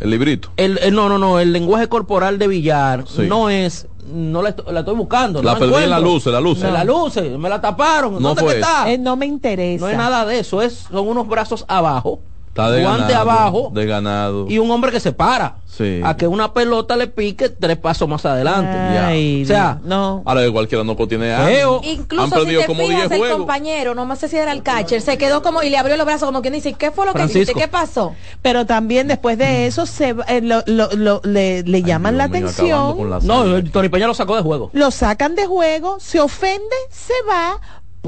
El 0.04 0.10
librito. 0.12 0.50
el, 0.58 0.78
el- 0.80 0.94
no, 0.94 1.10
no, 1.10 1.18
no, 1.18 1.40
el 1.40 1.52
lenguaje 1.54 1.88
corporal 1.88 2.38
de 2.38 2.48
Villar 2.48 3.06
Sí. 3.08 3.24
no 3.28 3.50
es, 3.50 3.88
no 4.14 4.42
la, 4.42 4.50
estoy- 4.50 4.72
la 4.74 4.82
estoy 4.82 4.96
buscando. 4.96 5.42
La 5.42 5.54
no 5.54 5.60
perdí 5.60 5.84
en 5.86 5.90
la 5.90 6.00
luz, 6.00 6.26
la 6.28 6.40
luz. 6.42 6.60
Me 6.60 6.70
la 6.72 6.84
luce, 6.84 7.22
me 7.38 7.50
la 7.50 7.60
taparon, 7.62 8.14
No 8.16 8.20
¿dónde 8.20 8.42
fue 8.44 8.54
que 8.56 8.60
está? 8.60 8.92
Eh, 8.92 8.98
no 8.98 9.16
me 9.16 9.26
interesa. 9.26 9.84
No 9.86 9.90
es 9.90 9.98
nada 9.98 10.26
de 10.26 10.40
eso, 10.40 10.62
es, 10.62 10.88
son 10.92 11.08
unos 11.08 11.28
brazos 11.28 11.66
abajo, 11.68 12.20
Está 12.54 12.70
de 12.70 12.84
guante 12.84 13.14
ganado. 13.14 13.32
abajo 13.32 13.72
De 13.74 13.86
ganado. 13.88 14.46
y 14.48 14.60
un 14.60 14.70
hombre 14.70 14.92
que 14.92 15.00
se 15.00 15.12
para 15.12 15.56
Sí. 15.66 16.02
a 16.04 16.16
que 16.16 16.28
una 16.28 16.54
pelota 16.54 16.96
le 16.96 17.08
pique 17.08 17.50
tres 17.50 17.78
pasos 17.78 18.08
más 18.08 18.24
adelante. 18.28 18.78
Ay, 18.78 19.42
o 19.44 19.48
sea, 19.48 19.80
no. 19.84 20.22
Ahora 20.24 20.44
que 20.44 20.52
cualquiera 20.52 20.84
no 20.84 20.96
tiene. 21.08 21.34
Han 21.34 21.52
Incluso 21.84 22.46
si 22.46 22.56
te 22.58 22.66
como 22.68 22.82
fijas, 22.84 22.96
10 23.10 23.12
el 23.14 23.18
juegos. 23.18 23.38
compañero, 23.40 23.96
no 23.96 24.16
sé 24.16 24.28
si 24.30 24.38
era 24.38 24.52
el 24.52 24.62
catcher, 24.62 25.02
se 25.02 25.18
quedó 25.18 25.42
como 25.42 25.64
y 25.64 25.72
le 25.72 25.78
abrió 25.80 25.98
los 25.98 26.06
brazos 26.06 26.28
como 26.28 26.44
quien 26.44 26.54
dice, 26.54 26.74
¿qué 26.74 26.92
fue 26.92 27.08
lo 27.08 27.16
que 27.16 27.24
hiciste? 27.24 27.56
¿Qué 27.56 27.68
pasó? 27.68 28.14
Pero 28.44 28.68
también 28.68 29.08
después 29.08 29.40
de 29.40 29.66
eso 29.66 29.88
se 29.88 30.14
va- 30.14 30.26
eh, 30.28 30.42
lo, 30.42 30.62
lo- 30.68 30.92
lo- 30.92 31.22
le, 31.24 31.64
le 31.64 31.82
llaman 31.82 32.20
la 32.20 32.28
mío, 32.28 32.38
atención, 32.46 33.10
la 33.10 33.20
no, 33.22 33.64
Tony 33.72 33.90
Peña 33.90 34.06
lo 34.06 34.14
sacó 34.14 34.36
de 34.36 34.44
juego. 34.44 34.70
lo 34.74 34.92
sacan 34.92 35.34
de 35.34 35.48
juego, 35.48 35.98
se 36.00 36.20
ofende, 36.20 36.62
se 36.92 37.14
va, 37.28 37.60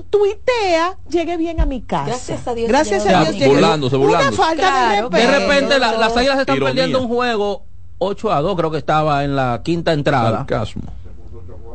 tuitea, 0.03 0.97
llegue 1.09 1.37
bien 1.37 1.59
a 1.61 1.65
mi 1.65 1.81
casa. 1.81 2.05
Gracias 2.07 2.47
a 2.47 2.53
Dios 2.53 2.67
Gracias 2.69 3.05
a. 3.05 3.31
Dios. 3.31 3.47
Burlándose, 3.49 3.95
Una 3.95 4.05
burlándose. 4.05 4.37
falta 4.37 4.61
Claro, 4.61 5.09
de 5.09 5.27
repente 5.39 5.79
la- 5.79 5.93
las 5.97 6.15
águilas 6.17 6.39
están 6.39 6.55
Ironía. 6.57 6.73
perdiendo 6.75 7.01
un 7.01 7.07
juego 7.07 7.63
8 7.99 8.31
a 8.31 8.41
2, 8.41 8.55
creo 8.57 8.71
que 8.71 8.77
estaba 8.77 9.23
en 9.23 9.35
la 9.35 9.61
quinta 9.63 9.93
entrada. 9.93 10.39
Sarcasmo. 10.39 10.83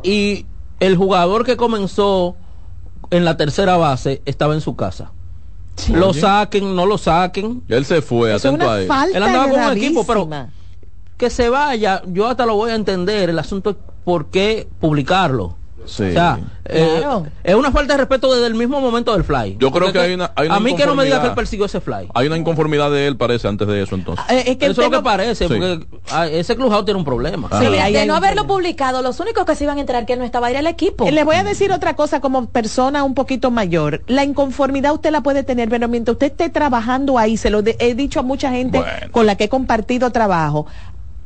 Y 0.03 0.45
el 0.79 0.95
jugador 0.97 1.45
que 1.45 1.57
comenzó 1.57 2.35
en 3.09 3.25
la 3.25 3.37
tercera 3.37 3.77
base 3.77 4.21
estaba 4.25 4.53
en 4.53 4.61
su 4.61 4.75
casa. 4.75 5.11
Lo 5.89 6.13
saquen, 6.13 6.75
no 6.75 6.85
lo 6.85 6.97
saquen. 6.97 7.63
Él 7.67 7.85
se 7.85 8.01
fue, 8.01 8.35
Eso 8.35 8.49
es 8.49 8.53
atento 8.55 8.65
una 8.65 8.73
a 8.75 8.81
él. 8.81 8.87
falta 8.87 9.17
Él 9.17 9.23
andaba 9.23 9.49
con 9.49 9.59
un 9.63 9.71
equipo, 9.77 10.05
pero- 10.05 10.27
gravísima. 10.27 10.53
Que 11.17 11.29
se 11.29 11.49
vaya, 11.49 12.01
yo 12.07 12.27
hasta 12.27 12.45
lo 12.45 12.55
voy 12.55 12.71
a 12.71 12.75
entender. 12.75 13.29
El 13.29 13.37
asunto 13.39 13.69
es 13.71 13.75
por 14.03 14.27
qué 14.31 14.67
publicarlo. 14.79 15.55
Sí. 15.85 16.03
O 16.03 16.11
sea, 16.13 16.39
eh, 16.65 16.97
Claro. 16.99 17.25
es 17.43 17.55
una 17.55 17.71
falta 17.71 17.93
de 17.93 17.97
respeto 17.97 18.33
desde 18.33 18.47
el 18.47 18.55
mismo 18.55 18.79
momento 18.79 19.13
del 19.13 19.23
fly. 19.23 19.57
Yo 19.59 19.71
creo 19.71 19.91
que 19.91 19.99
hay 19.99 20.13
una- 20.13 20.31
hay 20.35 20.47
una 20.47 20.55
a 20.55 20.59
mí 20.59 20.75
que 20.75 20.85
no 20.85 20.95
me 20.95 21.03
diga 21.05 21.21
que 21.21 21.27
él 21.27 21.33
persiguió 21.33 21.65
ese 21.65 21.81
fly. 21.81 22.07
Hay 22.13 22.27
una 22.27 22.37
inconformidad 22.37 22.91
de 22.91 23.07
él, 23.07 23.17
parece, 23.17 23.47
antes 23.47 23.67
de 23.67 23.81
eso, 23.83 23.95
entonces. 23.95 24.23
Eh, 24.29 24.43
es 24.47 24.57
que 24.57 24.65
Eso 24.67 24.81
es 24.83 24.89
lo 24.89 24.97
que 24.97 25.03
parece, 25.03 25.47
Sí. 25.47 25.53
porque 25.53 25.85
ah, 26.11 26.27
ese 26.27 26.55
clubhouse 26.55 26.85
tiene 26.85 26.97
un 26.99 27.05
problema. 27.05 27.47
Ah. 27.51 27.59
Sí, 27.59 27.65
de 27.71 27.79
ahí 27.81 27.93
de 27.93 27.99
hay 27.99 28.07
no 28.07 28.15
haberlo 28.15 28.43
problema. 28.43 28.53
publicado, 28.61 29.01
los 29.01 29.19
únicos 29.19 29.45
que 29.45 29.55
se 29.55 29.63
iban 29.65 29.77
a 29.77 29.81
entrar 29.81 30.05
que 30.05 30.13
él 30.13 30.19
no 30.19 30.25
estaba 30.25 30.49
era 30.49 30.59
el 30.59 30.67
equipo. 30.67 31.05
Eh, 31.07 31.11
Les 31.11 31.25
voy 31.25 31.35
a 31.35 31.43
decir 31.43 31.71
otra 31.71 31.95
cosa 31.95 32.21
como 32.21 32.45
persona 32.47 33.03
un 33.03 33.13
poquito 33.15 33.51
mayor. 33.51 34.01
La 34.07 34.23
inconformidad 34.23 34.93
usted 34.93 35.11
la 35.11 35.21
puede 35.21 35.43
tener, 35.43 35.69
pero 35.69 35.87
mientras 35.87 36.13
usted 36.13 36.27
esté 36.27 36.49
trabajando 36.49 37.17
ahí, 37.17 37.37
se 37.37 37.49
lo 37.49 37.61
de- 37.61 37.75
he 37.79 37.95
dicho 37.95 38.19
a 38.19 38.23
mucha 38.23 38.51
gente 38.51 38.77
Bueno. 38.79 39.11
con 39.11 39.25
la 39.25 39.35
que 39.35 39.45
he 39.45 39.49
compartido 39.49 40.09
trabajo, 40.11 40.67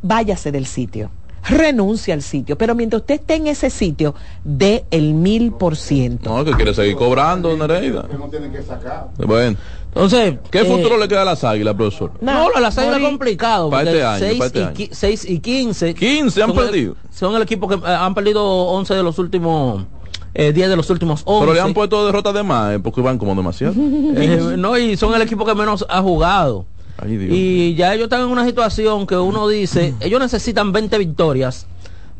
váyase 0.02 0.52
del 0.52 0.66
sitio. 0.66 1.10
Renuncia 1.48 2.14
al 2.14 2.22
sitio, 2.24 2.58
pero 2.58 2.74
mientras 2.74 3.02
usted 3.02 3.16
esté 3.16 3.36
en 3.36 3.48
ese 3.48 3.70
sitio, 3.70 4.16
dé 4.44 4.86
el 4.90 5.14
mil 5.14 5.52
por 5.52 5.76
ciento. 5.76 6.36
No, 6.36 6.44
que 6.44 6.52
quiere 6.54 6.74
seguir 6.74 6.96
cobrando, 6.96 7.56
Nereida. 7.56 8.06
no 8.18 8.28
tienen 8.30 8.52
que 8.52 8.64
sacar. 8.64 9.10
Bueno, 9.18 9.56
Entonces, 9.90 10.36
¿qué 10.50 10.62
eh, 10.62 10.66
futuro 10.66 10.98
le 10.98 11.08
queda 11.08 11.22
a 11.22 11.26
las 11.26 11.44
águilas, 11.44 11.76
profesor? 11.76 12.12
No, 12.20 12.50
las 12.60 12.78
águilas 12.78 12.98
es 13.00 13.06
complicado. 13.06 13.70
Para 13.70 13.84
este 13.92 14.04
año, 14.04 14.20
seis 14.20 14.38
para 14.38 14.48
este 14.48 14.60
y 14.60 14.64
año. 14.64 14.74
qui- 14.74 14.90
seis 14.92 15.26
y 15.30 15.40
15. 15.40 15.94
15 15.94 16.42
han 16.44 16.50
son 16.50 16.58
el- 16.60 16.66
perdido. 16.66 16.96
son 17.14 17.36
el 17.36 17.42
equipo 17.44 17.68
que 17.68 17.76
eh, 17.76 17.80
han 17.86 18.14
perdido 18.16 18.44
11 18.44 18.94
de 18.96 19.04
los 19.04 19.20
últimos 19.20 19.84
eh, 20.34 20.52
10 20.52 20.68
de 20.70 20.76
los 20.76 20.90
últimos 20.90 21.22
11. 21.26 21.42
Pero 21.46 21.54
le 21.54 21.62
han 21.62 21.74
puesto 21.74 22.06
derrotas 22.06 22.34
de 22.34 22.44
más, 22.44 22.74
eh, 22.76 22.80
porque 22.80 23.00
van 23.02 23.18
como 23.18 23.36
demasiado. 23.36 23.74
Eh, 23.78 24.56
no, 24.58 24.78
y 24.78 24.98
son 24.98 25.14
el 25.14 25.22
equipo 25.22 25.46
que 25.46 25.54
menos 25.56 25.86
ha 25.88 26.02
jugado. 26.02 26.66
Ay, 26.98 27.18
Dios. 27.18 27.32
Y 27.34 27.76
ya 27.76 27.94
ellos 27.94 28.06
están 28.06 28.22
en 28.22 28.28
una 28.28 28.46
situación 28.46 29.06
que 29.06 29.18
uno 29.18 29.48
dice, 29.48 29.94
ellos 30.00 30.20
necesitan 30.20 30.72
20 30.72 30.98
victorias 30.98 31.68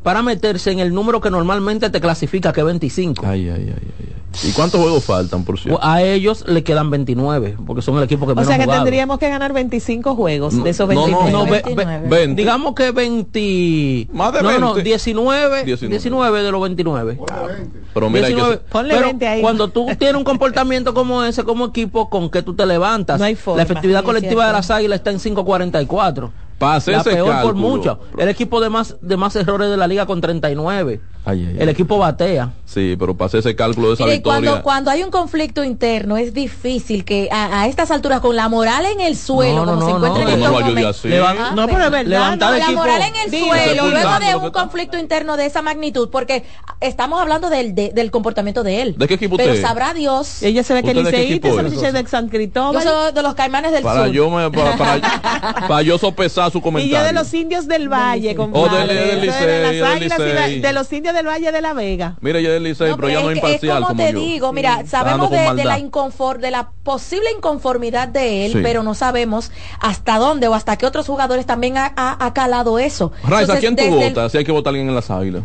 para 0.06 0.22
meterse 0.22 0.70
en 0.72 0.78
el 0.78 0.94
número 0.94 1.20
que 1.20 1.32
normalmente 1.32 1.90
te 1.90 2.00
clasifica, 2.00 2.54
que 2.54 2.60
es 2.60 2.66
25. 2.68 3.26
Ay, 3.26 3.50
ay, 3.50 3.74
ay. 3.76 4.10
¿Y 4.44 4.52
cuántos 4.52 4.80
juegos 4.80 5.04
faltan, 5.04 5.44
por 5.46 5.58
cierto? 5.58 5.80
A 5.82 6.04
ellos 6.04 6.44
le 6.48 6.62
quedan 6.64 6.92
29, 6.92 7.56
porque 7.66 7.82
son 7.82 7.98
el 7.98 8.04
equipo 8.04 8.28
que 8.28 8.34
O 8.34 8.36
menos 8.36 8.46
sea 8.48 8.56
ha 8.58 8.60
que 8.60 8.66
jugado. 8.66 8.84
tendríamos 8.84 9.18
que 9.18 9.30
ganar 9.30 9.52
25 9.54 10.14
juegos 10.14 10.62
de 10.64 10.70
esos 10.70 10.88
No, 10.90 11.06
29. 11.06 11.32
no, 11.32 11.46
no, 11.46 11.52
ve- 11.52 11.64
ve- 11.76 12.02
20. 12.08 12.40
digamos 12.40 12.76
que 12.76 12.92
20. 12.92 14.08
Más 14.14 14.32
de 14.34 14.44
no, 14.44 14.52
no, 14.52 14.60
no, 14.60 14.74
20. 14.76 14.84
19, 14.90 15.64
19. 15.64 15.90
19 15.90 16.44
de 16.44 16.52
los 16.52 16.62
29. 16.62 17.18
Pero 17.94 18.10
mira, 18.10 18.28
hay 18.28 18.34
que 18.34 18.36
19. 18.36 18.56
ser- 18.58 18.66
Ponle 18.66 18.94
Pero 18.94 19.06
20 19.08 19.28
ahí. 19.28 19.42
cuando 19.42 19.70
tú 19.70 19.88
tienes 19.98 20.16
un 20.18 20.24
comportamiento 20.24 20.94
como 20.94 21.24
ese, 21.24 21.44
como 21.44 21.66
equipo, 21.66 22.10
¿con 22.12 22.30
que 22.30 22.44
tú 22.44 22.54
te 22.54 22.66
levantas? 22.68 23.18
No 23.18 23.26
hay 23.26 23.36
forma. 23.36 23.58
La 23.58 23.64
efectividad 23.64 24.04
colectiva 24.04 24.46
de 24.46 24.54
las 24.54 24.70
águilas 24.70 24.98
está 25.00 25.10
en 25.10 25.20
5.44. 25.20 26.30
Hacer 26.60 26.96
La 26.96 27.04
peor 27.04 27.42
por 27.42 27.56
mucho. 27.56 28.00
El 28.18 28.30
equipo 28.30 28.62
de 28.62 28.70
más, 28.70 28.98
de 29.02 29.18
más 29.18 29.36
errores 29.36 29.70
de 29.70 29.78
la 29.78 29.88
liga 29.88 30.06
con 30.06 30.22
39. 30.22 31.02
Ay, 31.28 31.40
ay, 31.48 31.48
ay. 31.56 31.64
El 31.64 31.70
equipo 31.70 31.98
batea. 31.98 32.52
Sí, 32.66 32.96
pero 33.00 33.16
para 33.16 33.28
hacer 33.28 33.40
ese 33.40 33.56
cálculo 33.56 33.88
de 33.90 33.94
esa 33.96 34.04
Mire, 34.04 34.18
victoria. 34.18 34.40
cuando, 34.50 34.64
cuando 34.64 34.92
hay 34.92 35.04
un 35.04 35.10
conflicto 35.12 35.64
interno 35.64 36.18
es 36.18 36.34
difícil 36.34 37.04
que 37.06 37.30
a, 37.32 37.62
a 37.62 37.68
estas 37.68 37.90
alturas 37.90 38.20
con 38.20 38.36
la 38.36 38.50
moral 38.50 38.86
en 38.86 39.00
el 39.02 39.16
suelo, 39.18 39.66
No, 39.66 39.74
no, 39.76 39.80
como 39.80 39.86
se 39.86 39.92
no, 39.92 39.98
encuentra 39.98 40.24
no, 40.24 40.30
en 40.30 40.40
no, 40.40 40.46
estos 40.46 40.52
no 40.52 40.52
lo 40.52 40.58
ayude 40.66 40.82
momentos. 40.82 41.00
así. 41.00 41.08
Levan- 41.08 41.36
Ah, 41.40 41.52
no, 41.56 41.68
pero 41.68 41.84
es 41.86 41.92
verdad. 41.92 42.38
La 42.38 42.58
equipo. 42.58 42.72
moral 42.74 43.02
en 43.02 43.16
el 43.34 43.40
suelo, 43.40 43.88
luego 43.90 44.20
de 44.20 44.36
un 44.36 44.52
conflicto 44.52 44.98
interno 45.00 45.36
de 45.38 45.46
esa 45.46 45.62
magnitud, 45.62 46.10
porque 46.12 46.44
estamos 46.82 47.22
hablando 47.22 47.50
del, 47.50 47.74
de- 47.74 47.92
del 47.94 48.12
comportamiento 48.12 48.64
de 48.64 48.82
él. 48.82 48.96
¿De 48.98 49.08
qué 49.08 49.16
equipo 49.16 49.38
Pero 49.38 49.52
usted 49.54 49.64
sabrá 49.64 49.94
Dios. 49.94 50.44
Ella 50.44 50.64
se 50.64 50.74
ve 50.74 50.84
que 50.84 50.90
¿Usted 50.90 51.04
de 51.06 51.12
liceísta, 51.12 51.48
es? 51.48 51.54
muchacho 51.56 51.92
de 51.94 52.08
San 52.08 52.26
Yo 52.26 52.32
Cristóbal. 52.32 52.84
soy 52.84 53.14
de 53.14 53.22
los 53.24 53.34
caimanes 53.36 53.72
del 53.72 53.84
Para 53.84 54.06
sur. 54.06 54.14
yo, 54.14 54.30
me, 54.30 54.52
para, 54.52 54.78
para- 54.78 55.02
para 55.68 55.82
yo 55.82 55.98
sopesar 55.98 56.52
su 56.52 56.60
Y 56.60 56.62
comentario. 56.62 56.98
yo 57.00 57.04
de 57.04 57.14
los 57.14 57.34
indios 57.34 57.68
del 57.68 57.90
Valle, 57.90 58.36
con 58.36 58.52
Oh, 58.54 58.66
águilas 58.66 58.90
y 60.20 60.34
la- 60.34 60.48
Licey. 60.48 60.60
de 60.62 60.74
los 60.74 60.92
indios 60.94 61.15
del 61.16 61.26
Valle 61.28 61.52
de 61.52 61.62
la 61.62 61.74
Vega. 61.74 62.16
Mira, 62.22 62.40
ya 62.40 62.50
del 62.52 62.64
Licey, 62.64 62.90
No, 62.92 62.96
pero 62.98 63.10
ya 63.10 63.22
no 63.22 63.32
es, 63.32 63.38
es 63.38 63.42
que- 63.44 63.48
es 63.48 63.54
imparcial 63.64 63.76
como, 63.84 63.88
como 63.88 64.04
te 64.04 64.14
yo. 64.14 64.20
digo, 64.20 64.54
mira, 64.54 64.70
Dando 64.76 64.90
sabemos 64.90 65.32
de, 65.32 65.54
de 65.56 65.64
la 65.66 65.80
inconfor, 65.80 66.38
de 66.40 66.52
la 66.52 66.70
posible 66.84 67.30
inconformidad 67.36 68.08
de 68.08 68.46
él, 68.46 68.52
Sí. 68.54 68.60
pero 68.62 68.84
no 68.84 68.94
sabemos 68.94 69.52
hasta 69.80 70.18
dónde 70.20 70.48
o 70.48 70.54
hasta 70.54 70.78
qué 70.78 70.86
otros 70.86 71.08
jugadores 71.08 71.46
también 71.46 71.78
ha, 71.78 71.92
ha- 71.96 72.24
ha 72.26 72.34
calado 72.34 72.78
eso. 72.78 73.12
Raiza, 73.24 73.54
Entonces, 73.54 73.60
¿quién 73.62 73.76
tú 73.76 73.84
desde 73.84 74.08
el- 74.08 74.14
votas? 74.14 74.32
Si 74.32 74.38
hay 74.38 74.44
que 74.44 74.52
votar 74.52 74.70
a 74.70 74.72
alguien 74.72 74.90
en 74.90 74.96
las 74.96 75.10
águilas. 75.10 75.44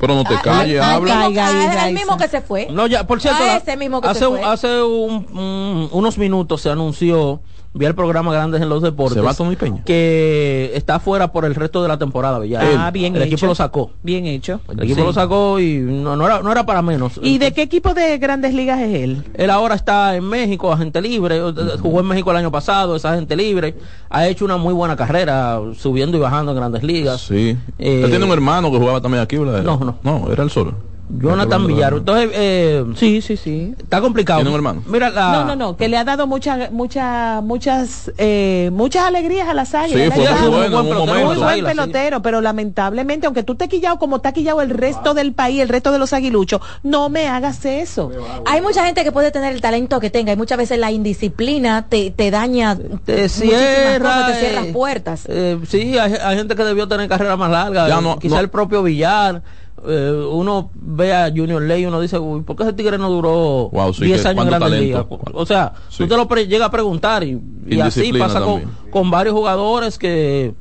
Pero 0.00 0.14
no 0.16 0.24
te 0.24 0.34
Ah, 0.34 0.40
calles, 0.42 0.80
al 0.82 0.94
habla. 0.96 1.14
mismo- 1.14 1.24
Caiga 1.26 1.46
ahí, 1.46 1.54
a- 1.54 1.66
Raiza. 1.68 1.88
el 1.88 1.94
mismo 1.94 2.16
que 2.18 2.28
se 2.28 2.40
fue. 2.42 2.66
No, 2.70 2.86
ya, 2.86 3.06
por 3.06 3.20
cierto, 3.20 3.42
A 3.42 3.46
la- 3.46 3.56
ese 3.56 3.76
mismo 3.76 4.00
que 4.00 4.08
hace, 4.08 4.18
se 4.20 4.26
un- 4.26 4.38
fue. 4.38 4.44
hace 4.46 4.82
un- 4.82 5.26
un- 5.38 5.88
unos 5.92 6.18
minutos 6.18 6.60
se 6.60 6.68
anunció, 6.70 7.40
vi 7.74 7.86
el 7.86 7.94
programa 7.94 8.32
Grandes 8.32 8.62
en 8.62 8.68
los 8.68 8.82
Deportes, 8.82 9.14
Se 9.16 9.20
va 9.20 9.34
Tony 9.34 9.56
Peña. 9.56 9.82
que 9.84 10.70
está 10.74 10.98
fuera 11.00 11.32
por 11.32 11.44
el 11.44 11.54
resto 11.54 11.82
de 11.82 11.88
la 11.88 11.98
temporada. 11.98 12.44
Ya. 12.46 12.86
Ah, 12.86 12.90
bien 12.90 13.16
el 13.16 13.22
hecho. 13.22 13.34
equipo 13.34 13.46
lo 13.48 13.54
sacó. 13.54 13.90
Bien 14.02 14.26
hecho. 14.26 14.60
El 14.70 14.82
equipo 14.84 15.00
Sí. 15.00 15.06
lo 15.06 15.12
sacó 15.12 15.58
y 15.60 15.78
no, 15.78 16.16
no 16.16 16.26
era, 16.26 16.40
no 16.40 16.50
era 16.52 16.64
para 16.64 16.82
menos. 16.82 17.18
¿Y 17.22 17.38
de 17.38 17.52
qué 17.52 17.62
equipo 17.62 17.92
de 17.94 18.16
grandes 18.18 18.54
ligas 18.54 18.80
es 18.80 18.94
él? 18.94 19.24
Él 19.34 19.50
ahora 19.50 19.74
está 19.74 20.14
en 20.16 20.24
México, 20.24 20.72
agente 20.72 21.02
libre, 21.02 21.40
jugó 21.82 22.00
en 22.00 22.06
México 22.06 22.30
el 22.30 22.36
año 22.36 22.50
pasado, 22.50 22.96
es 22.96 23.04
agente 23.04 23.36
libre, 23.36 23.74
ha 24.08 24.26
hecho 24.26 24.44
una 24.44 24.56
muy 24.56 24.72
buena 24.72 24.96
carrera, 24.96 25.58
subiendo 25.76 26.16
y 26.16 26.20
bajando 26.20 26.52
en 26.52 26.56
grandes 26.58 26.82
ligas. 26.84 27.20
Sí. 27.22 27.56
Eh, 27.78 28.02
Él 28.04 28.10
tiene 28.10 28.24
un 28.24 28.32
hermano 28.32 28.70
que 28.70 28.78
jugaba 28.78 29.00
también 29.00 29.22
aquí, 29.22 29.36
¿verdad? 29.36 29.62
No, 29.62 29.78
no. 29.78 29.98
No, 30.02 30.30
era 30.32 30.42
el 30.44 30.50
solo. 30.50 30.74
Jonathan 31.20 31.66
Villar. 31.66 31.92
Entonces, 31.94 32.30
eh, 32.34 32.84
Sí, 32.96 33.20
sí, 33.22 33.36
sí. 33.36 33.74
está 33.78 34.00
complicado. 34.00 34.38
¿Tiene 34.40 34.50
un 34.50 34.56
hermano? 34.56 34.82
Mira, 34.86 35.10
la, 35.10 35.32
No, 35.32 35.44
no, 35.44 35.56
no, 35.56 35.76
que 35.76 35.88
le 35.88 35.96
ha 35.96 36.04
dado 36.04 36.26
muchas, 36.26 36.70
muchas, 36.72 37.42
muchas, 37.42 38.12
eh, 38.18 38.70
muchas 38.72 39.04
alegrías 39.04 39.48
a 39.48 39.54
las 39.54 39.74
águilas. 39.74 40.12
Sí, 40.14 40.22
ha 40.24 40.36
fue 40.36 40.48
muy 40.48 40.50
bueno 40.50 40.64
en 40.66 40.74
un 40.74 40.82
pelotero, 40.88 41.06
momento. 41.06 41.26
Muy 41.26 41.36
buen 41.36 41.48
Águilas, 41.48 41.72
sí. 41.72 41.78
pelotero, 41.78 42.22
pero 42.22 42.40
lamentablemente, 42.40 43.26
aunque 43.26 43.42
tú 43.42 43.52
estés 43.52 43.68
quillado 43.68 43.98
como 43.98 44.16
está 44.16 44.32
quillado 44.32 44.60
el 44.60 44.70
resto 44.70 45.14
del 45.14 45.32
país, 45.32 45.60
el 45.60 45.68
resto 45.68 45.92
de 45.92 45.98
los 45.98 46.12
aguiluchos, 46.12 46.60
no 46.82 47.08
me 47.08 47.28
hagas 47.28 47.64
eso. 47.64 48.10
Hay 48.46 48.60
mucha 48.62 48.84
gente 48.84 49.04
que 49.04 49.12
puede 49.12 49.30
tener 49.30 49.52
el 49.52 49.60
talento 49.60 50.00
que 50.00 50.10
tenga 50.10 50.32
y 50.32 50.36
muchas 50.36 50.58
veces 50.58 50.78
la 50.78 50.90
indisciplina 50.92 51.86
te, 51.88 52.10
te 52.10 52.30
daña 52.30 52.76
te 52.76 53.22
muchísimas 53.22 53.30
cierra, 53.60 53.98
cosas, 54.14 54.26
te 54.26 54.32
eh, 54.32 54.50
cierra 54.50 54.72
puertas. 54.72 55.22
eh, 55.28 55.58
sí, 55.68 55.98
hay, 55.98 56.14
hay 56.14 56.36
gente 56.36 56.54
que 56.56 56.64
debió 56.64 56.88
tener 56.88 57.08
carrera 57.08 57.36
más 57.36 57.50
larga. 57.50 57.88
Ya 57.88 57.98
eh, 57.98 58.02
no- 58.02 58.18
quizá 58.18 58.36
no. 58.36 58.40
el 58.40 58.50
propio 58.50 58.82
Villar. 58.82 59.42
Eh, 59.86 60.26
uno 60.32 60.70
ve 60.74 61.14
a 61.14 61.28
Junior 61.30 61.60
Ley 61.62 61.82
y 61.82 61.86
uno 61.86 62.00
dice, 62.00 62.18
uy, 62.18 62.42
¿por 62.42 62.56
qué 62.56 62.62
ese 62.64 62.72
tigre 62.72 62.98
no 62.98 63.10
duró 63.10 63.68
Wow, 63.72 63.92
sí, 63.94 64.04
10 64.04 64.22
que 64.22 64.28
años 64.28 64.44
en 64.44 64.50
Grandes 64.50 64.80
Ligas? 64.80 65.04
O 65.32 65.46
sea, 65.46 65.72
Sí. 65.88 65.98
tú 66.04 66.08
te 66.08 66.16
lo 66.16 66.26
pre- 66.28 66.46
llegas 66.46 66.68
a 66.68 66.70
preguntar 66.70 67.22
y, 67.24 67.40
y 67.66 67.80
así 67.80 68.12
pasa 68.12 68.40
con, 68.40 68.62
con 68.90 69.10
varios 69.10 69.34
jugadores 69.34 69.98
que 69.98 70.54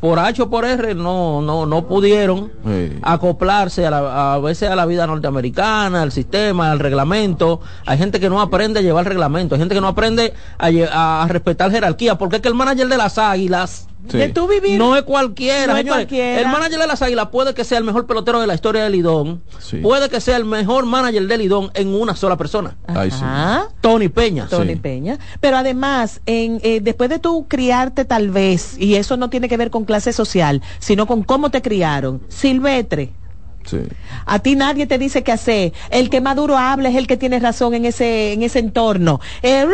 por 0.00 0.18
H 0.18 0.42
o 0.42 0.50
por 0.50 0.64
R 0.66 0.94
no, 0.94 1.40
no, 1.40 1.64
no 1.64 1.86
pudieron 1.88 2.52
Sí. 2.64 2.98
acoplarse 3.02 3.86
a, 3.86 3.90
la- 3.90 4.34
a 4.34 4.38
veces 4.38 4.68
a 4.68 4.76
la 4.76 4.84
vida 4.86 5.06
norteamericana, 5.06 6.02
al 6.02 6.12
sistema, 6.12 6.70
al 6.70 6.78
reglamento. 6.78 7.60
Hay 7.86 7.96
gente 7.98 8.20
que 8.20 8.28
no 8.28 8.40
aprende 8.40 8.80
a 8.80 8.82
llevar 8.82 9.06
reglamento, 9.08 9.54
hay 9.54 9.60
gente 9.60 9.74
que 9.74 9.80
no 9.80 9.88
aprende 9.88 10.34
a, 10.58 11.22
a 11.22 11.28
respetar 11.28 11.70
jerarquía, 11.70 12.18
porque 12.18 12.36
es 12.36 12.42
que 12.42 12.48
el 12.48 12.54
manager 12.54 12.88
de 12.88 12.96
las 12.98 13.16
águilas 13.18 13.88
Sí. 14.08 14.18
De 14.18 14.28
tú 14.28 14.46
vivir. 14.48 14.78
no 14.78 14.96
es 14.96 15.02
cualquiera, 15.02 15.66
No 15.72 15.72
es 15.72 15.78
señores. 15.84 16.06
cualquiera. 16.06 16.40
El 16.40 16.46
manager 16.48 16.78
de 16.78 16.86
las 16.86 17.02
águilas 17.02 17.28
puede 17.28 17.54
que 17.54 17.64
sea 17.64 17.78
el 17.78 17.84
mejor 17.84 18.06
pelotero 18.06 18.40
de 18.40 18.46
la 18.46 18.54
historia 18.54 18.84
del 18.84 18.92
Lidón, 18.92 19.42
Sí. 19.58 19.78
puede 19.78 20.08
que 20.08 20.20
sea 20.20 20.36
el 20.36 20.44
mejor 20.44 20.86
manager 20.86 21.26
del 21.26 21.40
Lidón 21.40 21.70
en 21.74 21.88
una 21.94 22.14
sola 22.16 22.36
persona. 22.36 22.76
Ay, 22.86 23.10
sí. 23.10 23.18
Ajá. 23.22 23.68
Tony 23.80 24.08
Peña. 24.08 24.46
Tony 24.48 24.74
Sí. 24.74 24.76
Peña. 24.80 25.18
Pero 25.40 25.56
además, 25.56 26.20
en, 26.26 26.60
eh, 26.62 26.80
después 26.80 27.10
de 27.10 27.18
tú 27.18 27.46
criarte 27.48 28.04
tal 28.04 28.30
vez, 28.30 28.76
y 28.78 28.94
eso 28.96 29.16
no 29.16 29.30
tiene 29.30 29.48
que 29.48 29.56
ver 29.56 29.70
con 29.70 29.84
clase 29.84 30.12
social, 30.12 30.62
sino 30.78 31.06
con 31.06 31.22
cómo 31.22 31.50
te 31.50 31.62
criaron, 31.62 32.22
Silvestre. 32.28 33.12
Sí. 33.64 33.78
A 34.26 34.38
ti 34.38 34.54
nadie 34.54 34.86
te 34.86 34.96
dice 34.96 35.24
qué 35.24 35.32
hacer. 35.32 35.72
El 35.90 36.08
que 36.08 36.20
más 36.20 36.36
duro 36.36 36.56
habla 36.56 36.88
es 36.88 36.94
el 36.94 37.08
que 37.08 37.16
tiene 37.16 37.40
razón 37.40 37.74
en 37.74 37.84
ese, 37.84 38.32
en 38.32 38.44
ese 38.44 38.60
entorno. 38.60 39.20
Eh. 39.42 39.64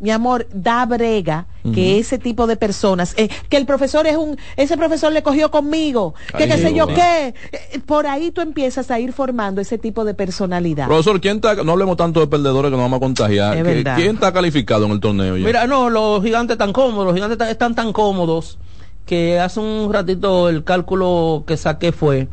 Mi 0.00 0.10
amor, 0.10 0.48
da 0.52 0.84
brega 0.86 1.46
que 1.74 1.98
ese 1.98 2.18
tipo 2.18 2.46
de 2.46 2.56
personas, 2.56 3.14
eh, 3.18 3.28
que 3.50 3.58
el 3.58 3.66
profesor 3.66 4.06
es 4.06 4.16
un, 4.16 4.38
ese 4.56 4.76
profesor 4.78 5.12
le 5.12 5.22
cogió 5.22 5.50
conmigo, 5.50 6.14
que 6.38 6.48
qué 6.48 6.56
sé 6.58 6.74
yo 6.74 6.86
qué, 6.86 7.34
Eh, 7.52 7.80
por 7.84 8.06
ahí 8.06 8.30
tú 8.30 8.40
empiezas 8.40 8.90
a 8.90 8.98
ir 8.98 9.12
formando 9.12 9.60
ese 9.60 9.76
tipo 9.76 10.04
de 10.06 10.14
personalidad. 10.14 10.86
Profesor, 10.86 11.20
¿quién 11.20 11.36
está, 11.36 11.54
no 11.62 11.72
hablemos 11.72 11.96
tanto 11.98 12.20
de 12.20 12.26
perdedores 12.26 12.70
que 12.70 12.76
nos 12.76 12.84
vamos 12.84 12.96
a 12.96 13.00
contagiar. 13.00 13.56
Es 13.56 13.62
¿Qui- 13.62 13.66
verdad. 13.66 13.96
¿Quién 13.96 14.14
está 14.14 14.32
calificado 14.32 14.86
en 14.86 14.92
el 14.92 15.00
torneo 15.00 15.36
ya? 15.36 15.44
Mira, 15.46 15.66
no, 15.66 15.90
los 15.90 16.22
gigantes 16.22 16.54
están 16.54 16.72
cómodos, 16.72 17.04
los 17.06 17.14
gigantes 17.14 17.48
están 17.48 17.74
tan 17.74 17.92
cómodos 17.92 18.58
que 19.04 19.38
hace 19.38 19.60
un 19.60 19.92
ratito 19.92 20.48
el 20.48 20.64
cálculo 20.64 21.44
que 21.46 21.56
saqué 21.56 21.92
fue 21.92 22.28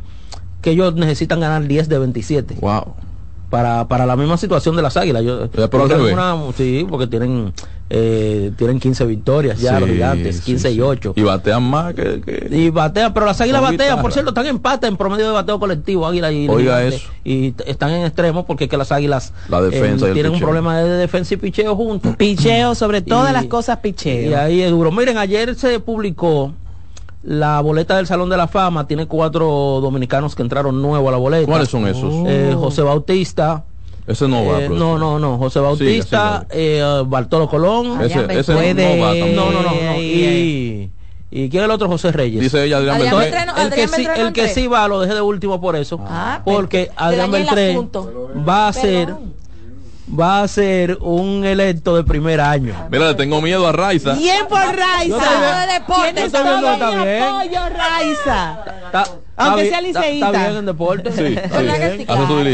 que 0.62 0.70
ellos 0.70 0.94
necesitan 0.94 1.40
ganar 1.40 1.66
10 1.66 1.88
de 1.88 1.98
27. 1.98 2.54
Wow. 2.60 2.94
Para, 3.50 3.88
para 3.88 4.04
la 4.04 4.14
misma 4.14 4.36
situación 4.36 4.76
de 4.76 4.82
las 4.82 4.96
águilas. 4.98 5.24
Yo, 5.24 5.48
pero 5.50 5.82
al 5.84 5.88
revés. 5.88 6.12
una- 6.12 6.36
sí, 6.54 6.86
porque 6.88 7.06
tienen, 7.06 7.54
eh, 7.88 8.52
tienen 8.58 8.78
15 8.78 9.06
victorias 9.06 9.58
ya 9.58 9.76
Sí, 9.76 9.80
los 9.80 9.88
gigantes, 9.88 10.36
sí, 10.36 10.42
15 10.42 10.68
sí. 10.68 10.74
y 10.76 10.80
8. 10.82 11.14
Y 11.16 11.22
batean 11.22 11.62
más 11.62 11.94
que... 11.94 12.20
que- 12.20 12.48
Y 12.50 12.68
batean, 12.68 13.14
pero 13.14 13.24
las 13.24 13.40
águilas 13.40 13.62
batean, 13.62 13.78
guitarra. 13.88 14.02
por 14.02 14.12
cierto, 14.12 14.30
están 14.32 14.44
en 14.44 14.50
empate 14.56 14.86
en 14.86 14.98
promedio 14.98 15.24
de 15.28 15.32
bateo 15.32 15.58
colectivo, 15.58 16.06
águila 16.06 16.30
y 16.30 16.46
Oiga 16.46 16.76
Gigantes. 16.78 16.94
eso. 17.00 17.10
Y 17.24 17.54
están 17.66 17.90
en 17.92 18.04
extremo 18.04 18.44
porque 18.44 18.64
es 18.64 18.70
que 18.70 18.76
las 18.76 18.92
águilas 18.92 19.30
eh, 19.30 19.32
La 19.48 19.62
defensa 19.62 20.04
y 20.04 20.08
el 20.08 20.14
tienen 20.14 20.32
un 20.32 20.40
problema 20.40 20.78
de 20.82 20.90
defensa 20.98 21.32
y 21.32 21.36
picheo 21.38 21.74
juntos. 21.74 22.16
Picheo, 22.16 22.74
sobre 22.74 23.00
todas 23.00 23.30
Y- 23.30 23.32
las 23.32 23.46
cosas 23.46 23.78
Y 23.82 23.88
picheo. 23.88 24.38
ahí 24.38 24.60
es 24.60 24.70
duro. 24.70 24.92
Miren, 24.92 25.16
ayer 25.16 25.54
se 25.54 25.80
publicó 25.80 26.52
la 27.22 27.60
boleta 27.60 27.96
del 27.96 28.06
Salón 28.06 28.28
de 28.30 28.36
la 28.36 28.48
Fama. 28.48 28.86
Tiene 28.86 29.06
cuatro 29.06 29.80
dominicanos 29.82 30.34
que 30.34 30.42
entraron 30.42 30.80
nuevo 30.80 31.08
a 31.08 31.12
la 31.12 31.18
boleta. 31.18 31.46
¿Cuáles 31.46 31.68
son 31.68 31.86
esos? 31.86 32.12
Eh, 32.26 32.54
José 32.58 32.82
Bautista. 32.82 33.64
Ese 34.06 34.26
no 34.26 34.44
va, 34.46 34.62
eh, 34.62 34.68
no, 34.70 34.96
no, 34.98 35.18
no. 35.18 35.36
José 35.36 35.60
Bautista, 35.60 36.46
eh, 36.50 36.82
Bartolo 37.06 37.48
Colón. 37.48 38.00
Ese, 38.02 38.24
ese 38.38 38.54
Puede- 38.54 38.96
no 38.96 39.02
va 39.04 39.10
tampoco. 39.12 39.32
No, 39.34 39.50
no, 39.50 39.62
no. 39.62 39.70
no. 39.74 39.90
Ay, 39.90 40.90
Y, 41.30 41.38
¿Y 41.44 41.50
quién 41.50 41.62
es 41.62 41.66
el 41.66 41.70
otro? 41.72 41.88
José 41.88 42.10
Reyes. 42.10 42.40
Dice 42.40 42.64
ella, 42.64 42.78
Adrián 42.78 42.96
Adrián 42.96 43.18
Beltré. 43.18 43.38
Beltré 43.38 43.52
no- 43.52 43.62
el 43.62 43.70
que, 43.74 43.88
sí, 43.88 44.08
el 44.16 44.32
que 44.32 44.48
sí 44.48 44.66
va 44.66 44.88
lo 44.88 45.00
dejé 45.00 45.14
de 45.14 45.20
último 45.20 45.60
por 45.60 45.76
eso. 45.76 46.00
Ah, 46.08 46.40
porque 46.42 46.90
Adrián 46.96 47.30
Beltré 47.30 47.78
va 48.48 48.68
a 48.68 48.72
ser 48.72 49.08
Perdón. 49.08 49.34
Va 50.18 50.42
a 50.42 50.48
ser 50.48 50.98
un 51.00 51.44
electo 51.44 51.96
de 51.96 52.04
primer 52.04 52.40
año. 52.40 52.74
Mira, 52.90 53.08
le 53.08 53.14
tengo 53.14 53.40
miedo 53.42 53.66
a 53.66 53.72
Raiza. 53.72 54.14
Bien 54.14 54.46
por 54.48 54.60
Yo 54.62 54.72
Raiza. 54.72 55.16
estoy 55.16 55.66
de 55.66 55.72
deporte. 55.74 56.02
Tienes 56.12 56.32
Yo 56.32 56.38
estoy 56.38 56.42
viendo 56.44 56.72
está 56.72 56.90
bien. 57.04 57.22
apoyo, 57.22 57.76
Raiza. 57.76 58.58
Está, 58.86 59.04
Aunque 59.38 59.68
sea 59.68 59.80
liceísta. 59.80 60.26
Está 60.28 60.46
bien 60.48 60.56
en 60.58 60.66
deporte. 60.66 61.12
Sí, 61.12 61.34
sí. 61.34 62.04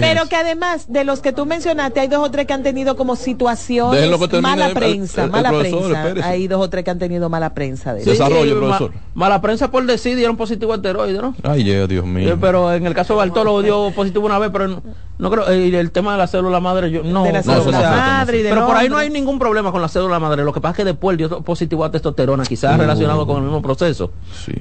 Pero 0.01 0.27
que 0.29 0.37
además 0.37 0.87
de 0.89 1.05
los 1.05 1.21
que 1.21 1.33
tú 1.33 1.47
mencionaste, 1.47 2.01
hay 2.01 2.09
dos 2.09 2.21
o 2.27 2.31
tres 2.31 2.47
que 2.47 2.53
han 2.53 2.63
tenido 2.63 2.97
como 2.97 3.17
situaciones, 3.17 4.01
termine 4.01 4.41
mala 4.43 4.67
el- 4.67 4.75
prensa, 4.75 5.21
el- 5.23 5.27
el 5.27 5.33
mala 5.33 5.49
profesor, 5.51 5.81
prensa. 5.83 6.01
espérese. 6.09 6.29
Hay 6.29 6.49
dos 6.49 6.61
o 6.61 6.71
tres 6.71 6.85
que 6.85 6.91
han 6.91 6.99
tenido 6.99 7.29
mala 7.29 7.55
prensa 7.55 7.95
de 7.95 8.05
Sí, 8.05 8.11
ma- 8.21 8.29
profesor. 8.29 8.93
Mala 9.15 9.41
prensa 9.41 9.71
por 9.71 9.85
decir 9.87 10.17
dieron 10.17 10.37
positivo 10.37 10.73
a 10.73 10.77
esteroide, 10.77 11.21
¿no? 11.21 11.35
Ay, 11.43 11.65
yeah, 11.65 11.87
Dios 11.87 12.05
mío. 12.05 12.33
Eh, 12.33 12.37
pero 12.41 12.73
en 12.73 12.87
el 12.87 12.95
caso 12.95 13.15
de 13.15 13.19
Bartolo 13.19 13.63
dio 13.63 13.91
positivo 13.93 14.27
una 14.27 14.39
vez, 14.39 14.51
pero 14.53 14.69
no, 14.69 14.83
no 15.19 15.31
creo. 15.31 15.49
eh, 15.51 15.69
y 15.69 15.75
el 15.75 15.91
tema 15.91 16.13
de 16.13 16.19
la 16.19 16.27
célula 16.27 16.61
madre, 16.61 16.91
yo 16.91 17.03
no. 17.03 17.25
De 17.25 17.33
la 17.33 17.43
no, 17.43 17.55
célula 17.55 17.79
o 17.79 17.81
sea, 17.81 17.91
madre 17.91 18.39
y 18.41 18.43
del 18.43 18.53
Pero 18.55 18.67
por 18.67 18.77
ahí 18.77 18.89
no 18.89 18.97
hay 18.97 19.11
ningún 19.11 19.39
problema 19.39 19.71
con 19.73 19.81
la 19.81 19.89
célula 19.89 20.19
madre. 20.19 20.45
Lo 20.45 20.53
que 20.53 20.61
pasa 20.61 20.73
es 20.73 20.77
que 20.79 20.85
después 20.85 21.17
dio 21.17 21.43
positivo 21.43 21.85
a 21.85 21.91
testosterona, 21.91 22.45
quizás 22.45 22.79
relacionado 22.79 23.27
con 23.27 23.37
el 23.39 23.43
mismo 23.45 23.63
proceso. 23.63 24.13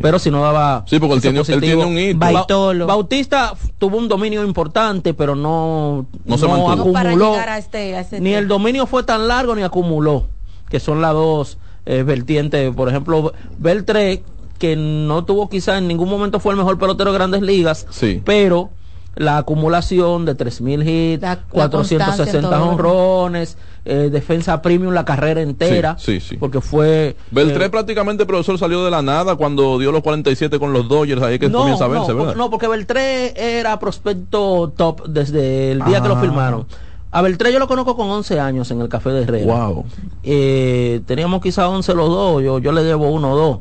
Pero 0.01 0.19
si 0.19 0.30
no 0.32 0.41
daba. 0.41 0.84
Sí, 0.88 0.99
porque 0.99 1.15
él 1.15 1.21
tiene- 1.21 1.39
él 1.47 1.61
tiene 1.61 1.86
un 1.86 1.97
Baitolo. 2.18 2.88
Bautista 2.88 3.53
tuvo 3.78 3.97
un 3.97 4.07
dominio 4.07 4.43
importante, 4.43 5.14
pero 5.14 5.36
no, 5.36 6.05
No 6.26 6.38
se 6.38 6.45
acumuló. 6.45 7.32
llegar 7.34 7.49
a 7.49 7.57
este, 7.57 7.95
a 7.95 8.01
ese 8.01 8.20
Ni 8.20 8.34
el 8.34 8.47
dominio 8.47 8.86
fue 8.88 9.03
tan 9.03 9.28
largo 9.28 9.55
ni 9.55 9.64
acumuló, 9.64 10.28
que 10.70 10.80
son 10.80 11.01
las 11.01 11.14
dos 11.14 11.57
eh, 11.86 12.03
vertientes. 12.03 12.74
Por 12.76 12.89
ejemplo, 12.89 13.34
Beltré, 13.57 14.24
que 14.59 14.76
no 14.76 15.26
tuvo 15.26 15.49
quizás 15.49 15.78
en 15.80 15.88
ningún 15.88 16.09
momento 16.09 16.39
fue 16.39 16.53
el 16.53 16.57
mejor 16.57 16.78
pelotero 16.78 17.11
de 17.11 17.18
grandes 17.18 17.41
ligas, 17.41 17.86
Sí. 17.89 18.22
pero 18.24 18.70
la 19.16 19.38
acumulación 19.38 20.26
de 20.26 20.36
3.000 20.36 20.82
hits, 20.88 21.22
La- 21.22 21.36
la 21.36 21.41
460 21.70 22.05
constancia 22.05 22.39
en 22.39 22.45
todo. 22.49 22.70
honrones, 22.70 23.57
eh, 23.86 24.10
defensa 24.12 24.62
premium 24.62 24.94
la 24.94 25.04
carrera 25.06 25.42
entera, 25.42 25.98
Sí, 26.00 26.20
sí, 26.20 26.30
sí. 26.30 26.38
porque 26.38 26.62
fue... 26.62 27.16
Beltré 27.32 27.66
eh, 27.66 27.70
prácticamente, 27.70 28.26
profesor, 28.26 28.58
salió 28.58 28.84
de 28.86 28.92
la 28.92 29.02
nada 29.02 29.36
cuando 29.36 29.78
dio 29.78 29.92
los 29.92 30.02
47 30.02 30.58
con 30.60 30.72
los 30.74 30.88
Dodgers. 30.88 31.22
Ahí 31.22 31.34
es 31.36 31.40
que 31.40 31.52
comienza 31.52 31.86
a 31.86 31.88
verse, 31.90 32.12
no, 32.14 32.18
¿verdad? 32.20 32.36
no, 32.36 32.50
porque 32.50 32.68
Beltré 32.68 33.34
era 33.60 33.78
prospecto 33.80 34.72
top 34.76 35.08
desde 35.08 35.72
el 35.74 35.84
día 35.84 36.02
que 36.02 36.08
lo 36.08 36.16
Ah. 36.16 36.22
firmaron. 36.22 36.66
A 37.12 37.22
Beltré 37.22 37.54
yo 37.54 37.60
lo 37.60 37.68
conozco 37.68 37.96
con 37.96 38.10
11 38.10 38.40
años 38.40 38.72
en 38.72 38.82
el 38.82 38.90
Café 38.90 39.10
de 39.12 39.22
Herrera. 39.24 39.54
Wow. 39.68 39.86
Eh, 40.24 41.02
teníamos 41.06 41.42
quizá 41.42 41.68
11 41.70 41.94
los 41.94 42.10
dos, 42.10 42.42
yo, 42.42 42.60
yo 42.60 42.72
le 42.72 42.84
debo 42.84 43.10
uno 43.12 43.34
o 43.34 43.36
dos. 43.36 43.60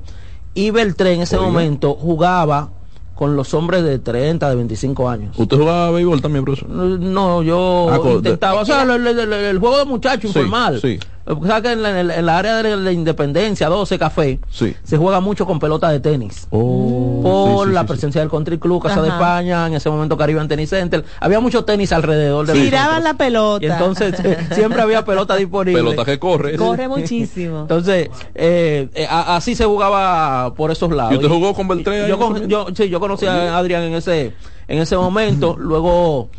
Y 0.55 0.71
Beltré 0.71 1.15
en 1.15 1.23
ese 1.23 1.37
Oiga. 1.37 1.49
momento 1.51 1.95
jugaba 1.95 2.71
con 3.15 3.37
los 3.37 3.53
hombres 3.55 3.85
de 3.85 3.99
30, 3.99 4.49
de 4.49 4.57
25 4.57 5.09
años. 5.09 5.39
¿Usted 5.39 5.57
jugaba 5.57 5.91
béisbol 5.91 6.21
también, 6.23 6.45
profesor? 6.45 6.69
No, 6.71 7.43
yo 7.43 7.89
Ah, 7.91 8.01
intentaba, 8.15 8.61
o 8.63 8.65
sea, 8.65 8.83
el, 8.83 8.91
el- 9.07 9.19
el- 9.19 9.33
el 9.33 9.59
juego 9.59 9.79
de 9.79 9.85
muchacho 9.85 10.23
Sí, 10.23 10.29
informal. 10.29 10.81
sí. 10.81 10.99
O 11.25 11.47
sea, 11.47 11.61
que 11.63 11.73
en 11.73 11.83
la, 11.83 12.01
en 12.01 12.27
la- 12.27 12.39
área 12.39 12.63
de 12.63 12.77
la 12.77 12.91
Independencia, 12.93 13.69
12 13.69 13.99
Café, 13.99 14.41
Sí. 14.51 14.75
se 14.83 14.97
juega 14.97 15.21
mucho 15.21 15.47
con 15.47 15.59
pelota 15.61 15.89
de 15.91 16.01
tenis 16.01 16.49
Oh, 16.51 17.21
por 17.23 17.65
sí, 17.67 17.71
sí, 17.71 17.75
la 17.75 17.81
sí, 17.83 17.87
presencia 17.87 18.21
del 18.21 18.31
Country 18.31 18.59
Club, 18.59 18.83
Casa 18.83 19.01
de. 19.03 19.09
España, 19.09 19.67
en 19.69 19.75
ese 19.75 19.89
momento 19.89 20.17
Caribe 20.17 20.45
Tennis 20.49 20.71
Center. 20.71 21.05
Había 21.21 21.39
mucho 21.41 21.65
tenis 21.65 21.93
alrededor 21.93 22.47
de 22.47 22.55
Tiraban 22.55 23.05
la 23.05 23.15
pelota. 23.15 23.65
Y 23.65 23.71
entonces 23.71 24.15
eh, 24.25 24.37
siempre 24.55 24.83
había 24.83 25.05
pelota 25.05 25.37
disponible. 25.37 25.81
Pelota 25.83 26.05
que 26.05 26.19
corre. 26.19 26.57
Corre 26.57 26.89
muchísimo. 26.89 27.61
Entonces, 27.63 28.11
eh, 28.35 28.89
eh, 28.95 29.07
a- 29.09 29.37
así 29.37 29.55
se 29.55 29.65
jugaba 29.65 30.53
por 30.55 30.71
esos 30.73 30.91
lados. 30.91 31.13
¿Y 31.13 31.17
usted 31.17 31.29
jugó 31.29 31.55
con 31.55 31.69
Beltré 31.69 32.03
ahí 32.03 32.09
Yo, 32.09 32.19
con- 32.19 32.49
yo, 32.49 32.67
sí, 32.75 32.89
yo 32.89 32.99
conocí 32.99 33.27
a 33.27 33.57
Adrián 33.57 33.83
en 33.85 33.95
ese, 33.95 34.35
en 34.67 34.79
ese 34.79 34.97
momento. 34.97 35.57
Luego 35.59 36.31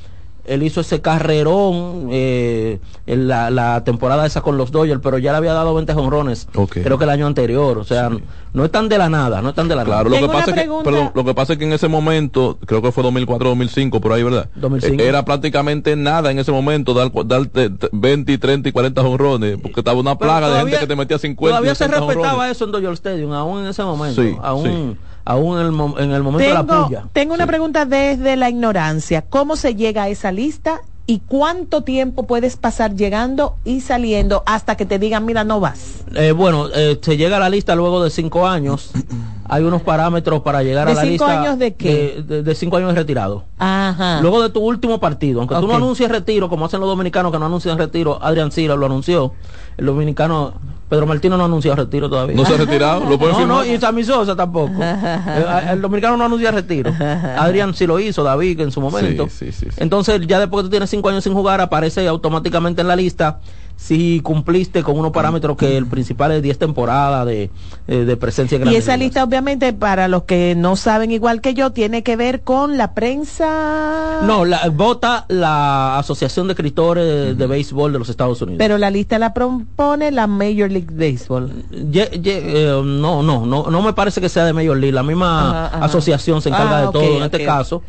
él 0.45 0.63
hizo 0.63 0.81
ese 0.81 1.01
carrerón 1.01 2.09
eh, 2.11 2.79
en 3.05 3.27
la, 3.27 3.49
la 3.49 3.83
temporada 3.83 4.25
esa 4.25 4.41
con 4.41 4.57
los 4.57 4.71
Dodgers, 4.71 4.99
pero 5.01 5.17
ya 5.17 5.31
le 5.31 5.37
había 5.37 5.53
dado 5.53 5.73
20 5.73 5.93
jonrones. 5.93 6.47
Creo 6.69 6.97
que 6.97 7.03
el 7.05 7.09
año 7.09 7.27
anterior. 7.27 7.77
O 7.77 7.83
sea, 7.83 8.09
no 8.53 8.65
es 8.65 8.71
tan 8.71 8.89
de 8.89 8.97
la 8.97 9.09
nada, 9.09 9.41
no 9.41 9.49
es 9.49 9.55
tan 9.55 9.67
de 9.67 9.75
la 9.75 9.83
Claro, 9.85 10.09
nada. 10.09 10.21
lo 10.21 10.27
que, 10.27 10.33
pasa 10.33 10.51
es 10.51 10.55
que, 10.61 10.69
perdón, 10.83 11.11
lo 11.15 11.23
que 11.25 11.33
pasa 11.33 11.53
es 11.53 11.59
que 11.59 11.65
en 11.65 11.73
ese 11.73 11.87
momento, 11.87 12.57
creo 12.65 12.81
que 12.81 12.91
fue 12.91 13.03
2004-2005, 13.03 13.99
por 13.99 14.13
ahí, 14.13 14.23
¿verdad? 14.23 14.49
2005. 14.55 15.01
Eh, 15.01 15.07
Era 15.07 15.25
prácticamente 15.25 15.95
nada 15.95 16.29
en 16.31 16.39
ese 16.39 16.51
momento 16.51 16.93
dar, 16.93 17.11
dar 17.25 17.45
te- 17.47 17.69
te- 17.69 17.89
20, 17.91 18.37
30 18.37 18.69
y 18.69 18.71
40 18.71 19.01
honrones, 19.01 19.57
porque 19.61 19.79
estaba 19.79 19.99
una 19.99 20.17
plaga 20.17 20.49
de 20.49 20.59
gente 20.61 20.79
que 20.79 20.87
te 20.87 20.95
metía 20.95 21.17
50 21.17 21.49
Todavía 21.51 21.75
se 21.75 21.85
60 21.85 21.99
respetaba 22.05 22.29
jonrones. 22.33 22.55
eso 22.55 22.65
en 22.65 22.71
Dodger 22.71 22.93
Stadium, 22.93 23.31
aún 23.33 23.61
en 23.63 23.67
ese 23.67 23.83
momento. 23.83 24.21
Sí, 24.21 24.35
aún, 24.41 24.63
sí. 24.65 24.97
Aún 25.25 25.59
en 25.59 25.65
el, 25.65 25.71
mo- 25.71 25.97
en 25.99 26.11
el 26.11 26.23
momento 26.23 26.47
de 26.47 26.53
la 26.53 26.65
Tengo, 26.65 26.85
puya. 26.87 27.03
tengo 27.13 27.33
una 27.33 27.47
pregunta 27.47 27.85
desde 27.85 28.35
la 28.35 28.49
ignorancia. 28.49 29.23
¿Cómo 29.29 29.55
se 29.55 29.75
llega 29.75 30.03
a 30.03 30.09
esa 30.09 30.31
lista 30.31 30.81
y 31.05 31.19
cuánto 31.19 31.81
tiempo 31.81 32.23
puedes 32.27 32.55
pasar 32.55 32.95
llegando 32.95 33.55
y 33.65 33.81
saliendo 33.81 34.43
hasta 34.45 34.75
que 34.75 34.85
te 34.85 34.99
digan, 34.99 35.25
mira, 35.25 35.43
no 35.43 35.59
vas? 35.59 36.03
Eh, 36.15 36.31
bueno, 36.31 36.67
eh, 36.73 36.97
se 37.01 37.17
llega 37.17 37.37
a 37.37 37.39
la 37.39 37.49
lista 37.49 37.75
luego 37.75 38.03
de 38.03 38.09
cinco 38.09 38.47
años. 38.47 38.91
Hay 39.49 39.61
unos 39.63 39.81
parámetros 39.81 40.41
para 40.41 40.63
llegar 40.63 40.85
¿De 40.87 40.93
a 40.93 40.95
la 40.95 41.01
cinco 41.01 41.25
lista. 41.27 41.41
años 41.41 41.59
de 41.59 41.73
qué? 41.75 42.23
De, 42.25 42.35
de- 42.37 42.43
de 42.43 42.55
cinco 42.55 42.77
años 42.77 42.89
de 42.89 42.95
retirado. 42.95 43.43
Ajá. 43.59 44.21
Luego 44.21 44.41
de 44.41 44.49
tu 44.49 44.61
último 44.61 44.99
partido, 45.01 45.41
aunque 45.41 45.55
tú 45.55 45.67
no 45.67 45.75
anuncies 45.75 46.09
retiro, 46.09 46.47
como 46.49 46.65
hacen 46.65 46.79
los 46.79 46.87
dominicanos 46.89 47.31
que 47.31 47.37
no 47.39 47.45
anuncian 47.47 47.77
retiro, 47.77 48.17
Adrián 48.21 48.51
Sila 48.53 48.75
lo 48.75 48.85
anunció. 48.85 49.33
El 49.77 49.85
dominicano, 49.87 50.53
Pedro 50.89 51.07
Martino 51.07 51.37
no 51.37 51.43
ha 51.43 51.45
anunciado 51.47 51.77
retiro 51.77 52.07
todavía. 52.09 52.35
¿No 52.35 52.45
se 52.45 52.53
ha 52.53 52.57
retirado? 52.57 52.99
¿Lo 53.09 53.17
pueden 53.17 53.33
No, 53.33 53.39
firmar? 53.39 53.65
no, 53.65 53.73
y 53.73 53.77
Sammy 53.79 54.03
Sosa 54.03 54.35
tampoco. 54.35 54.73
el, 54.83 55.69
el 55.69 55.81
dominicano 55.81 56.17
no 56.17 56.25
anuncia 56.25 56.51
retiro. 56.51 56.93
Adrián 57.37 57.73
sí 57.73 57.87
lo 57.87 57.99
hizo, 57.99 58.23
David 58.23 58.59
en 58.61 58.71
su 58.71 58.79
momento. 58.81 59.27
Sí, 59.29 59.47
sí, 59.47 59.51
sí, 59.51 59.65
sí. 59.71 59.77
Entonces, 59.77 60.21
ya 60.27 60.39
después 60.39 60.61
que 60.61 60.65
tú 60.67 60.69
tienes 60.71 60.89
cinco 60.89 61.09
años 61.09 61.23
sin 61.23 61.33
jugar, 61.33 61.61
aparece 61.61 62.07
automáticamente 62.07 62.81
en 62.81 62.87
la 62.87 62.95
lista 62.95 63.39
si 63.75 64.21
cumpliste 64.21 64.81
con 64.83 64.97
unos 64.97 65.11
parámetros 65.11 65.57
que 65.57 65.75
el 65.75 65.87
principal 65.87 66.31
es 66.31 66.41
10 66.41 66.57
temporadas 66.57 67.25
de, 67.25 67.49
eh, 67.87 67.95
de 68.05 68.17
presencia 68.17 68.57
en 68.57 68.67
Y 68.67 68.75
esa 68.75 68.95
lista, 68.95 69.23
obviamente, 69.23 69.73
para 69.73 70.07
los 70.07 70.23
que 70.23 70.55
no 70.55 70.75
saben 70.75 71.11
igual 71.11 71.41
que 71.41 71.53
yo, 71.53 71.71
tiene 71.71 72.01
que 72.03 72.15
ver 72.15 72.41
con 72.43 72.77
la 72.77 72.93
prensa. 72.93 74.21
No, 74.23 74.45
la, 74.45 74.69
vota 74.69 75.25
la 75.27 75.97
Asociación 75.97 76.47
de 76.47 76.53
Escritores 76.53 77.05
de, 77.05 77.35
de 77.35 77.47
Béisbol 77.47 77.91
de 77.93 77.99
los 77.99 78.09
Estados 78.09 78.41
Unidos. 78.41 78.57
Pero 78.59 78.77
la 78.77 78.89
lista 78.89 79.19
la 79.19 79.33
propone 79.33 80.11
la 80.11 80.27
Major 80.27 80.71
League 80.71 80.87
Baseball. 80.91 81.51
Ye- 81.71 82.09
ye- 82.21 82.41
eh, 82.45 82.81
no, 82.83 83.21
no, 83.23 83.45
no, 83.45 83.69
no 83.69 83.81
me 83.81 83.93
parece 83.93 84.21
que 84.21 84.29
sea 84.29 84.45
de 84.45 84.53
Major 84.53 84.77
League. 84.77 84.93
La 84.93 85.03
misma 85.03 85.49
Ajá, 85.65 85.77
ajá. 85.77 85.85
asociación 85.85 86.41
se 86.41 86.49
encarga 86.49 86.77
Ah, 86.77 86.81
de 86.85 86.91
todo 86.91 87.17
en 87.17 87.23
este 87.23 87.43
caso. 87.43 87.83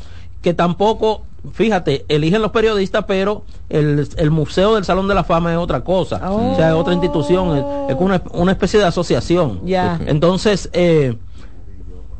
Que 0.44 0.52
tampoco, 0.52 1.22
fíjate, 1.54 2.04
eligen 2.08 2.42
los 2.42 2.50
periodistas, 2.50 3.06
pero 3.08 3.44
el, 3.70 4.06
el 4.18 4.30
Museo 4.30 4.74
del 4.74 4.84
Salón 4.84 5.08
de 5.08 5.14
la 5.14 5.24
Fama 5.24 5.52
es 5.52 5.58
otra 5.58 5.82
cosa. 5.82 6.20
O 6.30 6.54
sea, 6.54 6.68
es 6.68 6.74
otra 6.74 6.92
institución, 6.92 7.56
es, 7.56 7.64
es 7.88 7.96
una, 7.98 8.22
una 8.32 8.52
especie 8.52 8.78
de 8.78 8.84
asociación. 8.84 9.62
Ya. 9.64 9.98
Entonces, 10.04 10.68
eh, 10.74 11.16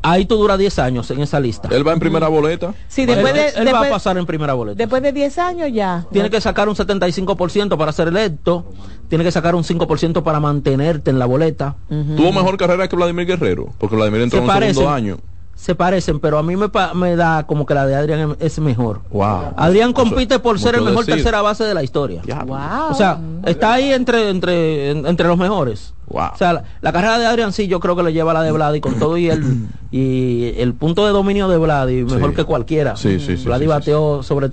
ahí 0.01 0.25
tú 0.25 0.37
duras 0.37 0.57
10 0.57 0.79
años 0.79 1.11
en 1.11 1.21
esa 1.21 1.39
lista. 1.39 1.69
Él 1.71 1.87
va 1.87 1.93
en 1.93 1.99
primera 1.99 2.27
boleta. 2.29 2.73
Sí, 2.87 3.05
después 3.05 3.31
él, 3.35 3.53
de, 3.53 3.61
él 3.61 3.75
va 3.75 3.85
a 3.85 3.89
pasar 3.91 4.17
en 4.17 4.25
primera 4.25 4.55
boleta. 4.55 4.75
después 4.75 5.03
de 5.03 5.11
10 5.11 5.37
años 5.37 5.69
ya. 5.71 6.07
Tiene 6.11 6.31
que 6.31 6.41
sacar 6.41 6.67
un 6.67 6.75
75% 6.75 7.77
para 7.77 7.91
ser 7.91 8.07
electo. 8.07 8.65
Tiene 9.07 9.23
que 9.23 9.31
sacar 9.31 9.53
un 9.53 9.63
5% 9.63 10.23
para 10.23 10.39
mantenerte 10.39 11.11
en 11.11 11.19
la 11.19 11.27
boleta. 11.27 11.75
Tuvo 11.89 12.31
mejor 12.31 12.57
carrera 12.57 12.87
que 12.87 12.95
Vladimir 12.95 13.27
Guerrero, 13.27 13.69
porque 13.77 13.95
Vladimir 13.95 14.21
entró 14.21 14.39
Se 14.39 14.45
en 14.45 14.51
un 14.51 14.73
segundo 14.73 14.89
año. 14.89 15.17
Se 15.55 15.73
parecen, 15.73 16.19
pero 16.19 16.37
a 16.37 16.43
mí 16.43 16.55
me, 16.57 16.67
pa- 16.69 16.93
me 16.93 17.15
da 17.15 17.47
como 17.47 17.65
que 17.65 17.73
la 17.73 17.87
de 17.87 17.95
Adrián 17.95 18.35
es 18.39 18.59
mejor. 18.59 19.01
Wow. 19.09 19.53
Adrián 19.55 19.93
compite 19.93 20.37
por 20.39 20.59
ser 20.59 20.75
el 20.75 20.81
mejor 20.81 21.05
decir. 21.05 21.15
tercera 21.15 21.41
base 21.41 21.63
de 21.63 21.73
la 21.73 21.81
historia. 21.81 22.21
Wow. 22.45 22.91
O 22.91 22.93
sea, 22.93 23.17
está 23.45 23.73
ahí 23.73 23.93
entre 23.93 24.29
entre 24.29 24.91
en- 24.91 25.05
entre 25.07 25.27
los 25.27 25.37
mejores. 25.37 25.93
Wow. 26.07 26.31
O 26.33 26.37
sea, 26.37 26.53
la, 26.53 26.63
la 26.81 26.91
carrera 26.91 27.17
de 27.17 27.25
Adrián 27.25 27.51
sí 27.53 27.67
yo 27.67 27.79
creo 27.79 27.95
que 27.95 28.03
le 28.03 28.11
lleva 28.13 28.31
a 28.31 28.33
la 28.35 28.43
de 28.43 28.51
Vladi 28.51 28.79
con 28.81 28.95
todo 28.99 29.17
y 29.17 29.29
el 29.29 29.67
y 29.91 30.53
el 30.57 30.73
punto 30.73 31.05
de 31.05 31.11
dominio 31.13 31.47
de 31.47 31.57
Vladi 31.57 32.03
mejor 32.03 32.31
Sí. 32.31 32.35
que 32.35 32.43
cualquiera. 32.43 32.95
Sí, 32.97 33.19
sí, 33.19 33.37
sí, 33.37 33.45
Vladi 33.45 33.61
sí, 33.63 33.65
sí, 33.65 33.67
bateó 33.69 34.23
sobre 34.23 34.49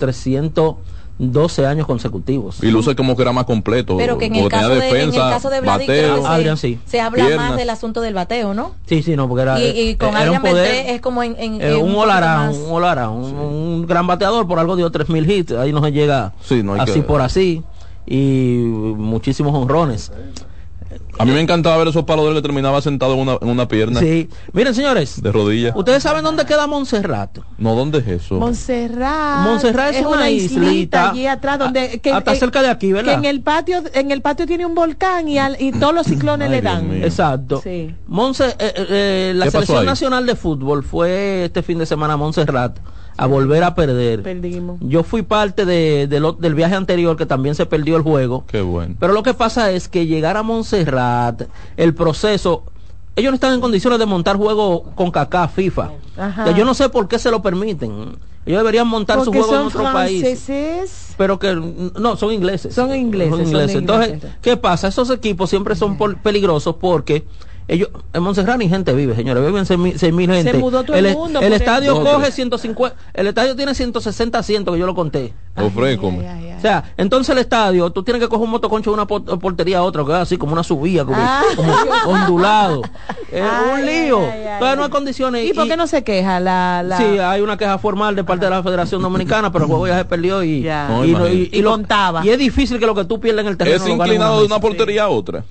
312 1.17 1.65
años 1.65 1.85
consecutivos. 1.87 2.63
Y 2.63 2.71
luce 2.71 2.95
como 2.95 3.15
que 3.15 3.21
era 3.21 3.31
más 3.31 3.45
completo. 3.45 3.97
Pero 3.97 4.17
que 4.17 4.25
en 4.25 4.35
el 4.35 4.47
caso 4.49 4.69
de, 4.69 4.89
en 5.01 5.09
el 5.09 5.15
caso 5.15 5.49
de 5.49 5.61
bateo. 5.61 6.21
se, 6.21 6.27
Adrián 6.27 6.57
sí. 6.57 6.79
se 6.85 7.01
habla 7.01 7.25
Piernas. 7.25 7.49
más 7.49 7.57
del 7.57 7.69
asunto 7.69 8.01
del 8.01 8.13
bateo, 8.13 8.53
¿no? 8.53 8.71
Sí, 8.85 9.03
sí, 9.03 9.15
no, 9.15 9.27
porque 9.27 9.43
era, 9.43 9.59
y, 9.59 9.79
y 9.89 9.95
con 9.95 10.09
era 10.09 10.19
Adrián 10.21 10.41
un 10.43 10.49
poder, 10.49 10.89
es 10.89 11.01
como 11.01 11.23
en, 11.23 11.35
en- 11.39 11.61
eh, 11.61 11.75
un 11.75 11.95
olarán, 11.95 12.49
un 12.55 12.71
olarán, 12.71 13.09
un, 13.11 13.33
un 13.35 13.85
gran 13.87 14.07
bateador, 14.07 14.47
por 14.47 14.59
algo 14.59 14.75
dio 14.75 14.89
3000 14.89 15.29
hits, 15.31 15.51
ahí 15.53 15.71
no 15.71 15.83
se 15.83 15.91
llega 15.91 16.33
Sí, 16.43 16.63
no 16.63 16.73
hay 16.73 16.81
así 16.81 16.93
que- 16.93 17.01
por 17.03 17.21
así 17.21 17.63
y 18.05 18.63
muchísimos 18.97 19.53
honrones. 19.55 20.11
A 21.19 21.25
mí 21.25 21.31
me 21.31 21.41
encantaba 21.41 21.77
ver 21.77 21.87
esos 21.87 22.03
palos 22.05 22.25
de 22.25 22.31
él 22.31 22.37
que 22.37 22.41
terminaba 22.41 22.81
sentado 22.81 23.13
en 23.13 23.19
una, 23.19 23.37
en 23.39 23.47
una 23.49 23.67
pierna 23.67 23.99
Sí. 23.99 24.29
Miren, 24.51 24.73
señores, 24.73 25.21
de 25.21 25.31
rodilla. 25.31 25.71
ustedes 25.75 26.01
saben 26.01 26.23
dónde 26.23 26.45
queda 26.45 26.65
Montserrat. 26.67 27.37
No, 27.59 27.75
¿dónde 27.75 27.99
es 27.99 28.07
eso? 28.07 28.35
Montserrat. 28.35 29.45
Montserrat 29.45 29.93
es 29.93 30.05
una 30.05 30.29
islita, 30.29 31.11
allí 31.11 31.27
atrás 31.27 31.59
donde 31.59 31.99
que, 32.01 32.11
hasta 32.11 32.33
eh, 32.33 32.35
cerca 32.37 32.61
de 32.61 32.69
aquí, 32.69 32.87
que 32.87 32.93
¿verdad? 32.93 33.13
en 33.15 33.25
el 33.25 33.41
patio 33.41 33.83
en 33.93 34.11
el 34.11 34.21
patio 34.21 34.47
tiene 34.47 34.65
un 34.65 34.73
volcán 34.75 35.27
y, 35.29 35.37
al- 35.37 35.57
y 35.59 35.71
todos 35.71 35.93
los 35.93 36.07
ciclones 36.07 36.47
Ay, 36.49 36.55
le 36.55 36.61
Dios 36.61 36.73
dan. 36.73 36.89
mío. 36.89 37.05
Exacto. 37.05 37.61
Sí. 37.63 37.93
Monse, 38.07 38.45
eh, 38.47 38.55
eh, 38.59 38.73
eh, 38.89 39.33
la 39.35 39.45
¿Qué 39.45 39.51
pasó 39.51 39.57
selección 39.65 39.79
ahí? 39.79 39.85
nacional 39.85 40.25
de 40.25 40.35
fútbol 40.35 40.83
fue 40.83 41.45
este 41.45 41.61
fin 41.61 41.77
de 41.77 41.85
semana 41.85 42.13
a 42.13 42.17
Montserrat 42.17 42.77
a 43.17 43.25
volver 43.27 43.63
a 43.63 43.75
perder. 43.75 44.23
Perdimos. 44.23 44.77
Yo 44.81 45.03
fui 45.03 45.21
parte 45.21 45.65
de- 45.65 46.07
de 46.07 46.19
lo- 46.19 46.33
del 46.33 46.55
viaje 46.55 46.75
anterior 46.75 47.15
que 47.17 47.25
también 47.25 47.55
se 47.55 47.65
perdió 47.65 47.95
el 47.97 48.01
juego. 48.03 48.43
Qué 48.47 48.61
bueno. 48.61 48.95
Pero 48.99 49.13
lo 49.13 49.23
que 49.23 49.33
pasa 49.33 49.71
es 49.71 49.87
que 49.87 50.05
llegar 50.07 50.35
a 50.37 50.43
Montserrat, 50.43 51.43
el 51.77 51.93
proceso, 51.93 52.63
ellos 53.15 53.31
no 53.31 53.35
están 53.35 53.53
en 53.53 53.61
condiciones 53.61 53.99
de 53.99 54.05
montar 54.05 54.37
juego 54.37 54.83
con 54.95 55.11
Kaká 55.11 55.47
FIFA. 55.47 55.91
Ajá. 56.17 56.41
O 56.43 56.47
sea, 56.47 56.55
yo 56.57 56.65
no 56.65 56.73
sé 56.73 56.89
por 56.89 57.07
qué 57.07 57.19
se 57.19 57.29
lo 57.31 57.41
permiten. 57.41 58.17
Ellos 58.45 58.59
deberían 58.59 58.87
montar 58.87 59.19
su 59.19 59.25
Porque 59.25 59.39
juego 59.39 59.55
en 59.61 59.67
otro 59.67 59.83
país. 59.93 60.21
franceses. 60.21 61.13
Pero 61.17 61.39
que 61.39 61.55
no, 61.55 62.17
son 62.17 62.33
ingleses. 62.33 62.73
Son 62.75 62.93
ingleses, 62.93 63.49
son 63.49 63.67
de 63.67 63.73
Entonces. 63.73 64.21
¿qué 64.41 64.57
pasa? 64.57 64.89
Esos 64.89 65.09
equipos 65.11 65.49
siempre 65.49 65.75
son 65.75 65.97
por- 65.97 66.17
peligrosos 66.17 66.75
porque 66.79 67.25
ellos 67.67 67.89
en 68.13 68.23
Montserrat 68.23 68.57
ni 68.57 68.67
gente 68.69 68.93
vive, 68.93 69.15
señores, 69.15 69.45
viven 69.45 69.65
seis 69.65 69.79
mil, 69.79 69.97
seis 69.97 70.13
mil 70.13 70.29
gente. 70.31 70.53
mudó 70.57 70.83
todo 70.83 70.95
el 70.97 71.13
mundo 71.13 71.39
el 71.39 71.53
estadio 71.53 71.93
eso. 71.93 72.03
coge 72.03 72.31
150, 72.31 72.95
el 73.13 73.27
estadio 73.27 73.55
tiene 73.55 73.73
160 73.73 74.37
asientos 74.37 74.73
que 74.73 74.79
yo 74.79 74.85
lo 74.85 74.95
conté. 74.95 75.33
Ofrécome. 75.55 76.53
O 76.57 76.61
sea, 76.61 76.93
entonces 76.97 77.31
el 77.33 77.39
estadio, 77.39 77.89
tú 77.91 78.03
tienes 78.03 78.21
que 78.21 78.27
coger 78.29 78.45
un 78.45 78.51
motoconcho 78.51 78.89
de 78.89 78.93
una 78.95 79.05
por- 79.05 79.23
portería 79.39 79.79
a 79.79 79.83
otra, 79.83 80.03
que 80.05 80.11
es 80.11 80.17
así 80.17 80.37
como 80.37 80.53
una 80.53 80.63
subida, 80.63 81.03
como, 81.05 81.17
Ah. 81.19 81.41
como 81.55 81.73
ondulado. 82.13 82.81
Es 83.31 83.41
Ay, 83.43 83.71
un 83.73 83.85
lío. 83.85 84.19
ay, 84.19 84.25
ay, 84.31 84.47
ay. 84.47 84.59
Todavía 84.59 84.75
no 84.75 84.83
hay 84.83 84.89
condiciones. 84.91 85.49
¿Y 85.49 85.53
por 85.53 85.67
qué 85.67 85.75
no 85.75 85.87
se 85.87 86.03
queja 86.03 86.39
la, 86.39 86.83
la... 86.85 86.97
Sí, 86.97 87.03
hay 87.17 87.41
una 87.41 87.57
queja 87.57 87.79
formal 87.79 88.15
de 88.15 88.23
parte 88.23 88.45
de 88.45 88.51
la 88.51 88.61
Federación 88.61 89.01
Dominicana, 89.01 89.51
pero 89.51 89.65
el 89.65 89.69
juego 89.71 89.87
ya 89.87 89.97
se 89.97 90.05
perdió 90.05 90.43
y, 90.43 90.59
y, 90.59 90.63
no- 90.69 91.03
y 91.03 91.11
lo- 91.61 92.23
y 92.23 92.29
es 92.29 92.37
difícil 92.37 92.77
que 92.79 92.85
lo 92.85 92.93
que 92.95 93.05
tú 93.05 93.19
pierdas 93.19 93.43
en 93.45 93.49
el 93.51 93.57
terreno 93.57 93.83
Es 93.83 93.87
inclinado 93.89 94.39
de 94.41 94.45
una 94.45 94.59
portería 94.59 95.03
a 95.05 95.09
otra. 95.09 95.43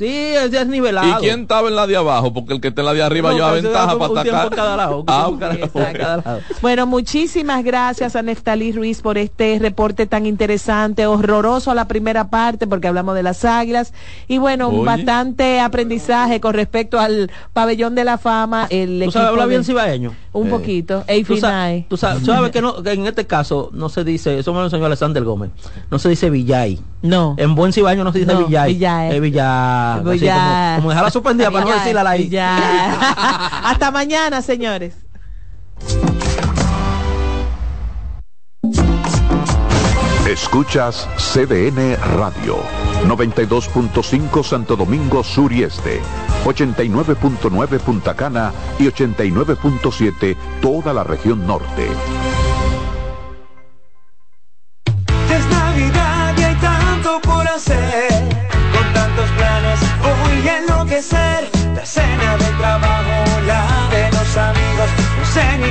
Sí, 0.00 0.06
es 0.08 0.50
desnivelado. 0.50 1.18
¿Y 1.18 1.20
quién 1.20 1.40
estaba 1.42 1.68
en 1.68 1.76
la 1.76 1.86
de 1.86 1.94
abajo? 1.94 2.32
Porque 2.32 2.54
el 2.54 2.60
que 2.62 2.68
está 2.68 2.80
en 2.80 2.86
la 2.86 2.94
de 2.94 3.02
arriba 3.02 3.28
No, 3.32 3.36
lleva 3.36 3.52
ventaja 3.52 3.98
para 3.98 4.12
atacar. 4.22 4.48
cada 4.48 4.74
lado, 4.74 5.04
Ah, 5.06 5.30
cada- 5.38 6.16
lado. 6.16 6.40
Bueno, 6.62 6.86
muchísimas 6.86 7.62
gracias 7.62 8.16
a 8.16 8.22
Neftalí 8.22 8.72
Ruiz 8.72 9.02
por 9.02 9.18
este 9.18 9.58
reporte 9.60 10.06
tan 10.06 10.24
interesante, 10.24 11.06
horroroso 11.06 11.70
a 11.70 11.74
la 11.74 11.86
primera 11.86 12.30
parte 12.30 12.66
porque 12.66 12.88
hablamos 12.88 13.14
de 13.14 13.22
las 13.22 13.44
águilas 13.44 13.92
y 14.26 14.38
bueno, 14.38 14.68
Oye. 14.68 14.84
bastante 14.86 15.60
aprendizaje 15.60 16.40
con 16.40 16.54
respecto 16.54 16.98
al 16.98 17.30
pabellón 17.52 17.94
de 17.94 18.04
la 18.04 18.16
fama. 18.16 18.68
El 18.70 19.02
¿Tú 19.04 19.10
sabes 19.10 19.28
hablar 19.28 19.48
bien 19.50 19.64
cibaeño? 19.64 20.14
Un 20.32 20.46
Eh. 20.46 20.50
poquito. 20.50 21.00
Tú, 21.00 21.04
Eifi 21.08 21.36
sa- 21.40 21.50
Nai. 21.50 21.84
tú 21.90 21.98
sa- 21.98 22.18
sabes 22.20 22.52
que, 22.52 22.62
no, 22.62 22.82
que 22.82 22.92
en 22.92 23.06
este 23.06 23.26
caso 23.26 23.68
no 23.74 23.90
se 23.90 24.02
dice, 24.02 24.38
eso 24.38 24.52
me 24.54 24.60
lo 24.60 24.64
enseñó 24.64 24.86
Alexander 24.86 25.22
Gómez, 25.24 25.50
no 25.90 25.98
se 25.98 26.08
dice 26.08 26.30
Villay. 26.30 26.80
No. 27.02 27.34
En 27.38 27.54
buen 27.54 27.72
cibaño 27.72 28.04
no 28.04 28.12
se 28.12 28.20
dice 28.20 28.32
No, 28.32 28.46
Villay. 28.46 28.74
Villay. 28.74 29.14
Es 29.16 29.20
Villay. 29.20 29.89
Así 29.94 30.10
Villay. 30.10 30.38
Como, 30.38 30.76
como 30.76 30.88
dejarla 30.90 31.10
suspendida 31.10 31.50
para 31.50 31.64
no 31.64 31.72
decirla 31.72 32.10
ahí. 32.10 32.24
Villay. 32.24 32.60
Hasta 33.64 33.90
mañana, 33.90 34.42
señores. 34.42 34.94
Escuchas 40.30 41.08
CDN 41.16 41.96
Radio, 42.16 42.58
92.5 43.04 44.44
Santo 44.44 44.76
Domingo 44.76 45.24
Sur 45.24 45.52
y 45.52 45.64
Este, 45.64 46.00
89.9 46.44 47.80
Punta 47.80 48.14
Cana 48.14 48.52
y 48.78 48.84
89.7 48.84 50.36
toda 50.62 50.92
la 50.92 51.02
región 51.02 51.44
norte. 51.48 51.88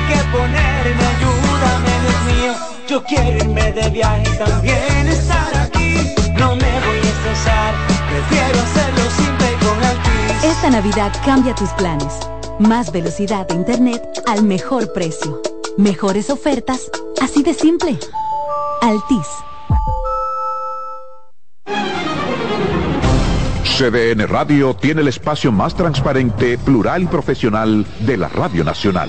Ni 0.00 0.14
qué 0.14 0.22
ponerme, 0.32 1.04
ayúdame, 1.14 1.92
Dios 2.02 2.38
mío. 2.38 2.52
Yo 2.88 3.04
quiero 3.04 3.36
irme 3.38 3.72
de 3.72 3.90
viaje 3.90 4.22
y 4.22 4.38
también 4.38 5.08
estar 5.08 5.56
aquí. 5.56 5.94
No 6.38 6.56
me 6.56 6.80
voy 6.86 6.98
a 6.98 7.10
estresar, 7.10 7.74
prefiero 8.08 8.60
hacerlo 8.60 9.10
simple 9.10 9.46
y 9.52 9.64
con 9.64 9.84
Altis. 9.84 10.44
Esta 10.44 10.70
Navidad 10.70 11.12
cambia 11.24 11.54
tus 11.54 11.70
planes. 11.70 12.18
Más 12.58 12.92
velocidad 12.92 13.46
de 13.48 13.54
internet 13.54 14.02
al 14.26 14.42
mejor 14.42 14.92
precio. 14.92 15.40
Mejores 15.76 16.30
ofertas, 16.30 16.90
así 17.20 17.42
de 17.42 17.54
simple. 17.54 17.98
Altis. 18.82 19.26
CDN 23.80 24.28
Radio 24.28 24.74
tiene 24.74 25.00
el 25.00 25.08
espacio 25.08 25.52
más 25.52 25.74
transparente, 25.74 26.58
plural 26.58 27.04
y 27.04 27.06
profesional 27.06 27.86
de 28.00 28.18
la 28.18 28.28
Radio 28.28 28.62
Nacional. 28.62 29.08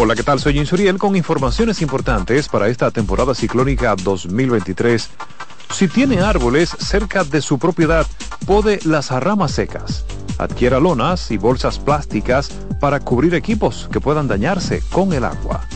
Hola, 0.00 0.14
¿qué 0.14 0.22
tal? 0.22 0.38
Soy 0.38 0.56
Insuriel 0.56 0.96
con 0.96 1.16
informaciones 1.16 1.82
importantes 1.82 2.48
para 2.48 2.68
esta 2.68 2.92
temporada 2.92 3.34
ciclónica 3.34 3.96
2023. 3.96 5.10
Si 5.74 5.88
tiene 5.88 6.20
árboles 6.20 6.70
cerca 6.78 7.24
de 7.24 7.42
su 7.42 7.58
propiedad, 7.58 8.06
pode 8.46 8.78
las 8.84 9.10
ramas 9.10 9.50
secas. 9.50 10.04
Adquiera 10.38 10.78
lonas 10.78 11.32
y 11.32 11.36
bolsas 11.36 11.80
plásticas 11.80 12.48
para 12.78 13.00
cubrir 13.00 13.34
equipos 13.34 13.88
que 13.90 14.00
puedan 14.00 14.28
dañarse 14.28 14.84
con 14.92 15.12
el 15.12 15.24
agua. 15.24 15.66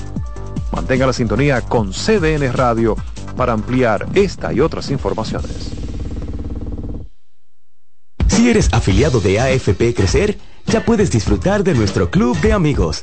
Mantenga 0.70 1.06
la 1.06 1.12
sintonía 1.12 1.60
con 1.60 1.90
CDN 1.90 2.52
Radio 2.52 2.94
para 3.36 3.52
ampliar 3.52 4.06
esta 4.14 4.52
y 4.52 4.60
otras 4.60 4.92
informaciones. 4.92 5.72
Si 8.28 8.48
eres 8.48 8.72
afiliado 8.72 9.18
de 9.18 9.40
AFP 9.40 9.94
Crecer, 9.94 10.38
ya 10.66 10.84
puedes 10.84 11.10
disfrutar 11.10 11.64
de 11.64 11.74
nuestro 11.74 12.08
club 12.08 12.38
de 12.40 12.52
amigos. 12.52 13.02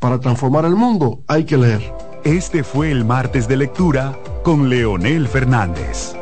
Para 0.00 0.18
transformar 0.18 0.64
el 0.64 0.76
mundo 0.76 1.22
hay 1.28 1.44
que 1.44 1.58
leer. 1.58 1.94
Este 2.24 2.64
fue 2.64 2.90
el 2.90 3.04
martes 3.04 3.46
de 3.46 3.58
lectura 3.58 4.18
con 4.42 4.70
Leonel 4.70 5.28
Fernández. 5.28 6.14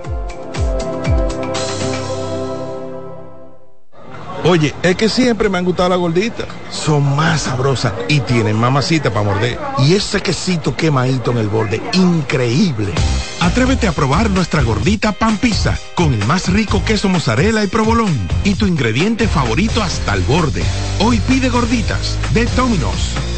Oye, 4.45 4.75
es 4.83 4.97
que 4.97 5.09
siempre 5.09 5.49
me 5.49 5.59
han 5.59 5.65
gustado 5.65 5.91
las 5.91 5.99
gorditas. 5.99 6.47
Son 6.73 7.15
más 7.15 7.43
sabrosas 7.43 7.93
y 8.09 8.19
tienen 8.21 8.57
mamacita 8.57 9.13
para 9.13 9.27
morder. 9.27 9.59
Y 9.79 9.95
ese 9.95 10.21
quesito 10.23 10.75
quemadito 10.75 11.31
en 11.31 11.39
el 11.39 11.49
borde, 11.49 11.81
increíble. 11.93 12.93
Atrévete 13.41 13.87
a 13.87 13.93
probar 13.93 14.29
nuestra 14.31 14.63
gordita 14.63 15.13
pan 15.13 15.37
pizza 15.37 15.79
con 15.95 16.13
el 16.15 16.25
más 16.27 16.49
rico 16.49 16.83
queso 16.85 17.09
mozzarella 17.09 17.63
y 17.63 17.69
provolón 17.69 18.13
y 18.43 18.57
tu 18.57 18.67
ingrediente 18.67 19.29
favorito 19.29 19.85
hasta 19.85 20.15
el 20.15 20.23
borde. 20.23 20.65
Hoy 20.99 21.21
pide 21.29 21.49
gorditas 21.49 22.19
de 22.35 22.47
Domino's. 22.57 23.38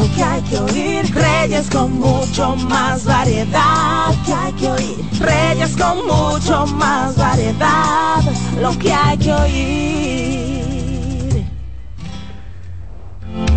Lo 0.00 0.08
que 0.14 0.22
hay 0.22 0.40
que 0.42 0.58
oír. 0.58 1.14
Reyes 1.14 1.68
con 1.68 1.92
mucho 2.00 2.56
más 2.56 3.04
variedad. 3.04 4.08
Lo 4.08 4.24
que 4.24 4.32
hay 4.32 4.52
que 4.54 4.70
oír. 4.70 4.96
Reyes 5.20 5.76
con 5.76 6.06
mucho 6.06 6.66
más 6.68 7.14
variedad. 7.16 8.22
Lo 8.58 8.78
que 8.78 8.90
hay 8.90 9.18
que 9.18 9.30
oír. 9.30 10.60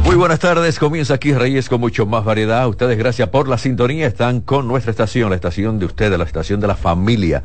Muy 0.04 0.16
buenas 0.18 0.40
tardes, 0.40 0.80
comienza 0.80 1.14
aquí 1.14 1.34
Reyes 1.34 1.70
con 1.70 1.80
mucho 1.80 2.06
más 2.06 2.26
variedad. 2.26 2.68
Ustedes, 2.68 2.98
gracias 2.98 3.30
por 3.30 3.48
la 3.48 3.58
sintonía, 3.58 4.06
están 4.06 4.42
con 4.42 4.68
nuestra 4.68 4.92
estación, 4.92 5.30
la 5.30 5.38
estación 5.38 5.80
de 5.80 5.86
ustedes, 5.86 6.20
la 6.20 6.26
estación 6.26 6.60
de 6.60 6.68
la 6.68 6.76
familia. 6.76 7.42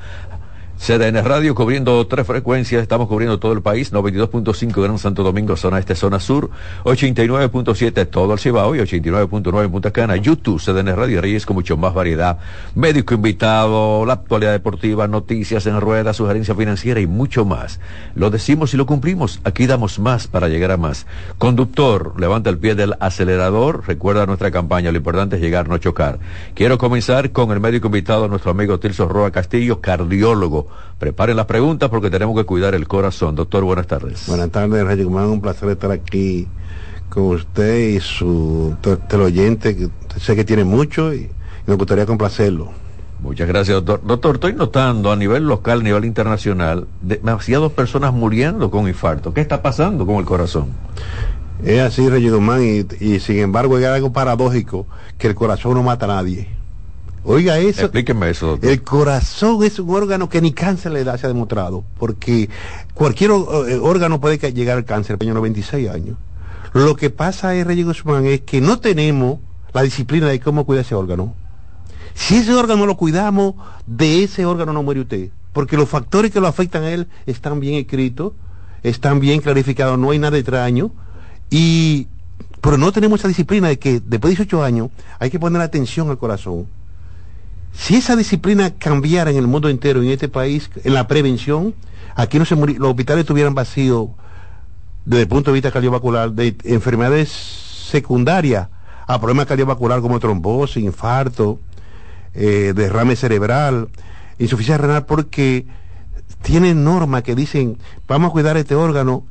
CDN 0.79 1.25
Radio 1.25 1.57
cubriendo 1.57 2.07
tres 2.07 2.25
frecuencias, 2.25 2.81
estamos 2.81 3.09
cubriendo 3.09 3.41
todo 3.41 3.53
el 3.53 3.63
país, 3.63 3.93
92.5 3.93 4.81
Gran 4.81 4.99
Santo 4.99 5.25
Domingo, 5.25 5.57
zona 5.57 5.81
este, 5.81 5.97
zona 5.97 6.21
sur, 6.21 6.51
89.7 6.85 8.09
todo 8.09 8.33
el 8.33 8.39
Cibao 8.39 8.77
y 8.77 8.79
89.9 8.79 9.65
en 9.65 9.71
Punta 9.73 9.91
Cana, 9.91 10.17
YouTube, 10.17 10.63
CDN 10.63 10.95
Radio 10.95 11.21
Reyes 11.21 11.47
con 11.47 11.57
mucho 11.57 11.77
más 11.77 11.93
variedad, 11.95 12.39
médico 12.77 13.13
invitado, 13.13 14.07
la 14.07 14.15
actualidad 14.15 14.53
deportiva, 14.53 15.09
noticias 15.09 15.67
en 15.67 15.81
ruedas, 15.81 16.17
sugerencia 16.17 16.55
financiera 16.55 17.01
y 17.01 17.09
mucho 17.09 17.45
más. 17.45 17.81
Lo 18.15 18.31
decimos 18.31 18.73
y 18.73 18.77
lo 18.77 18.87
cumplimos, 18.87 19.41
aquí 19.43 19.67
damos 19.67 19.99
más 19.99 20.29
para 20.29 20.49
llegar 20.49 20.71
a 20.71 20.77
más. 20.77 21.07
Conductor, 21.39 22.15
levanta 22.21 22.51
el 22.51 22.59
pie 22.59 22.77
del 22.77 22.95
acelerador, 23.01 23.83
recuerda 23.87 24.27
nuestra 24.27 24.53
campaña, 24.53 24.93
lo 24.93 24.99
importante 24.99 25.37
es 25.37 25.43
llegar, 25.43 25.69
no 25.69 25.77
chocar. 25.79 26.21
Quiero 26.55 26.79
comenzar 26.79 27.33
con 27.33 27.51
el 27.51 27.59
médico 27.59 27.89
invitado, 27.89 28.29
nuestro 28.29 28.53
amigo 28.53 28.79
Tilso 28.79 29.09
Roa 29.09 29.33
Castillo, 29.33 29.81
cardiólogo. 29.81 30.68
Preparen 30.99 31.37
las 31.37 31.47
preguntas 31.47 31.89
porque 31.91 32.11
tenemos 32.11 32.37
que 32.37 32.45
cuidar 32.45 32.75
el 32.75 32.89
corazón. 32.89 33.37
Doctor, 33.37 33.65
buenas 33.65 33.87
tardes. 33.87 34.27
Buenas 34.27 34.51
tardes, 34.51 35.05
Guzmán. 35.05 35.27
Un 35.27 35.41
placer 35.41 35.69
estar 35.69 35.91
aquí 35.93 36.49
con 37.09 37.25
usted 37.25 37.79
y 37.91 38.01
su 38.01 38.77
teleoyente, 39.09 39.77
que 39.77 39.89
sé 40.19 40.37
que 40.37 40.45
tiene 40.45 40.65
mucho 40.65 41.15
y 41.15 41.31
me 41.67 41.75
gustaría 41.75 42.07
complacerlo. 42.07 42.71
Muchas 43.21 43.49
gracias, 43.49 43.75
doctor. 43.77 44.01
Doctor, 44.07 44.35
estoy 44.37 44.53
notando 44.53 45.11
a 45.11 45.17
nivel 45.17 45.45
local, 45.45 45.81
a 45.81 45.83
nivel 45.83 46.05
internacional, 46.05 46.87
demasiadas 47.03 47.73
personas 47.73 48.13
muriendo 48.13 48.71
con 48.71 48.87
infarto. 48.87 49.35
¿Qué 49.35 49.41
está 49.41 49.61
pasando 49.61 50.07
con 50.07 50.17
el 50.17 50.25
corazón? 50.25 50.69
Es 51.65 51.81
así, 51.81 52.09
Reyes 52.09 52.33
Guzmán, 52.33 52.63
y, 52.63 53.05
y 53.05 53.19
sin 53.19 53.39
embargo 53.39 53.77
hay 53.77 53.85
algo 53.85 54.13
paradójico, 54.13 54.87
que 55.19 55.27
el 55.27 55.35
corazón 55.35 55.75
no 55.75 55.83
mata 55.83 56.05
a 56.05 56.09
nadie. 56.09 56.58
Oiga 57.29 57.59
eso. 57.59 57.83
Explíqueme 57.83 58.31
eso, 58.31 58.47
doctor. 58.47 58.71
El 58.71 58.83
corazón 58.83 59.63
es 59.63 59.79
un 59.79 59.95
órgano 59.95 60.31
que 60.31 60.41
ni 60.41 60.53
cáncer 60.53 60.93
le 60.93 61.05
da, 61.05 61.19
se 61.19 61.27
ha 61.27 61.29
demostrado, 61.29 61.85
porque 61.99 62.49
cualquier 62.95 63.33
eh, 63.33 63.79
órgano 63.83 64.19
puede 64.19 64.39
llegar 64.53 64.79
al 64.79 64.87
cáncer, 64.87 65.19
año 65.21 65.35
96 65.35 65.91
años. 65.91 66.17
Lo 66.73 66.97
que 66.97 67.11
pasa 67.11 67.55
es, 67.55 67.67
Reyes 67.67 67.85
Guzmán, 67.85 68.25
es 68.25 68.41
que 68.41 68.63
no 68.63 68.79
tenemos 68.79 69.41
la 69.75 69.83
disciplina 69.83 70.27
de 70.29 70.41
cómo 70.41 70.65
cuidar 70.65 70.87
ese 70.87 70.95
órgano. 70.95 71.35
Si 72.15 72.37
ese 72.37 72.55
órgano 72.55 72.87
lo 72.87 72.97
cuidamos, 72.97 73.57
de 73.87 74.25
ese 74.25 74.47
órgano 74.47 74.73
no 74.73 74.83
muere 74.83 75.01
usted, 75.01 75.29
porque 75.53 75.77
los 75.77 75.89
factores 75.89 76.31
que 76.31 76.41
lo 76.41 76.47
afectan 76.47 76.85
a 76.85 76.91
él 76.91 77.09
están 77.27 77.61
bien 77.61 77.75
escritos, 77.75 78.33
están 78.83 79.21
bien 79.21 79.43
clarificados, 79.43 79.99
no 79.99 80.13
hay 80.13 80.19
nada 80.19 80.39
extraño, 80.39 80.93
y 81.51 82.09
pero 82.63 82.79
no 82.79 82.91
tenemos 82.91 83.21
esa 83.21 83.29
disciplina 83.29 83.69
de 83.69 83.79
que 83.79 84.01
después 84.01 84.33
de 84.33 84.45
18 84.45 84.65
años 84.65 84.89
hay 85.19 85.31
que 85.31 85.39
poner 85.39 85.61
atención 85.61 86.09
al 86.09 86.19
corazón 86.19 86.67
si 87.79 87.95
esa 87.95 88.17
disciplina 88.17 88.73
cambiara 88.75 89.31
en 89.31 89.37
el 89.37 89.47
mundo 89.47 89.69
entero, 89.69 90.03
en 90.03 90.11
este 90.11 90.29
país, 90.29 90.69
en 90.83 90.95
la 90.95 91.07
prevención, 91.07 91.77
aquí 92.17 92.37
no 92.37 92.45
se 92.45 92.57
los 92.57 92.91
hospitales 92.91 93.21
estuvieran 93.21 93.55
vacíos 93.55 94.09
desde 95.05 95.23
el 95.23 95.29
punto 95.29 95.53
de 95.53 95.55
vista 95.55 95.71
cardiovascular, 95.71 96.33
de 96.33 96.57
enfermedades 96.65 97.29
secundarias 97.31 98.69
a 99.07 99.21
problemas 99.21 99.47
cardiovasculares 99.47 100.03
como 100.03 100.19
trombosis, 100.19 100.83
infarto, 100.83 101.61
eh, 102.35 102.73
derrame 102.75 103.15
cerebral, 103.15 103.89
insuficiencia 104.41 104.85
renal, 104.85 105.07
porque 105.07 105.65
tienen 106.43 106.83
normas 106.83 107.23
que 107.23 107.37
dicen, 107.37 107.79
vamos 108.09 108.31
a 108.31 108.33
cuidar 108.33 108.57
este 108.57 108.75
órgano 108.75 109.25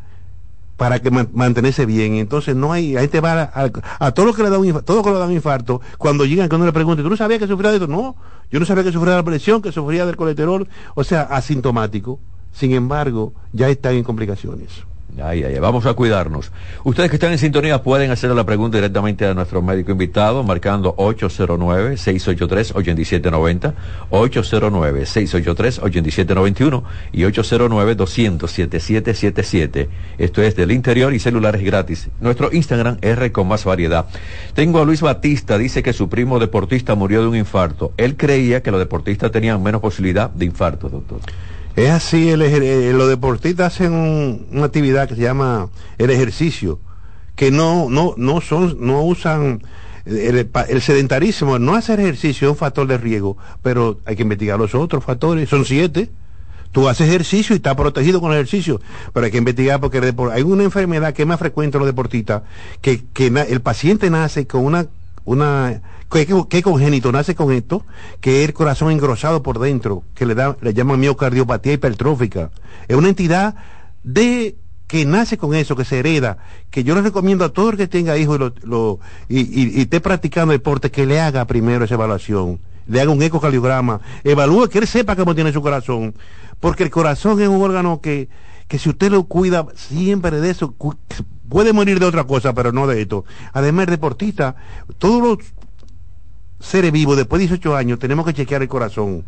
para 0.78 0.99
que 0.99 1.11
mantenerse 1.11 1.86
bien. 1.86 2.15
Entonces 2.15 2.55
no 2.55 2.71
hay, 2.71 2.95
ahí 2.95 3.07
te 3.07 3.19
va 3.19 3.41
a, 3.41 3.71
a, 3.99 4.11
todos 4.11 4.28
los 4.28 4.36
que 4.36 4.43
le 4.43 4.49
dan 4.49 4.61
un 4.61 4.67
infarto, 4.67 5.03
que 5.03 5.09
le 5.11 5.19
dan 5.19 5.30
un 5.30 5.36
infarto, 5.36 5.82
cuando 5.97 6.25
llegan, 6.25 6.47
cuando 6.47 6.65
le 6.65 6.71
preguntan, 6.71 7.03
¿tú 7.03 7.09
no 7.09 7.17
sabías 7.17 7.39
que 7.39 7.47
sufría 7.47 7.71
de 7.71 7.78
esto? 7.78 7.88
No, 7.88 8.15
yo 8.51 8.59
no 8.59 8.65
sabía 8.65 8.84
que 8.84 8.91
sufría 8.91 9.13
de 9.13 9.17
la 9.17 9.25
presión, 9.25 9.61
que 9.61 9.71
sufría 9.71 10.05
del 10.05 10.15
colesterol, 10.15 10.67
o 10.95 11.03
sea, 11.03 11.23
asintomático. 11.23 12.19
Sin 12.53 12.71
embargo, 12.73 13.34
ya 13.51 13.69
están 13.69 13.95
en 13.95 14.03
complicaciones. 14.03 14.69
Vamos 15.59 15.88
a 15.88 15.93
cuidarnos. 15.93 16.51
Ustedes 16.84 17.09
que 17.09 17.15
están 17.15 17.32
en 17.32 17.39
sintonía 17.39 17.82
pueden 17.82 18.11
hacer 18.11 18.30
la 18.32 18.45
pregunta 18.45 18.78
directamente 18.78 19.26
a 19.26 19.34
nuestro 19.34 19.63
médico 19.63 19.91
invitado 19.91 20.43
marcando 20.43 20.95
809-683-8790, 20.95 23.74
809-683-8791 24.11 26.84
y 27.11 27.24
809-200-7777. 27.24 29.88
Esto 30.18 30.43
es 30.43 30.55
del 30.55 30.72
interior 30.72 31.13
y 31.13 31.20
celulares 31.20 31.61
gratis. 31.63 32.09
Nuestro 32.22 32.53
Instagram 32.53 32.97
R 33.01 33.32
con 33.32 33.47
más 33.47 33.65
variedad. 33.65 34.05
Tengo 34.53 34.82
a 34.82 34.86
Luis 34.86 35.01
Batista, 35.01 35.57
dice 35.57 35.82
que 35.82 35.93
su 35.93 36.09
primo 36.09 36.38
deportista 36.39 36.93
murió 36.95 37.22
de 37.22 37.28
un 37.28 37.36
infarto. 37.36 37.93
Él 37.97 38.18
creía 38.18 38.61
que 38.61 38.72
los 38.72 38.80
deportistas 38.80 39.32
tenían 39.32 39.63
menos 39.63 39.82
posibilidad 39.82 40.30
de 40.30 40.45
infarto, 40.45 40.89
doctor. 40.89 41.22
Es 41.78 41.91
así, 41.91 42.30
el, 42.30 42.41
eh, 42.41 42.91
los 42.91 43.07
deportistas 43.07 43.75
hacen 43.75 44.47
una 44.51 44.65
actividad 44.65 45.07
que 45.07 45.15
se 45.15 45.21
llama 45.21 45.69
el 45.99 46.09
ejercicio, 46.09 46.80
que 47.36 47.51
no, 47.51 47.88
no, 47.88 48.15
no 48.17 48.41
son, 48.41 48.78
no 48.80 49.03
usan 49.03 49.61
el, 50.07 50.49
el, 50.69 50.82
sedentarismo, 50.82 51.59
no 51.59 51.75
hacer 51.75 51.99
ejercicio 51.99 52.47
es 52.47 52.51
un 52.53 52.57
factor 52.57 52.88
de 52.88 52.97
riesgo, 52.97 53.38
pero 53.61 53.99
hay 54.05 54.15
que 54.15 54.23
investigar 54.23 54.57
los 54.57 54.73
otros 54.73 55.03
factores, 55.03 55.47
son 55.49 55.65
siete, 55.65 56.09
Tú 56.71 56.89
haces 56.89 57.07
ejercicio 57.07 57.55
y 57.55 57.57
estás 57.57 57.75
protegido 57.75 58.19
con 58.19 58.32
el 58.32 58.38
ejercicio, 58.38 58.82
pero 59.13 59.25
hay 59.25 59.32
que 59.32 59.38
investigar 59.38 59.80
porque 59.80 59.99
el 59.99 60.13
hay 60.32 60.43
una 60.43 60.63
enfermedad 60.63 61.13
que 61.13 61.21
es 61.21 61.28
más 61.28 61.39
frecuente 61.39 61.78
en 61.78 61.80
los 61.80 61.88
deportistas, 61.88 62.43
que, 62.82 63.05
que 63.13 63.28
el 63.28 63.61
paciente 63.61 64.09
nace 64.09 64.45
con 64.47 64.65
una, 64.65 64.88
una 65.28 65.82
que, 66.09 66.25
que- 66.49 66.61
congénito 66.63 67.11
nace 67.11 67.36
con 67.36 67.51
esto, 67.51 67.84
que 68.21 68.41
es 68.41 68.47
el 68.47 68.53
corazón 68.53 68.91
engrosado 68.91 69.43
por 69.43 69.59
dentro, 69.59 70.03
que 70.15 70.25
le 70.25 70.36
da, 70.36 70.55
le 70.61 70.73
llaman 70.73 70.99
miocardiopatía 71.01 71.73
hipertrófica. 71.73 72.49
Es 72.88 72.95
una 72.95 73.09
entidad 73.09 73.55
de 74.03 74.55
que 74.88 75.03
nace 75.05 75.38
con 75.38 75.53
eso, 75.53 75.75
que 75.75 75.84
se 75.84 75.99
hereda, 75.99 76.38
que 76.71 76.86
yo 76.86 76.95
les 76.95 77.03
recomiendo 77.03 77.43
a 77.43 77.49
todo 77.49 77.71
el 77.71 77.78
que 77.78 77.88
tenga 77.89 78.17
hijos 78.17 78.38
y, 78.38 78.39
lo- 78.39 78.53
lo- 78.63 78.99
y, 79.28 79.39
y- 79.41 79.78
y 79.80 79.82
esté 79.82 79.99
practicando 79.99 80.53
deporte, 80.53 80.89
que 80.91 81.05
le 81.05 81.19
haga 81.19 81.43
primero 81.43 81.84
esa 81.84 81.95
evaluación, 81.95 82.59
le 82.88 83.01
haga 83.01 83.11
un 83.11 83.21
ecocardiograma, 83.21 83.99
evalúe 84.23 84.69
que 84.69 84.80
él 84.80 84.88
sepa 84.88 85.17
cómo 85.17 85.36
tiene 85.36 85.51
su 85.51 85.61
corazón, 85.61 86.15
porque 86.61 86.84
el 86.84 86.89
corazón 86.89 87.41
es 87.41 87.49
un 87.49 87.61
órgano 87.61 87.99
que, 87.99 88.30
que 88.69 88.80
si 88.80 88.88
usted 88.88 89.11
lo 89.11 89.23
cuida 89.25 89.65
siempre 89.75 90.39
de 90.39 90.51
eso, 90.51 90.73
puede 91.50 91.74
morir 91.74 92.00
de 92.00 92.06
otra 92.06 92.26
cosa, 92.26 92.54
pero 92.54 92.72
no 92.72 92.88
de 92.88 93.02
esto. 93.02 93.26
Además, 93.54 93.86
el 93.86 93.91
deportista, 93.91 94.56
todos 94.98 95.22
los 95.22 95.38
seres 96.60 96.91
vivos 96.91 97.18
después 97.18 97.39
de 97.39 97.48
18 97.48 97.76
años 97.76 98.00
tenemos 98.00 98.26
que 98.26 98.34
chequear 98.34 98.62
el 98.62 98.68
corazón. 98.68 99.24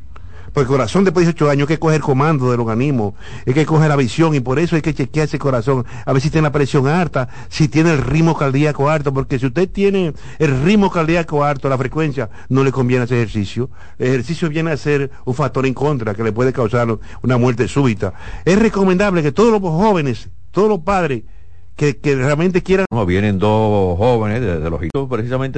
Porque 0.53 0.61
el 0.61 0.67
corazón 0.67 1.03
después 1.03 1.25
de 1.25 1.33
18 1.33 1.51
años 1.51 1.69
hay 1.69 1.75
que 1.75 1.79
coger 1.79 1.97
el 1.97 2.01
comando 2.01 2.49
del 2.49 2.59
organismo, 2.59 3.15
hay 3.45 3.53
que 3.53 3.65
coger 3.67 3.89
la 3.89 3.95
visión 3.95 4.33
y 4.33 4.39
por 4.39 4.57
eso 4.57 4.75
hay 4.75 4.81
que 4.81 4.95
chequear 4.95 5.27
ese 5.27 5.37
corazón, 5.37 5.85
a 6.05 6.11
ver 6.11 6.21
si 6.21 6.31
tiene 6.31 6.47
la 6.47 6.51
presión 6.51 6.87
alta, 6.87 7.29
si 7.49 7.67
tiene 7.67 7.91
el 7.91 7.99
ritmo 7.99 8.35
cardíaco 8.35 8.89
alto, 8.89 9.13
porque 9.13 9.37
si 9.37 9.45
usted 9.45 9.69
tiene 9.69 10.13
el 10.39 10.63
ritmo 10.63 10.89
cardíaco 10.89 11.43
alto, 11.43 11.69
la 11.69 11.77
frecuencia, 11.77 12.29
no 12.49 12.63
le 12.63 12.71
conviene 12.71 13.03
hacer 13.03 13.17
ejercicio. 13.17 13.69
El 13.99 14.07
ejercicio 14.07 14.49
viene 14.49 14.71
a 14.71 14.77
ser 14.77 15.11
un 15.25 15.35
factor 15.35 15.67
en 15.67 15.73
contra 15.73 16.15
que 16.15 16.23
le 16.23 16.31
puede 16.31 16.51
causar 16.51 16.97
una 17.21 17.37
muerte 17.37 17.67
súbita. 17.67 18.13
Es 18.43 18.57
recomendable 18.57 19.21
que 19.21 19.31
todos 19.31 19.51
los 19.51 19.61
jóvenes, 19.61 20.29
todos 20.51 20.67
los 20.67 20.79
padres 20.79 21.23
que, 21.79 21.97
que 21.97 22.13
realmente 22.13 22.61
quieran. 22.61 22.85
No, 22.91 23.05
vienen 23.05 23.39
dos 23.39 23.97
jóvenes 23.97 24.41
de, 24.41 24.59
de 24.59 24.69
los 24.69 24.81
precisamente 25.07 25.47